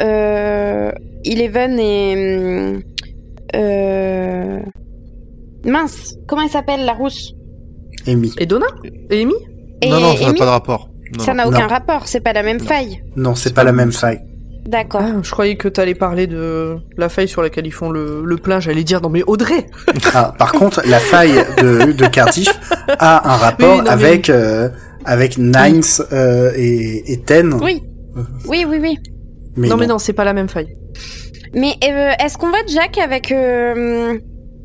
[0.00, 0.90] euh,
[1.24, 2.14] Eleven et
[2.74, 2.82] hum,
[3.54, 4.58] euh,
[5.64, 7.32] mince, comment elle s'appelle la rousse?
[8.06, 8.32] Amy.
[8.38, 8.66] Et Donna?
[9.10, 9.34] Et Amy?
[9.82, 10.88] Et non, non, ça n'a pas de rapport.
[11.18, 11.66] Non, Ça n'a aucun Non.
[11.68, 13.02] rapport, c'est pas la même faille.
[13.16, 14.20] Non, c'est pas la même faille.
[14.66, 15.02] D'accord.
[15.04, 18.36] Ah, je croyais que t'allais parler de la faille sur laquelle ils font le, le
[18.36, 18.60] plein.
[18.60, 19.66] J'allais dire, non mais Audrey
[20.14, 22.48] Ah, par contre, la faille de, de Cardiff
[22.98, 24.68] a un rapport Oui, non, mais avec euh,
[25.04, 25.82] avec Nines
[26.12, 27.54] euh, et, et Ten.
[27.60, 27.82] Oui.
[28.46, 28.98] Oui, oui, oui.
[29.56, 29.98] Mais Non mais non.
[29.98, 30.72] c'est pas la même faille.
[31.54, 34.16] Mais euh, est-ce qu'on voit Jack avec euh,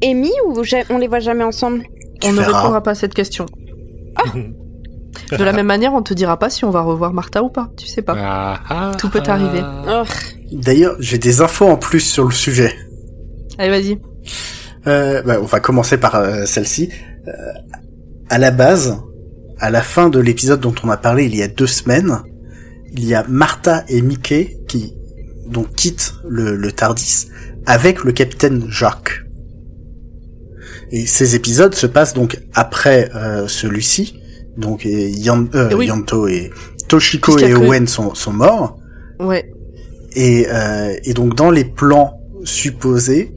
[0.03, 0.61] Amy ou
[0.91, 1.83] on les voit jamais ensemble?
[2.21, 3.45] Tu on ne répondra pas à cette question.
[5.31, 7.69] De la même manière, on te dira pas si on va revoir Martha ou pas.
[7.77, 8.15] Tu sais pas.
[8.17, 9.31] Ah, ah, Tout peut ah.
[9.31, 9.61] arriver.
[9.87, 10.03] Oh.
[10.51, 12.75] D'ailleurs, j'ai des infos en plus sur le sujet.
[13.57, 13.99] Allez, vas-y.
[14.87, 16.89] Euh, bah, on va commencer par euh, celle-ci.
[17.27, 17.31] Euh,
[18.29, 18.97] à la base,
[19.59, 22.21] à la fin de l'épisode dont on a parlé il y a deux semaines,
[22.93, 24.93] il y a Martha et Mickey qui
[25.47, 27.27] donc quittent le, le Tardis
[27.65, 29.23] avec le capitaine Jacques.
[30.91, 34.21] Et ces épisodes se passent donc après euh, celui-ci.
[34.57, 35.87] Donc et Yan- euh, Et oui.
[35.87, 36.51] Yanto et
[36.87, 38.77] Toshiko et Owen sont, sont morts.
[39.19, 39.51] Ouais.
[40.15, 43.35] Et, euh, et donc dans les plans supposés,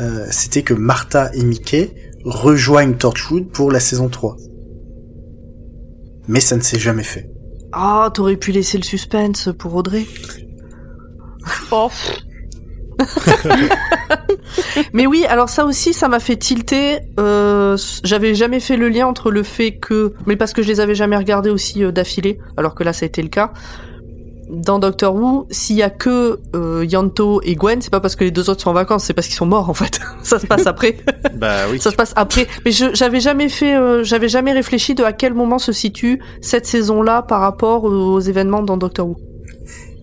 [0.00, 1.90] euh, c'était que Martha et Mickey
[2.24, 4.36] rejoignent Torchwood pour la saison 3.
[6.26, 7.30] Mais ça ne s'est jamais fait.
[7.72, 10.04] Ah, t'aurais pu laisser le suspense pour Audrey.
[11.70, 11.88] Oh.
[14.92, 16.98] Mais oui, alors ça aussi, ça m'a fait tilter.
[17.20, 20.80] Euh, J'avais jamais fait le lien entre le fait que, mais parce que je les
[20.80, 23.52] avais jamais regardés aussi euh, d'affilée, alors que là, ça a été le cas.
[24.50, 28.24] Dans Doctor Who, s'il y a que euh, Yanto et Gwen, c'est pas parce que
[28.24, 30.00] les deux autres sont en vacances, c'est parce qu'ils sont morts en fait.
[30.22, 30.96] ça se passe après.
[31.34, 31.78] Bah oui.
[31.78, 32.46] ça se passe après.
[32.64, 36.18] Mais je- j'avais jamais fait, euh, j'avais jamais réfléchi de à quel moment se situe
[36.40, 39.16] cette saison-là par rapport aux événements dans Doctor Who.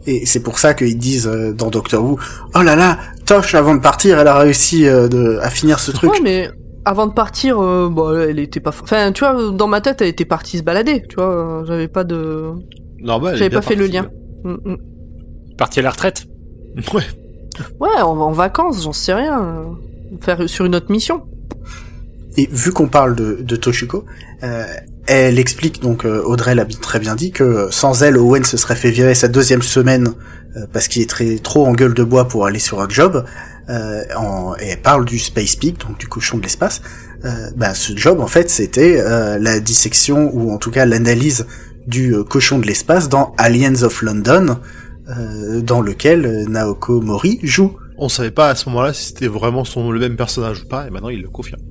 [0.07, 2.19] Et c'est pour ça qu'ils disent euh, dans Doctor Who,
[2.53, 5.91] oh là là, Tosh avant de partir, elle a réussi euh, de, à finir ce
[5.91, 6.11] truc.
[6.11, 6.49] Ouais, mais
[6.85, 8.69] avant de partir, euh, bon, elle était pas.
[8.69, 11.03] Enfin, tu vois, dans ma tête, elle était partie se balader.
[11.09, 12.51] Tu vois, euh, j'avais pas de.
[12.99, 13.35] Normal.
[13.35, 14.09] J'avais pas fait le partie, lien.
[14.43, 14.77] Mm, mm.
[15.57, 16.25] Parti à la retraite.
[16.93, 17.03] Ouais.
[17.79, 19.65] Ouais, en, en vacances, j'en sais rien.
[20.19, 21.23] Faire sur une autre mission.
[22.37, 24.05] Et vu qu'on parle de, de Toshiko,
[24.43, 24.65] euh,
[25.07, 28.75] elle explique donc euh, Audrey l'a très bien dit que sans elle Owen se serait
[28.75, 30.09] fait virer sa deuxième semaine
[30.57, 33.23] euh, parce qu'il est très trop en gueule de bois pour aller sur un job.
[33.69, 34.03] Euh,
[34.59, 36.81] et elle parle du Space Pig, donc du cochon de l'espace.
[37.55, 39.01] Bah, ce job en fait c'était
[39.39, 41.47] la dissection ou en tout cas l'analyse
[41.87, 44.59] du cochon de l'espace dans Aliens of London,
[45.63, 47.77] dans lequel Naoko Mori joue.
[47.97, 50.85] On savait pas à ce moment-là si c'était vraiment son, le même personnage ou pas,
[50.85, 51.61] et maintenant il le confirme.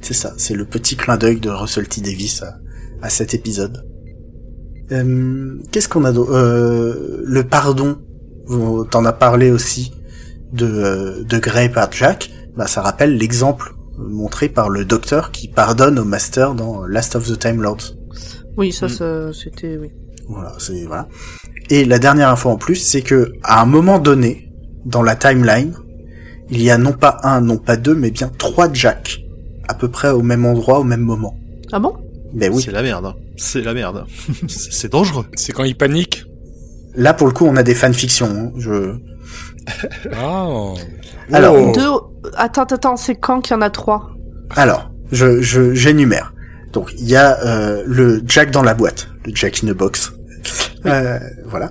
[0.00, 2.58] C'est ça, c'est le petit clin d'œil de Russell T Davis à,
[3.02, 3.84] à cet épisode.
[4.92, 7.98] Euh, Qu'est-ce qu'on a d'autre euh, Le pardon,
[8.90, 9.92] t'en as parlé aussi
[10.52, 12.30] de, euh, de Grey par Jack.
[12.56, 17.28] Bah, ça rappelle l'exemple montré par le docteur qui pardonne au master dans Last of
[17.30, 17.94] the Time Lords.
[18.56, 18.88] Oui, ça, Mm.
[18.88, 19.76] ça c'était...
[19.76, 19.90] Oui.
[20.28, 21.08] Voilà, c'est voilà.
[21.70, 24.50] Et la dernière info en plus, c'est que à un moment donné
[24.86, 25.74] dans la timeline,
[26.50, 29.20] il y a non pas un, non pas deux, mais bien trois Jack
[29.70, 31.34] à peu près au même endroit, au même moment.
[31.72, 31.94] Ah bon?
[32.34, 32.62] Ben oui.
[32.62, 33.06] C'est la merde.
[33.06, 33.14] hein.
[33.36, 34.04] C'est la merde.
[34.48, 35.26] c'est dangereux.
[35.34, 36.24] C'est quand il panique?
[36.94, 38.26] Là, pour le coup, on a des fanfictions.
[38.28, 38.52] hein.
[38.58, 38.94] Je...
[40.12, 40.46] Ah.
[41.32, 41.72] Alors, Oh.
[41.74, 42.30] Deux...
[42.36, 44.10] Attends, attends, c'est quand qu'il y en a trois?
[44.56, 46.34] Alors, je, je, j'énumère.
[46.72, 50.12] Donc, il y a euh, le Jack dans la boîte, le Jack in a box.
[50.86, 51.70] Euh, voilà.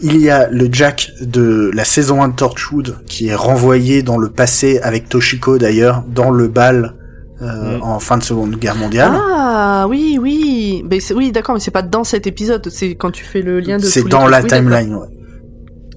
[0.00, 4.16] Il y a le Jack de la saison 1 de Torchwood, qui est renvoyé dans
[4.18, 6.94] le passé avec Toshiko d'ailleurs, dans le bal
[7.42, 7.82] euh, Mm.
[7.82, 9.12] en fin de Seconde Guerre mondiale.
[9.14, 10.84] Ah, oui, oui.
[10.90, 12.68] Mais c'est- oui, d'accord, mais c'est pas dans cet épisode.
[12.70, 15.06] C'est quand tu fais le lien de C'est dans la Oui, timeline, ouais.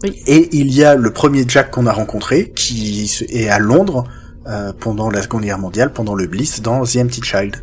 [0.03, 0.13] Oui.
[0.27, 4.03] Et il y a le premier Jack qu'on a rencontré, qui est à Londres
[4.47, 7.55] euh, pendant la Seconde Guerre mondiale, pendant le Bliss, dans The Empty Child.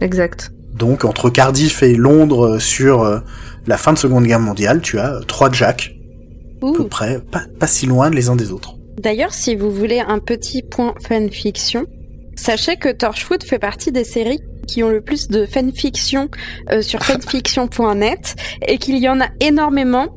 [0.00, 0.52] Exact.
[0.74, 3.18] Donc entre Cardiff et Londres euh, sur euh,
[3.66, 5.94] la fin de Seconde Guerre mondiale, tu as euh, trois Jack,
[6.62, 6.88] à peu Ouh.
[6.88, 8.74] près, pas, pas si loin les uns des autres.
[9.00, 11.86] D'ailleurs, si vous voulez un petit point fanfiction,
[12.36, 16.28] sachez que Torchwood fait partie des séries qui ont le plus de fanfiction
[16.72, 18.36] euh, sur fanfiction.net
[18.66, 20.16] et qu'il y en a énormément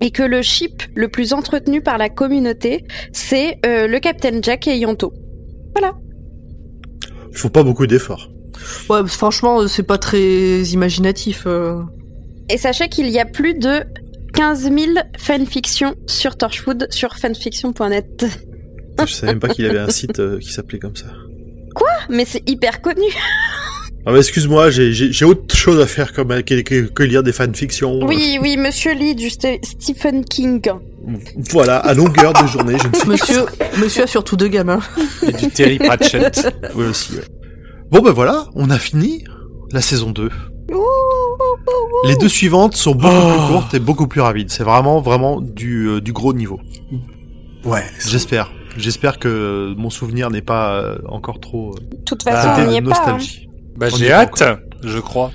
[0.00, 4.68] et que le ship le plus entretenu par la communauté, c'est euh, le Captain Jack
[4.68, 5.12] et Yanto.
[7.30, 8.30] Il faut pas beaucoup d'efforts.
[8.90, 11.44] Ouais, franchement, euh, c'est pas très imaginatif.
[11.46, 11.82] euh.
[12.48, 13.84] Et sachez qu'il y a plus de
[14.34, 14.76] 15 000
[15.18, 18.24] fanfictions sur Torchwood sur fanfiction.net.
[19.06, 21.06] Je savais même pas qu'il avait un site euh, qui s'appelait comme ça.
[22.10, 23.02] Mais c'est hyper connu.
[24.06, 27.32] Ah bah excuse-moi, j'ai- autre chose à faire comme euh, que, que- que lire des
[27.32, 27.98] fanfictions.
[28.06, 30.62] Oui, oui, Monsieur Lee du Ste- Stephen King.
[31.50, 33.44] Voilà, à longueur de journée, je ne que Monsieur,
[33.78, 34.80] monsieur a surtout deux gamins.
[35.26, 36.48] Et du Terry Pratchett.
[36.74, 37.24] Oui aussi, ouais.
[37.90, 39.24] Bon bah voilà, on a fini
[39.72, 40.30] la saison 2.
[42.06, 43.32] Les deux suivantes sont beaucoup Oh.
[43.36, 44.50] plus courtes et beaucoup plus rapides.
[44.50, 46.60] C'est vraiment, vraiment du, euh, du gros niveau.
[47.64, 47.84] Ouais.
[48.08, 48.50] J'espère.
[48.78, 52.70] J'espère que mon souvenir n'est pas euh, encore trop euh, De toute façon, Ah, on
[52.70, 52.96] n'y est de pas.
[52.96, 53.12] hein.
[53.12, 53.48] nostalgie.
[53.76, 54.42] Bah j'ai hâte,
[54.82, 55.30] je crois.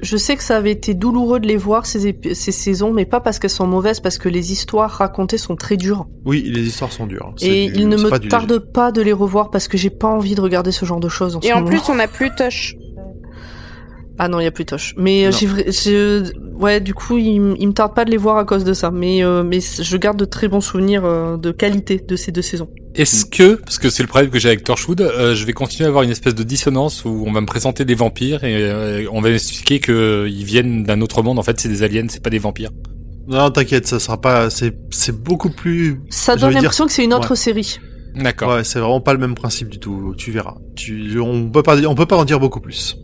[0.00, 3.18] Je sais que ça avait été douloureux de les voir, ces, ces saisons, mais pas
[3.20, 6.06] parce qu'elles sont mauvaises, parce que les histoires racontées sont très dures.
[6.24, 7.32] Oui, les histoires sont dures.
[7.36, 8.62] C'est Et du- il ne me pas tarde léger.
[8.72, 11.34] pas de les revoir parce que j'ai pas envie de regarder ce genre de choses
[11.34, 11.68] en Et ce en moment.
[11.70, 12.76] plus, on n'a plus Tosh.
[14.20, 14.94] Ah non, il y a plus Tosh.
[14.96, 18.36] Mais euh, j'ai je- ouais, du coup, il, il me tarde pas de les voir
[18.36, 18.90] à cause de ça.
[18.90, 22.42] Mais euh, mais je garde de très bons souvenirs euh, de qualité de ces deux
[22.42, 22.68] saisons.
[22.96, 25.84] Est-ce que, parce que c'est le problème que j'ai avec Torchwood, euh, je vais continuer
[25.86, 29.04] à avoir une espèce de dissonance où on va me présenter des vampires et euh,
[29.12, 31.38] on va m'expliquer qu'ils viennent d'un autre monde.
[31.38, 32.70] En fait, c'est des aliens, c'est pas des vampires.
[33.28, 34.50] Non, t'inquiète, ça sera pas.
[34.50, 36.00] C'est c'est beaucoup plus.
[36.10, 37.36] Ça donne dire- l'impression que c'est une autre ouais.
[37.36, 37.78] série.
[38.16, 38.54] D'accord.
[38.54, 40.14] Ouais, c'est vraiment pas le même principe du tout.
[40.18, 40.56] Tu verras.
[40.74, 42.96] Tu, on peut pas, on peut pas en dire beaucoup plus.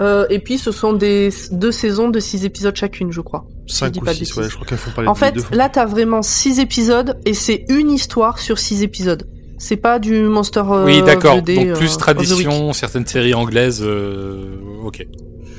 [0.00, 3.44] Euh, et puis ce sont des deux saisons de six épisodes chacune, je crois.
[3.66, 4.36] Cinq ou six, bêtises.
[4.36, 5.42] ouais, je crois qu'elles font pas les En fait, deux.
[5.52, 9.26] là, t'as vraiment six épisodes et c'est une histoire sur six épisodes.
[9.58, 10.62] C'est pas du Monster.
[10.70, 11.42] euh, oui, d'accord.
[11.42, 11.98] Donc euh, plus Week.
[11.98, 13.82] tradition, certaines séries anglaises.
[13.82, 14.54] euh,
[14.84, 15.04] ok.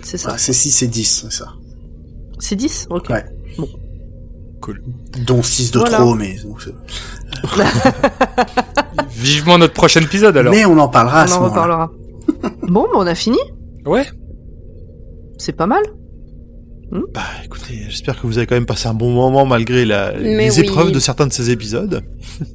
[0.04, 0.38] C'est ça.
[0.38, 1.48] C'est 6 et 10, c'est ça.
[2.40, 3.10] C'est 10 Ok.
[3.10, 3.26] Ouais.
[4.62, 4.82] Cool.
[5.28, 5.98] Dont 6 de Voilà.
[5.98, 6.38] trop, mais...
[9.12, 10.54] Vivement notre prochain épisode alors.
[10.54, 11.92] Mais on en parlera à ce On en reparlera.
[12.64, 13.38] bon, bah, on a fini.
[13.86, 14.06] Ouais.
[15.40, 15.82] C'est pas mal.
[16.92, 20.52] Bah, écoutez, j'espère que vous avez quand même passé un bon moment malgré la, les
[20.52, 20.60] oui.
[20.60, 22.04] épreuves de certains de ces épisodes.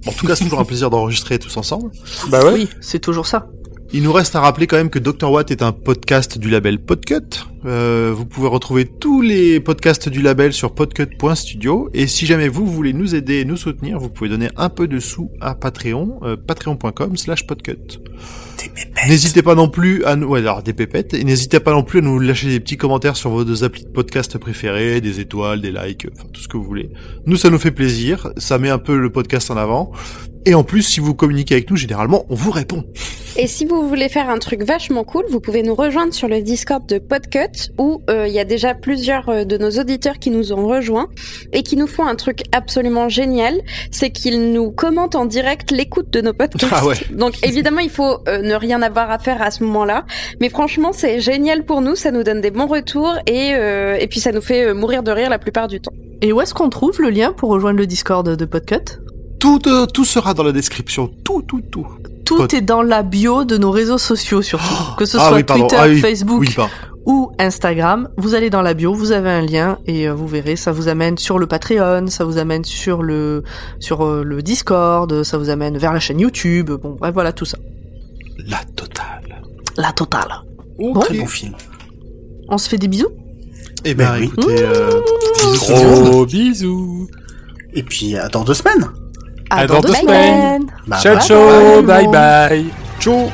[0.07, 1.91] En tout cas, c'est toujours un plaisir d'enregistrer tous ensemble.
[2.31, 2.53] Bah ouais.
[2.53, 3.47] Oui, c'est toujours ça.
[3.97, 6.81] Il nous reste à rappeler quand même que Dr Watt est un podcast du label
[6.81, 7.47] Podcut.
[7.65, 11.91] Euh, vous pouvez retrouver tous les podcasts du label sur podcut.studio.
[11.95, 14.89] Et si jamais vous voulez nous aider et nous soutenir, vous pouvez donner un peu
[14.89, 18.01] de sous à Patreon, euh, patreon.com slash podcut.
[19.07, 22.01] N'hésitez pas non plus à nous, ouais, alors des pépettes, et n'hésitez pas non plus
[22.01, 25.61] à nous lâcher des petits commentaires sur vos deux applis de podcast préférés, des étoiles,
[25.61, 26.91] des likes, enfin tout ce que vous voulez.
[27.27, 29.93] Nous, ça nous fait plaisir, ça met un peu le podcast en avant.
[30.47, 32.85] Et en plus, si vous communiquez avec nous, généralement, on vous répond.
[33.37, 36.41] Et si vous voulez faire un truc vachement cool, vous pouvez nous rejoindre sur le
[36.41, 40.31] Discord de Podcut où euh, il y a déjà plusieurs euh, de nos auditeurs qui
[40.31, 41.09] nous ont rejoints
[41.53, 43.61] et qui nous font un truc absolument génial,
[43.91, 46.73] c'est qu'ils nous commentent en direct l'écoute de nos podcasts.
[46.77, 46.95] Ah ouais.
[47.11, 50.05] Donc évidemment, il faut euh, ne rien avoir à faire à ce moment-là,
[50.41, 54.07] mais franchement, c'est génial pour nous, ça nous donne des bons retours et euh, et
[54.07, 55.93] puis ça nous fait mourir de rire la plupart du temps.
[56.23, 59.01] Et où est-ce qu'on trouve le lien pour rejoindre le Discord de Podcut?
[59.45, 61.11] Tout, euh, tout sera dans la description.
[61.23, 61.87] Tout, tout, tout.
[62.25, 64.65] Tout Pod- est dans la bio de nos réseaux sociaux surtout,
[64.97, 65.45] que ce Ah soit oui.
[65.45, 66.57] Twitter, Ah oui, Facebook Oui,
[67.05, 68.09] ou Instagram.
[68.17, 70.89] Vous allez dans la bio, vous avez un lien et euh, vous verrez, ça vous
[70.89, 73.43] amène sur le Patreon, ça vous amène sur le
[73.81, 76.71] sur euh, le Discord, ça vous amène vers la chaîne YouTube.
[76.71, 77.59] Bon, bref, voilà tout ça.
[78.47, 79.43] La totale.
[79.77, 80.33] La totale.
[80.79, 81.05] Ok.
[81.05, 81.53] Très bon film.
[82.49, 83.09] On se fait des bisous.
[83.85, 84.91] Eh ben, Ben écoutez, euh,
[85.45, 85.57] monde.
[85.59, 87.07] Gros bisous.
[87.75, 88.89] Et puis, à dans deux semaines.
[89.57, 90.67] À dans deux semaines.
[90.87, 92.11] Bah, ciao, bye ciao, bye, bye bon.
[92.11, 92.65] bye.
[93.01, 93.31] Ciao.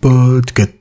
[0.00, 0.77] Podcast.